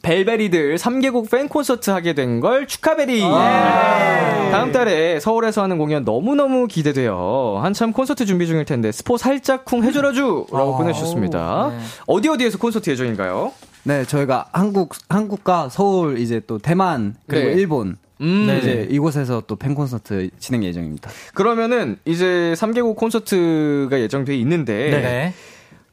[0.01, 3.22] 벨베리들 3개국 팬 콘서트 하게 된 걸 축하베리.
[3.24, 3.99] 아.
[4.43, 4.51] 네.
[4.51, 7.60] 다음 달에 서울에서 하는 공연 너무너무 기대돼요.
[7.62, 10.78] 한참 콘서트 준비 중일 텐데 스포 살짝 쿵 해줘라주라고 아.
[10.78, 11.72] 보내주셨습니다.
[11.72, 11.84] 네.
[12.08, 13.54] 어디 어디에서 콘서트 예정인가요?
[13.84, 17.54] 네, 저희가 한국 한국과 서울 이제 또 대만 그리고 네.
[17.54, 18.45] 일본 음.
[18.47, 18.58] 네.
[18.60, 18.88] 이제 네.
[18.89, 21.10] 이곳에서 또 팬 콘서트 진행 예정입니다.
[21.34, 25.34] 그러면은 이제 3개국 콘서트가 예정돼 있는데 네.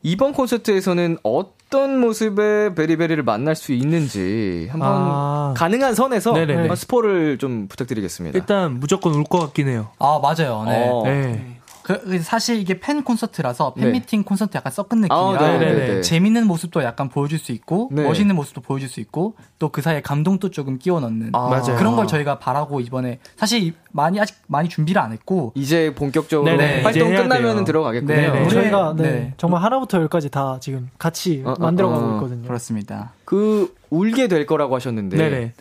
[0.02, 5.54] 이번 콘서트에서는 어떤 모습의 베리베리를 만날 수 있는지 한번 아.
[5.56, 6.74] 가능한 선에서 네네네.
[6.74, 8.36] 스포를 좀 부탁드리겠습니다.
[8.38, 9.88] 일단 무조건 올것 같긴 해요.
[9.98, 10.64] 아 맞아요.
[10.64, 10.88] 네.
[10.90, 11.02] 어.
[11.04, 11.59] 네.
[11.82, 14.24] 그, 사실 이게 팬 콘서트라서 팬미팅 네.
[14.24, 16.00] 콘서트 약간 섞은 느낌이라 아, 네, 네, 네.
[16.02, 18.02] 재밌는 모습도 약간 보여줄 수 있고 네.
[18.04, 22.06] 멋있는 모습도 보여줄 수 있고 또 그 사이에 감동도 조금 끼워 넣는 아, 그런 걸
[22.06, 26.50] 저희가 바라고 이번에 사실 많이 아직 많이 준비를 안 했고 이제 본격적으로
[26.82, 28.14] 활동 끝나면 들어가겠군요.
[28.14, 28.96] 네, 저희가
[29.36, 32.46] 정말 하나부터 열까지 다 지금 같이 어, 어 만들어가고 어, 있거든요.
[32.46, 33.12] 그렇습니다.
[33.24, 35.52] 그 울게 될 거라고 하셨는데 네네.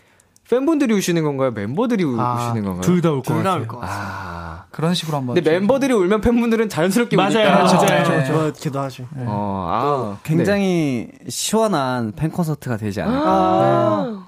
[0.49, 1.51] 팬분들이 우시는 건가요?
[1.51, 2.82] 멤버들이 아, 우시는 건가요?
[2.82, 3.22] 둘 다 울
[3.67, 4.49] 것 같아요.
[4.70, 5.36] 아, 그런 식으로 한번.
[5.36, 7.30] 근데 멤버들이 울면 팬분들은 자연스럽게 맞아요.
[7.39, 7.49] 우니까.
[7.51, 7.67] 맞아요.
[7.67, 8.03] 그렇죠.
[8.11, 8.34] 그렇죠.
[8.34, 9.03] 그렇기도 하죠.
[9.15, 9.24] 네.
[9.26, 11.30] 어, 아, 굉장히 네.
[11.30, 13.24] 시원한 팬 콘서트가 되지 않을까.
[13.26, 14.20] 아~ 네.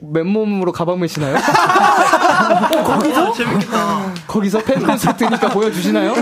[0.00, 1.36] 맨몸으로 가방을 신나요?
[1.36, 3.32] 어, 거기서?
[3.32, 4.12] 재밌겠다.
[4.26, 6.12] 거기서 팬 콘서트니까 보여주시나요?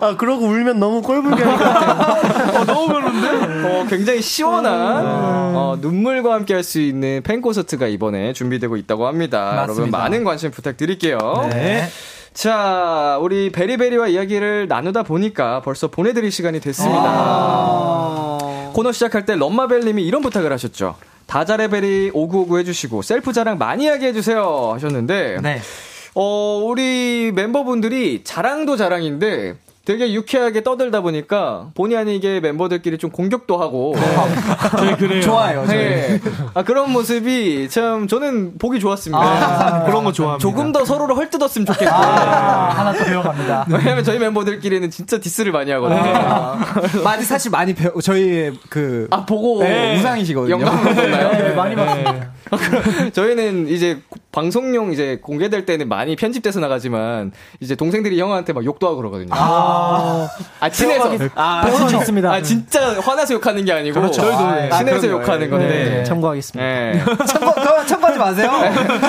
[0.00, 2.60] 아, 그러고 울면 너무 꼴불견 같아요.
[2.60, 3.68] 어, 너무 별론데?
[3.68, 4.76] 어, 굉장히 시원한,
[5.56, 9.38] 어, 눈물과 함께 할 수 있는 팬 콘서트가 이번에 준비되고 있다고 합니다.
[9.56, 9.72] 맞습니다.
[9.72, 11.18] 여러분, 많은 관심 부탁드릴게요.
[11.50, 11.88] 네.
[12.36, 17.02] 자, 우리 베리베리와 이야기를 나누다 보니까 벌써 보내드릴 시간이 됐습니다.
[17.02, 20.96] 아~ 코너 시작할 때 럼마벨님이 이런 부탁을 하셨죠.
[21.24, 25.60] 다자레벨이 오구오구 해주시고 셀프 자랑 많이 하게 해주세요 하셨는데 네.
[26.14, 29.54] 어 우리 멤버분들이 자랑도 자랑인데
[29.86, 33.94] 되게 유쾌하게 떠들다 보니까 본의 아니게 멤버들끼리 좀 공격도 하고
[34.80, 34.96] 네.
[34.96, 35.22] 그래요.
[35.22, 35.64] 좋아요.
[35.64, 36.20] 네.
[36.54, 39.22] 아 그런 모습이 참 저는 보기 좋았습니다.
[39.22, 40.42] 아, 그런 거 좋아합니다.
[40.42, 43.66] 조금 더 서로를 헐뜯었으면 좋겠고 아, 하나 더 배워갑니다.
[43.70, 46.02] 왜냐면 저희 멤버들끼리는 진짜 디스를 많이 하거든요.
[46.02, 47.02] 네.
[47.04, 49.96] 많이 사실 많이 배워 저희 그아 보고 네.
[50.00, 50.50] 우상이시거든요.
[50.52, 51.30] 영감을 받나요?
[51.30, 52.32] 네, 많이 봤습니다.
[53.12, 54.00] 저희는 이제
[54.32, 59.30] 방송용 이제 공개될 때는 많이 편집돼서 나가지만 이제 동생들이 형한테 막 욕도 하고 그러거든요.
[59.32, 60.28] 아,
[60.60, 62.30] 아 친해서 아, 진짜 있습니다.
[62.30, 64.22] 아 진짜 화나서 욕하는 게 아니고 그렇죠.
[64.22, 66.04] 저희도 아, 친해서 욕하는 건데 네.
[66.04, 66.64] 참고하겠습니다.
[66.64, 67.04] 네.
[67.26, 68.50] 참고 참고하지 마세요.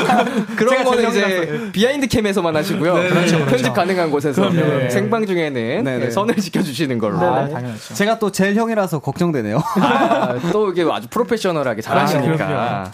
[0.56, 2.94] 그런 거는 이제 behind cam에서만 하시고요.
[2.96, 3.46] 네, 그렇죠, 그렇죠.
[3.52, 4.90] 편집 가능한 곳에서 네.
[4.90, 6.10] 생방 중에는 네, 네.
[6.10, 7.18] 선을 지켜주시는 걸로.
[7.18, 7.94] 아, 당연하죠.
[7.94, 9.62] 제가 또 제일 형이라서 걱정되네요.
[9.82, 12.92] 아, 또 이게 아주 프로페셔널하게 잘하시니까.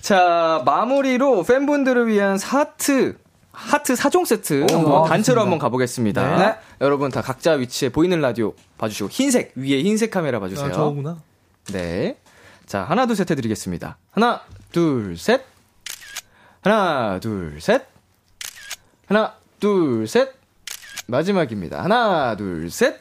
[0.00, 3.16] 자 마무리로 팬분들을 위한 하트
[3.52, 6.36] 하트 4종 세트 오, 한번 단체로 한번 가보겠습니다.
[6.36, 6.54] 네.
[6.80, 10.66] 여러분 다 각자 위치에 보이는 라디오 봐주시고 흰색 위에 흰색 카메라 봐주세요.
[10.66, 11.18] 아, 저구나.
[11.72, 12.18] 네.
[12.66, 13.96] 자 하나 둘 셋 해드리겠습니다.
[14.10, 14.42] 하나
[14.72, 15.42] 둘 셋.
[16.62, 17.86] 하나 둘 셋.
[19.06, 20.34] 하나 둘 셋.
[21.06, 21.82] 마지막입니다.
[21.82, 23.00] 하나 둘 셋.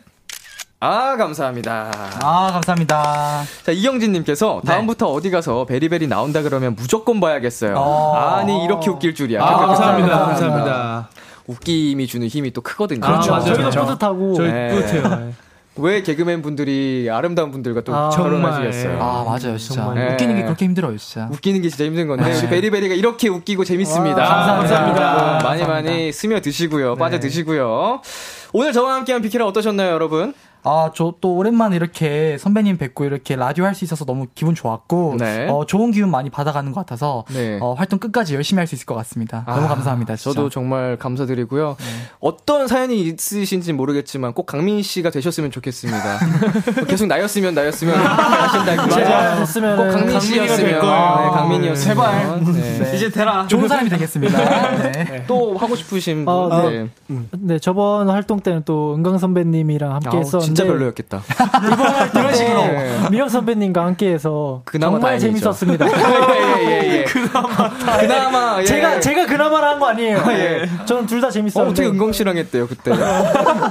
[0.79, 1.91] 아, 감사합니다.
[2.21, 3.43] 아, 감사합니다.
[3.63, 4.71] 자, 이영진님께서 네.
[4.71, 7.75] 다음부터 어디 가서 베리베리 나온다 그러면 무조건 봐야겠어요.
[7.77, 8.15] 어...
[8.15, 9.41] 아니, 이렇게 웃길 줄이야.
[9.41, 10.09] 아, 감사합니다.
[10.09, 10.25] 감사합니다.
[10.25, 11.09] 감사합니다.
[11.47, 13.01] 웃김이 주는 힘이 또 크거든요.
[13.01, 13.33] 그렇죠.
[13.33, 13.85] 아, 저희도 그렇죠.
[13.85, 14.35] 뿌듯하고.
[14.35, 14.69] 저희 네.
[14.69, 15.33] 뿌듯해요.
[15.77, 18.97] 왜 개그맨 분들이 아름다운 분들과 또 아, 결혼하시겠어요?
[19.01, 20.13] 아 맞아요, 진짜 네.
[20.13, 21.27] 웃기는 게 그렇게 힘들어요, 진짜.
[21.29, 22.39] 웃기는 게 진짜 힘든 건데 네.
[22.39, 24.21] 우리 베리베리가 이렇게 웃기고 재밌습니다.
[24.21, 24.79] 와, 감사합니다.
[24.79, 25.43] 감사합니다.
[25.43, 26.99] 많이 많이 스며 드시고요, 네.
[26.99, 28.01] 빠져 드시고요.
[28.53, 30.33] 오늘 저와 함께한 비키라 어떠셨나요, 여러분?
[30.65, 35.15] 아, 저 또 오랜만에 이렇게 선배님 뵙고 이렇게 라디오 할 수 있어서 너무 기분 좋았고,
[35.19, 35.47] 네.
[35.49, 37.57] 어, 좋은 기운 많이 받아가는 것 같아서, 네.
[37.61, 39.43] 어, 활동 끝까지 열심히 할 수 있을 것 같습니다.
[39.45, 40.15] 아, 너무 감사합니다.
[40.15, 40.33] 진짜.
[40.35, 41.75] 저도 정말 감사드리고요.
[41.79, 41.85] 네.
[42.19, 46.19] 어떤 사연이 있으신지 모르겠지만 꼭 강민 씨가 되셨으면 좋겠습니다.
[46.87, 48.89] 계속 나였으면 나였으면 하신다고.
[48.91, 50.81] 제가 됐으면 꼭 강민 씨였으면.
[50.85, 51.95] 아, 네, 강민이었으면.
[51.95, 52.39] 제발.
[52.53, 52.79] 네.
[52.79, 52.95] 네.
[52.95, 53.45] 이제 되라.
[53.47, 54.37] 좋은 사람이 되겠습니다.
[54.91, 55.23] 네.
[55.27, 56.33] 또 하고 싶으신 분.
[56.33, 56.87] 어, 네.
[57.39, 61.21] 네, 저번 활동 때는 또 은강 선배님이랑 함께 했었는데 진짜 별로였겠다.
[62.17, 62.97] 이번 식으로 네.
[63.11, 65.19] 미영 선배님과 함께해서 정말.
[65.19, 65.85] 재밌었습니다.
[66.59, 67.03] 예, 예, 예, 예.
[67.15, 68.63] 그나마 그나마 예.
[68.65, 70.23] 제가 제가 그나마를 한거 아니에요.
[70.29, 70.69] 예.
[70.85, 71.59] 저는 둘 다 재밌었는데.
[71.59, 72.91] 어, 어떻게 은광 씨랑 했대요 그때?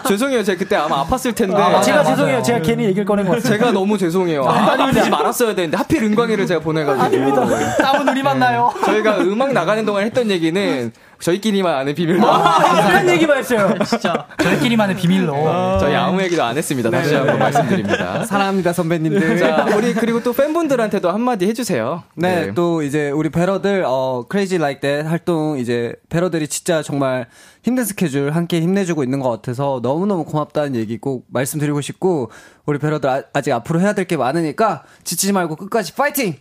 [0.08, 1.56] 죄송해요, 제가 그때 아마 아팠을 텐데.
[1.56, 2.16] 아, 제가 맞아요.
[2.16, 3.52] 죄송해요, 제가 괜히 얘기를 꺼낸 것 같아요.
[3.58, 4.44] 제가 너무 죄송해요.
[4.44, 7.04] 아, 아니지 말았어야 되는데 하필 은광이를 제가 보내가지고.
[7.04, 7.76] 아닙니다.
[7.78, 8.72] 다음은 우리 만나요.
[8.84, 12.26] 저희가 음악 나가는 동안 했던 얘기는 저희끼리만 아는 비밀로.
[12.30, 13.74] 아, 그런 얘기만 했어요.
[13.86, 14.26] 진짜.
[14.42, 15.34] 저희끼리만의 비밀로.
[15.48, 16.90] 아, 저희 아무 얘기도 안 했습니다.
[16.90, 17.16] 다시 네.
[17.16, 18.24] 한번 말씀드립니다.
[18.24, 19.38] 사랑합니다, 선배님들.
[19.38, 22.02] 자, 우리 그리고 또 팬분들한테도 한마디 해주세요.
[22.14, 22.54] 네, 네.
[22.54, 27.26] 또 이제 우리 배러들, 어, 크레이지 라이크 때 활동 이제 배러들이 진짜 정말
[27.62, 32.30] 힘든 스케줄 함께 힘내주고 있는 것 같아서 너무너무 고맙다는 얘기 꼭 말씀드리고 싶고,
[32.66, 36.34] 우리 배러들 아, 아직 앞으로 해야 될 게 많으니까 지치지 말고 끝까지 파이팅!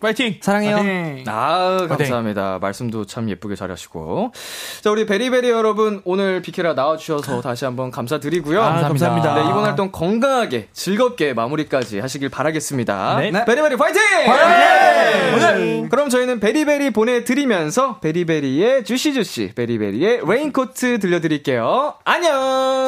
[0.00, 0.38] 파이팅!
[0.40, 0.76] 사랑해요.
[0.76, 1.24] 파이팅!
[1.26, 2.42] 아, 감사합니다.
[2.42, 2.60] 파이팅.
[2.60, 4.32] 말씀도 참 예쁘게 잘하시고.
[4.80, 8.62] 자, 우리 베리베리 여러분, 오늘 비키라 나와주셔서 다시 한번 감사드리고요.
[8.62, 9.34] 아, 감사합니다.
[9.34, 13.16] 네, 이번 활동 건강하게, 즐겁게 마무리까지 하시길 바라겠습니다.
[13.18, 13.30] 네.
[13.30, 13.44] 네.
[13.44, 14.00] 베리베리 파이팅!
[14.26, 15.38] 파이팅!
[15.38, 15.88] 파이팅!
[15.90, 21.94] 그럼 저희는 베리베리 보내드리면서 베리베리의 주시주시, 베리베리의 Raincoat 들려드릴게요.
[22.04, 22.32] 안녕!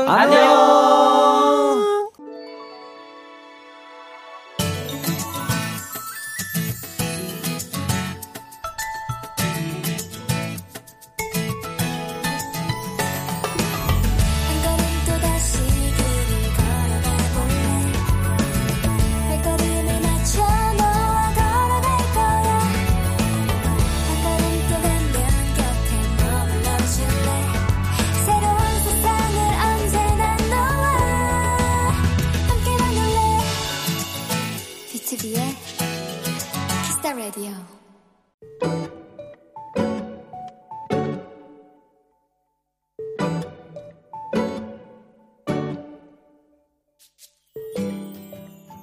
[0.09, 1.02] 안녕!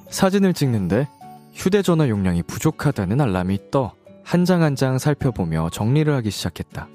[0.09, 1.07] 사진을 찍는데
[1.53, 3.93] 휴대전화 용량이 부족하다는 알람이 떠
[4.25, 6.87] 한 장 한 장 살펴보며 정리를 하기 시작했다.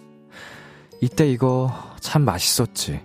[1.00, 3.00] 이때 이거 참 맛있었지.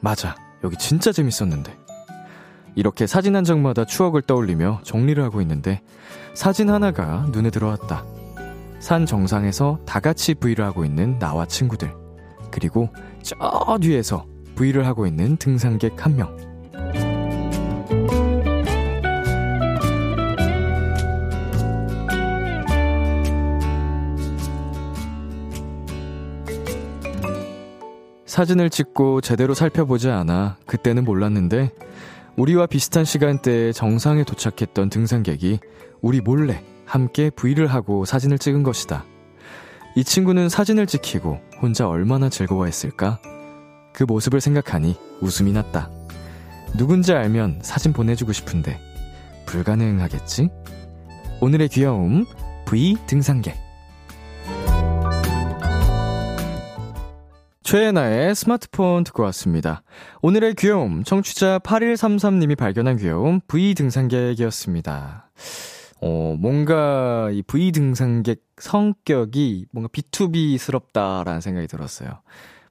[0.00, 0.36] 맞아.
[0.62, 1.76] 여기 진짜 재밌었는데.
[2.76, 5.82] 이렇게 사진 한 장마다 추억을 떠올리며 정리를 하고 있는데
[6.34, 8.04] 사진 하나가 눈에 들어왔다.
[8.80, 11.92] 산 정상에서 다 같이 브이를 하고 있는 나와 친구들.
[12.50, 12.88] 그리고
[13.22, 14.26] 저 뒤에서
[14.56, 16.36] 브이를 하고 있는 등산객 한 명.
[28.26, 31.70] 사진을 찍고 제대로 살펴보지 않아 그때는 몰랐는데
[32.36, 35.60] 우리와 비슷한 시간대에 정상에 도착했던 등산객이
[36.04, 39.06] 우리 몰래 함께 브이를 하고 사진을 찍은 것이다.
[39.96, 43.22] 이 친구는 사진을 찍히고 혼자 얼마나 즐거워했을까?
[43.94, 45.90] 그 모습을 생각하니 웃음이 났다.
[46.76, 48.78] 누군지 알면 사진 보내주고 싶은데
[49.46, 50.50] 불가능하겠지?
[51.40, 52.26] 오늘의 귀여움
[52.66, 53.56] V 등산객
[57.62, 59.82] 최애나의 스마트폰 듣고 왔습니다.
[60.20, 65.30] 오늘의 귀여움, 청취자 8133님이 발견한 귀여움, V 등산객이었습니다.
[66.06, 72.20] 어, 뭔가 이 V 등산객 성격이 뭔가 B2B스럽다라는 생각이 들었어요.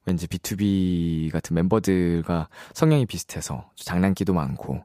[0.05, 4.83] 왠지 B2B 같은 멤버들과 성향이 비슷해서 장난기도 많고,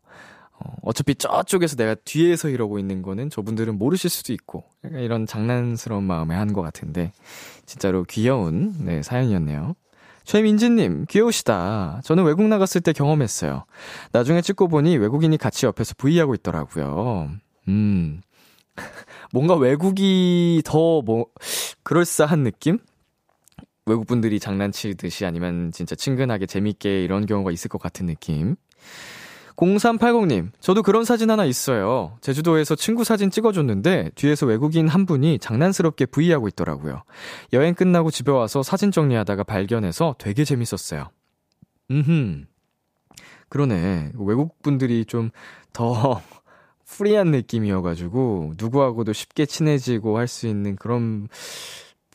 [0.61, 6.05] 어, 어차피 저쪽에서 내가 뒤에서 이러고 있는 거는 저분들은 모르실 수도 있고, 약간 이런 장난스러운
[6.05, 7.13] 마음에 한 것 같은데,
[7.67, 9.75] 진짜로 귀여운, 네, 사연이었네요.
[10.25, 12.01] 최민지님, 귀여우시다.
[12.03, 13.65] 저는 외국 나갔을 때 경험했어요.
[14.13, 17.31] 나중에 찍고 보니 외국인이 같이 옆에서 브이하고 있더라고요.
[17.69, 18.23] 음.
[19.33, 21.27] 뭔가 외국이 더 뭐,
[21.83, 22.79] 그럴싸한 느낌?
[23.87, 28.57] 외국 분들이 장난치듯이 아니면 진짜 친근하게 재밌게 이런 경우가 있을 것 같은 느낌.
[29.57, 32.17] 0380님, 저도 그런 사진 하나 있어요.
[32.21, 37.03] 제주도에서 친구 사진 찍어줬는데 뒤에서 외국인 한 분이 장난스럽게 브이하고 있더라고요.
[37.53, 41.09] 여행 끝나고 집에 와서 사진 정리하다가 발견해서 되게 재밌었어요.
[41.91, 42.45] 음흠.
[43.49, 44.13] 그러네.
[44.15, 45.31] 외국 분들이 좀
[45.73, 46.21] 더
[46.89, 51.29] free한 느낌이어가지고 누구하고도 쉽게 친해지고 할 수 있는 그런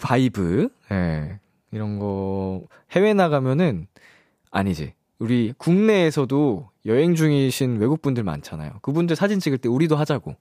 [0.01, 0.95] vibe, 예.
[0.95, 1.39] 네.
[1.71, 3.87] 이런 거 해외 나가면은
[4.51, 4.93] 아니지.
[5.19, 8.79] 우리 국내에서도 여행 중이신 외국분들 많잖아요.
[8.81, 10.35] 그분들 사진 찍을 때 우리도 하자고.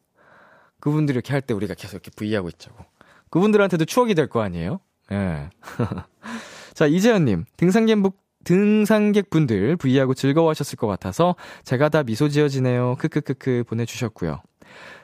[0.81, 2.85] 그분들 이렇게 할 때 우리가 계속 이렇게 브이하고 있자고.
[3.31, 4.81] 그분들한테도 추억이 될 거 아니에요?
[5.13, 5.17] 예.
[5.17, 5.51] 네.
[6.75, 7.99] 자, 이재현님, 등산객,
[8.45, 12.97] 등산객 분들 브이하고 즐거워하셨을 것 같아서 제가 다 미소 지어지네요.
[12.99, 14.41] 크크크크 보내주셨고요.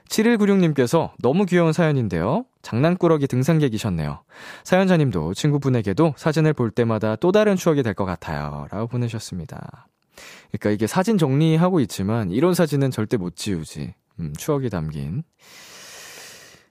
[0.09, 2.47] 7196님께서 너무 귀여운 사연인데요.
[2.63, 4.23] 장난꾸러기 등산객이셨네요.
[4.65, 8.67] 사연자님도 친구분에게도 사진을 볼 때마다 또 다른 추억이 될 것 같아요.
[8.71, 9.87] 라고 보내셨습니다.
[10.51, 13.95] 그러니까 이게 사진 정리하고 있지만 이런 사진은 절대 못 지우지.
[14.21, 15.23] 음, 추억이 담긴.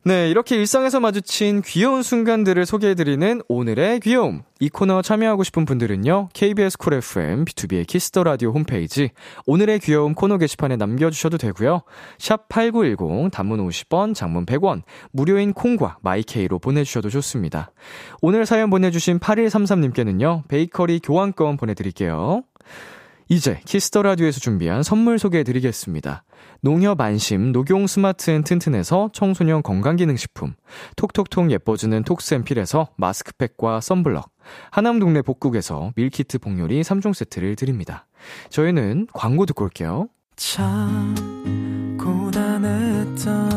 [0.03, 4.43] 네, 이렇게 일상에서 마주친 귀여운 순간들을 소개해드리는 오늘의 귀여움.
[4.61, 9.09] 이 코너 참여하고 싶은 분들은요, KBS 쿨 FM, B2B의 키스터 라디오 홈페이지,
[9.45, 11.81] 오늘의 귀여움 코너 게시판에 남겨주셔도 되고요.
[12.19, 17.71] 샵 8910, 단문 50원, 장문 100원, 무료인 콩과 My K로 보내주셔도 좋습니다.
[18.21, 22.43] 오늘 사연 보내주신 8133님께는요, 베이커리 교환권 보내드릴게요.
[23.27, 26.23] 이제 Kiss the Radio에서 준비한 선물 소개해 드리겠습니다.
[26.61, 30.55] 농협 안심 녹용 스마트 앤 튼튼에서 청소년 건강기능식품,
[30.95, 34.29] 톡톡톡 예뻐지는 톡스앤필에서 마스크팩과 썬블럭,
[34.71, 38.07] 하남 동네 복국에서 밀키트 복요리 3종 세트를 드립니다.
[38.49, 40.07] 저희는 광고 듣고 올게요.
[40.35, 41.15] 참
[41.99, 43.56] 고단했던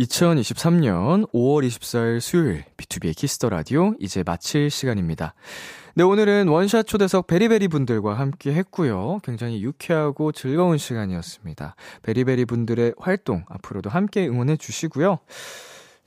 [0.00, 5.34] 2023년 5월 24일 수요일 B2B의 키스터 라디오 이제 마칠 시간입니다.
[5.94, 9.18] 네, 오늘은 원샷 초대석 베리베리 분들과 함께 했고요.
[9.22, 11.74] 굉장히 유쾌하고 즐거운 시간이었습니다.
[12.02, 15.18] 베리베리 분들의 활동 앞으로도 함께 응원해 주시고요.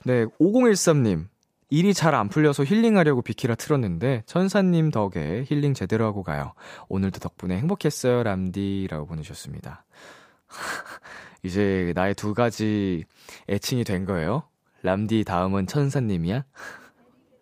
[0.04, 1.26] 네, 5013님.
[1.70, 6.52] 일이 잘 안 풀려서 힐링하려고 비키라 틀었는데 천사님 덕에 힐링 제대로 하고 가요.
[6.88, 9.84] 오늘도 덕분에 행복했어요, 람디라고 보내주셨습니다.
[11.44, 13.04] 이제 나의 두 가지
[13.48, 14.42] 애칭이 된 거예요.
[14.82, 16.44] 람디 다음은 천사님이야?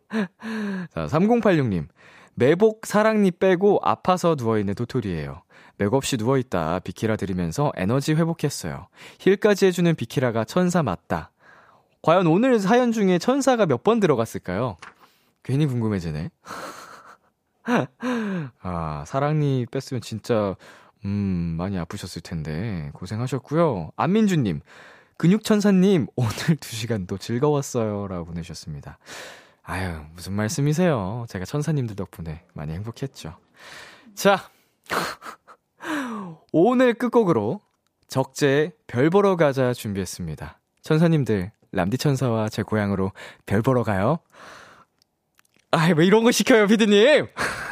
[0.10, 1.86] 자, 3086님.
[2.34, 5.42] 매복 사랑니 빼고 아파서 누워있는 도토리예요.
[5.78, 8.88] 맥없이 누워있다 비키라 들으면서 에너지 회복했어요.
[9.20, 11.30] 힐까지 해주는 비키라가 천사 맞다.
[12.02, 14.76] 과연 오늘 사연 중에 천사가 몇 번 들어갔을까요?
[15.42, 16.30] 괜히 궁금해지네.
[18.62, 20.56] 아, 사랑니 뺐으면 진짜
[21.04, 23.92] 음, 많이 아프셨을 텐데 고생하셨고요.
[23.96, 24.60] 안민주 님,
[25.18, 28.08] 근육천사 님 오늘 2시간도 즐거웠어요.
[28.08, 28.98] 라고 보내셨습니다.
[29.62, 31.26] 아유, 무슨 말씀이세요.
[31.28, 33.36] 제가 천사님들 덕분에 많이 행복했죠.
[34.14, 34.50] 자,
[36.52, 37.60] 오늘 끝곡으로
[38.08, 40.58] 적재 별 보러 가자 준비했습니다.
[40.82, 43.12] 천사님들, 람디 천사와 제 고향으로
[43.46, 44.18] 별 보러 가요.
[45.70, 47.28] 아이, 왜 이런 거 시켜요, 피디님?